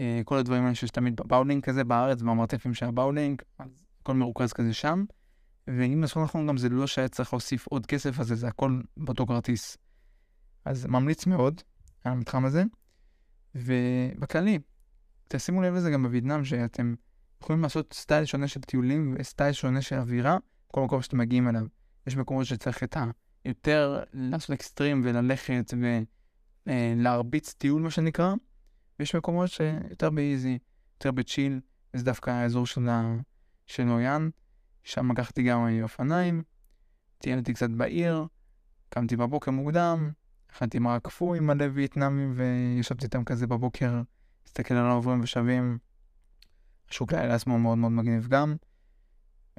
וכל 0.00 0.38
הדברים 0.38 0.62
האלה 0.62 0.74
שיש 0.74 0.90
תמיד 0.90 1.16
בבאולינג 1.16 1.64
כזה 1.64 1.84
בארץ, 1.84 2.22
במרתפים 2.22 2.74
של 2.74 2.86
הבאולינג, 2.86 3.42
אז 3.58 3.68
הכל 4.02 4.14
מרוכז 4.14 4.52
כזה 4.52 4.72
שם. 4.72 5.04
ואם 5.66 6.00
נכון 6.00 6.22
נכון 6.22 6.46
גם 6.46 6.56
זה 6.56 6.68
לא 6.68 6.86
שהיה 6.86 7.08
צריך 7.08 7.32
להוסיף 7.32 7.66
עוד 7.66 7.86
כסף, 7.86 8.20
אז 8.20 8.26
זה 8.26 8.48
הכל 8.48 8.80
באותו 8.96 9.26
כרטיס. 9.26 9.76
אז 10.64 10.86
ממליץ 10.86 11.26
מאוד 11.26 11.60
על 12.04 12.12
המתחם 12.12 12.44
הזה. 12.44 12.64
ובכללי, 13.54 14.58
תשימו 15.28 15.62
לב 15.62 15.74
לזה 15.74 15.90
גם 15.90 16.02
בווייטנאם, 16.02 16.44
שאתם 16.44 16.94
יכולים 17.42 17.62
לעשות 17.62 17.92
סטייל 17.92 18.24
שונה 18.24 18.48
של 18.48 18.60
טיולים 18.60 19.14
וסטייל 19.18 19.52
שונה 19.52 19.82
של 19.82 19.96
אווירה, 19.96 20.38
כל 20.68 20.84
מקום 20.84 21.02
שאתם 21.02 21.18
מגיעים 21.18 21.48
אליו. 21.48 21.62
יש 22.06 22.16
מקומות 22.16 22.46
שצריך 22.46 22.82
את 22.82 22.96
היותר 23.44 24.02
לעשות 24.12 24.50
אקסטרים 24.50 25.00
וללכת 25.04 25.74
ולהרביץ 26.66 27.48
אה, 27.48 27.54
טיול, 27.58 27.82
מה 27.82 27.90
שנקרא, 27.90 28.34
ויש 29.00 29.14
מקומות 29.14 29.50
שיותר 29.50 30.10
באיזי, 30.10 30.58
יותר 30.94 31.10
בצ'יל, 31.10 31.60
וזה 31.94 32.04
דווקא 32.04 32.30
האזור. 32.30 32.66
של 33.66 33.84
נויאן, 33.84 34.28
שם 34.84 35.12
לקחתי 35.12 35.42
גם 35.42 35.68
אופניים, 35.82 36.42
טיילתי 37.18 37.54
קצת 37.54 37.70
בעיר, 37.70 38.26
קמתי 38.88 39.16
בבוקר 39.16 39.50
מוקדם, 39.50 40.10
אכלתי 40.52 40.78
מרק 40.78 41.04
קפוא 41.04 41.36
מלא 41.40 41.64
וייטנאמים 41.72 42.34
וישבתי 42.36 43.04
איתם 43.04 43.24
כזה 43.24 43.46
בבוקר, 43.46 44.02
הסתכל 44.46 44.74
על 44.74 44.86
העוברים 44.86 45.20
ושבים. 45.22 45.78
השוק 46.90 47.12
לילה 47.12 47.34
עצמו 47.34 47.58
מאוד 47.58 47.78
מאוד 47.78 47.92
מגניב 47.92 48.28
גם. 48.28 48.56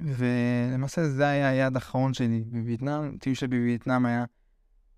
ולמעשה 0.01 1.09
זה 1.09 1.27
היה 1.27 1.49
היעד 1.49 1.75
האחרון 1.75 2.13
שלי 2.13 2.43
בווייטנאם. 2.47 3.17
טיול 3.17 3.35
שלי 3.35 3.47
בווייטנאם 3.47 4.05
היה 4.05 4.25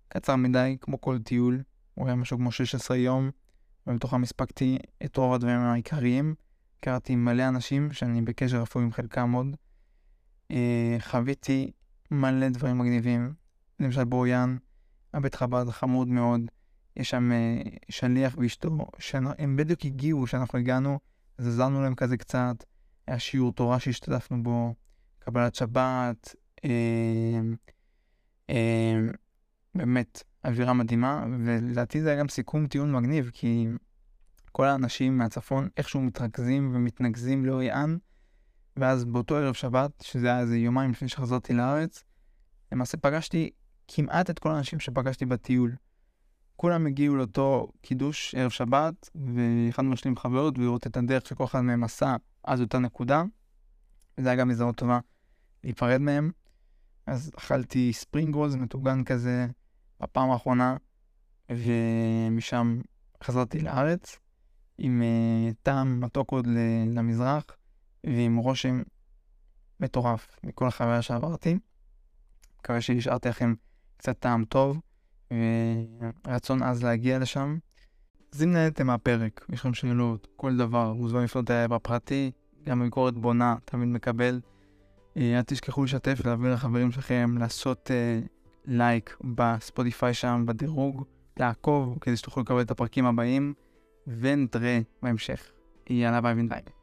קצר 0.08 0.36
מדי, 0.36 0.76
כמו 0.80 1.00
כל 1.00 1.18
טיול. 1.18 1.62
הוא 1.94 2.06
היה 2.06 2.14
משהו 2.14 2.38
כמו 2.38 2.52
16 2.52 2.96
יום, 2.96 3.30
ובתוכם 3.86 4.22
הספקתי 4.22 4.78
את 5.04 5.16
רוב 5.16 5.34
הדברים 5.34 5.60
העיקריים. 5.60 6.34
הכרתי 6.78 7.16
מלא 7.16 7.48
אנשים 7.48 7.92
שאני 7.92 8.22
בקשר 8.22 8.62
אפילו 8.62 8.84
עם 8.84 8.92
חלקם 8.92 9.32
עוד. 9.32 9.56
אה, 10.50 10.96
חוויתי 11.00 11.70
מלא 12.10 12.48
דברים 12.48 12.78
מגניבים. 12.78 13.34
למשל 13.80 14.04
בוריאן, 14.04 14.56
הבית 15.14 15.34
חב"ד 15.34 15.70
חמוד 15.70 16.08
מאוד. 16.08 16.40
יש 16.96 17.10
שם 17.10 17.32
אה, 17.32 17.62
שליח 17.88 18.38
ואשתו, 18.38 18.70
שהם 18.98 19.56
בדיוק 19.56 19.84
הגיעו 19.84 20.24
כשאנחנו 20.24 20.58
הגענו. 20.58 20.98
אז 21.38 21.46
עזרנו 21.46 21.82
להם 21.82 21.94
כזה 21.94 22.16
קצת, 22.16 22.64
היה 23.06 23.18
שיעור 23.18 23.52
תורה 23.52 23.80
שהשתתפנו 23.80 24.42
בו, 24.42 24.74
קבלת 25.18 25.54
שבת, 25.54 26.34
אה, 26.64 27.40
באמת 29.74 30.22
אווירה 30.44 30.72
מדהימה, 30.72 31.24
ולדעתי 31.44 32.02
זה 32.02 32.10
היה 32.10 32.18
גם 32.18 32.28
סיכום 32.28 32.66
טיעון 32.66 32.92
מגניב, 32.92 33.30
כי 33.32 33.66
כל 34.52 34.66
האנשים 34.66 35.18
מהצפון 35.18 35.68
איכשהו 35.76 36.00
מתרכזים 36.00 36.70
ומתנקזים 36.74 37.46
לאוריאן, 37.46 37.96
ואז 38.76 39.04
באותו 39.04 39.36
ערב 39.36 39.54
שבת, 39.54 39.90
שזה 40.02 40.26
היה 40.26 40.40
איזה 40.40 40.56
יומיים 40.56 40.90
לפני 40.90 41.08
שחזרתי 41.08 41.54
לארץ, 41.54 42.04
למעשה 42.72 42.96
פגשתי 42.96 43.50
כמעט 43.88 44.30
את 44.30 44.38
כל 44.38 44.50
האנשים 44.50 44.80
שפגשתי 44.80 45.26
בטיול. 45.26 45.74
כולם 46.56 46.86
הגיעו 46.86 47.16
לאותו 47.16 47.68
קידוש 47.82 48.34
ערב 48.34 48.50
שבת, 48.50 49.10
והתחלנו 49.14 49.90
להשלים 49.90 50.16
חברות 50.16 50.58
ולראות 50.58 50.86
את 50.86 50.96
הדרך 50.96 51.26
שכל 51.26 51.44
אחד 51.44 51.60
מהם 51.60 51.84
עשה 51.84 52.16
עד 52.42 52.60
אותה 52.60 52.78
נקודה. 52.78 53.22
וזה 54.18 54.28
היה 54.28 54.36
גם 54.36 54.50
הזדמנות 54.50 54.76
טובה 54.76 54.98
להיפרד 55.64 56.00
מהם. 56.00 56.30
אז 57.06 57.30
אכלתי 57.38 57.92
ספרינג 57.92 58.34
רולס 58.34 58.54
מטוגן 58.54 59.04
כזה 59.04 59.46
בפעם 60.00 60.30
האחרונה, 60.30 60.76
ומשם 61.50 62.80
חזרתי 63.24 63.60
לארץ 63.60 64.18
עם 64.78 65.02
uh, 65.02 65.54
טעם 65.62 66.00
מתוק 66.00 66.30
עוד 66.30 66.46
למזרח, 66.86 67.44
ועם 68.04 68.36
רושם 68.36 68.82
מטורף 69.80 70.36
מכל 70.44 70.66
החוויה 70.66 71.02
שעברתי. 71.02 71.58
מקווה 72.58 72.80
שהשארתי 72.80 73.28
לכם 73.28 73.54
קצת 73.96 74.18
טעם 74.18 74.44
טוב. 74.44 74.80
ורצון 76.26 76.62
עז 76.62 76.82
להגיע 76.82 77.18
לשם. 77.18 77.58
אז 78.34 78.42
אם 78.42 78.52
נהנתם 78.52 78.86
מהפרק, 78.86 79.46
יש 79.52 79.60
לכם 79.60 79.74
שאלות, 79.74 80.28
כל 80.36 80.56
דבר, 80.56 80.92
מוזמן 80.92 81.24
לפנות 81.24 81.50
אליי 81.50 81.68
בפרטי, 81.68 82.30
גם 82.66 82.82
ביקורת 82.82 83.14
בונה, 83.14 83.56
תמיד 83.64 83.88
מקבל. 83.88 84.40
אה, 85.16 85.38
אל 85.38 85.42
תשכחו 85.42 85.84
לשתף, 85.84 86.24
להעביר 86.24 86.54
לחברים 86.54 86.92
שלכם, 86.92 87.34
לעשות 87.38 87.90
לייק 88.66 89.16
בספוטיפיי 89.36 90.14
שם, 90.14 90.44
בדירוג, 90.46 91.04
לעקוב 91.36 91.98
כדי 92.00 92.16
שתוכלו 92.16 92.42
לקבל 92.42 92.60
את 92.60 92.70
הפרקים 92.70 93.06
הבאים, 93.06 93.54
ונתראה 94.06 94.80
בהמשך. 95.02 95.50
יאללה 95.90 96.20
ביי 96.20 96.34
בינתיים. 96.34 96.74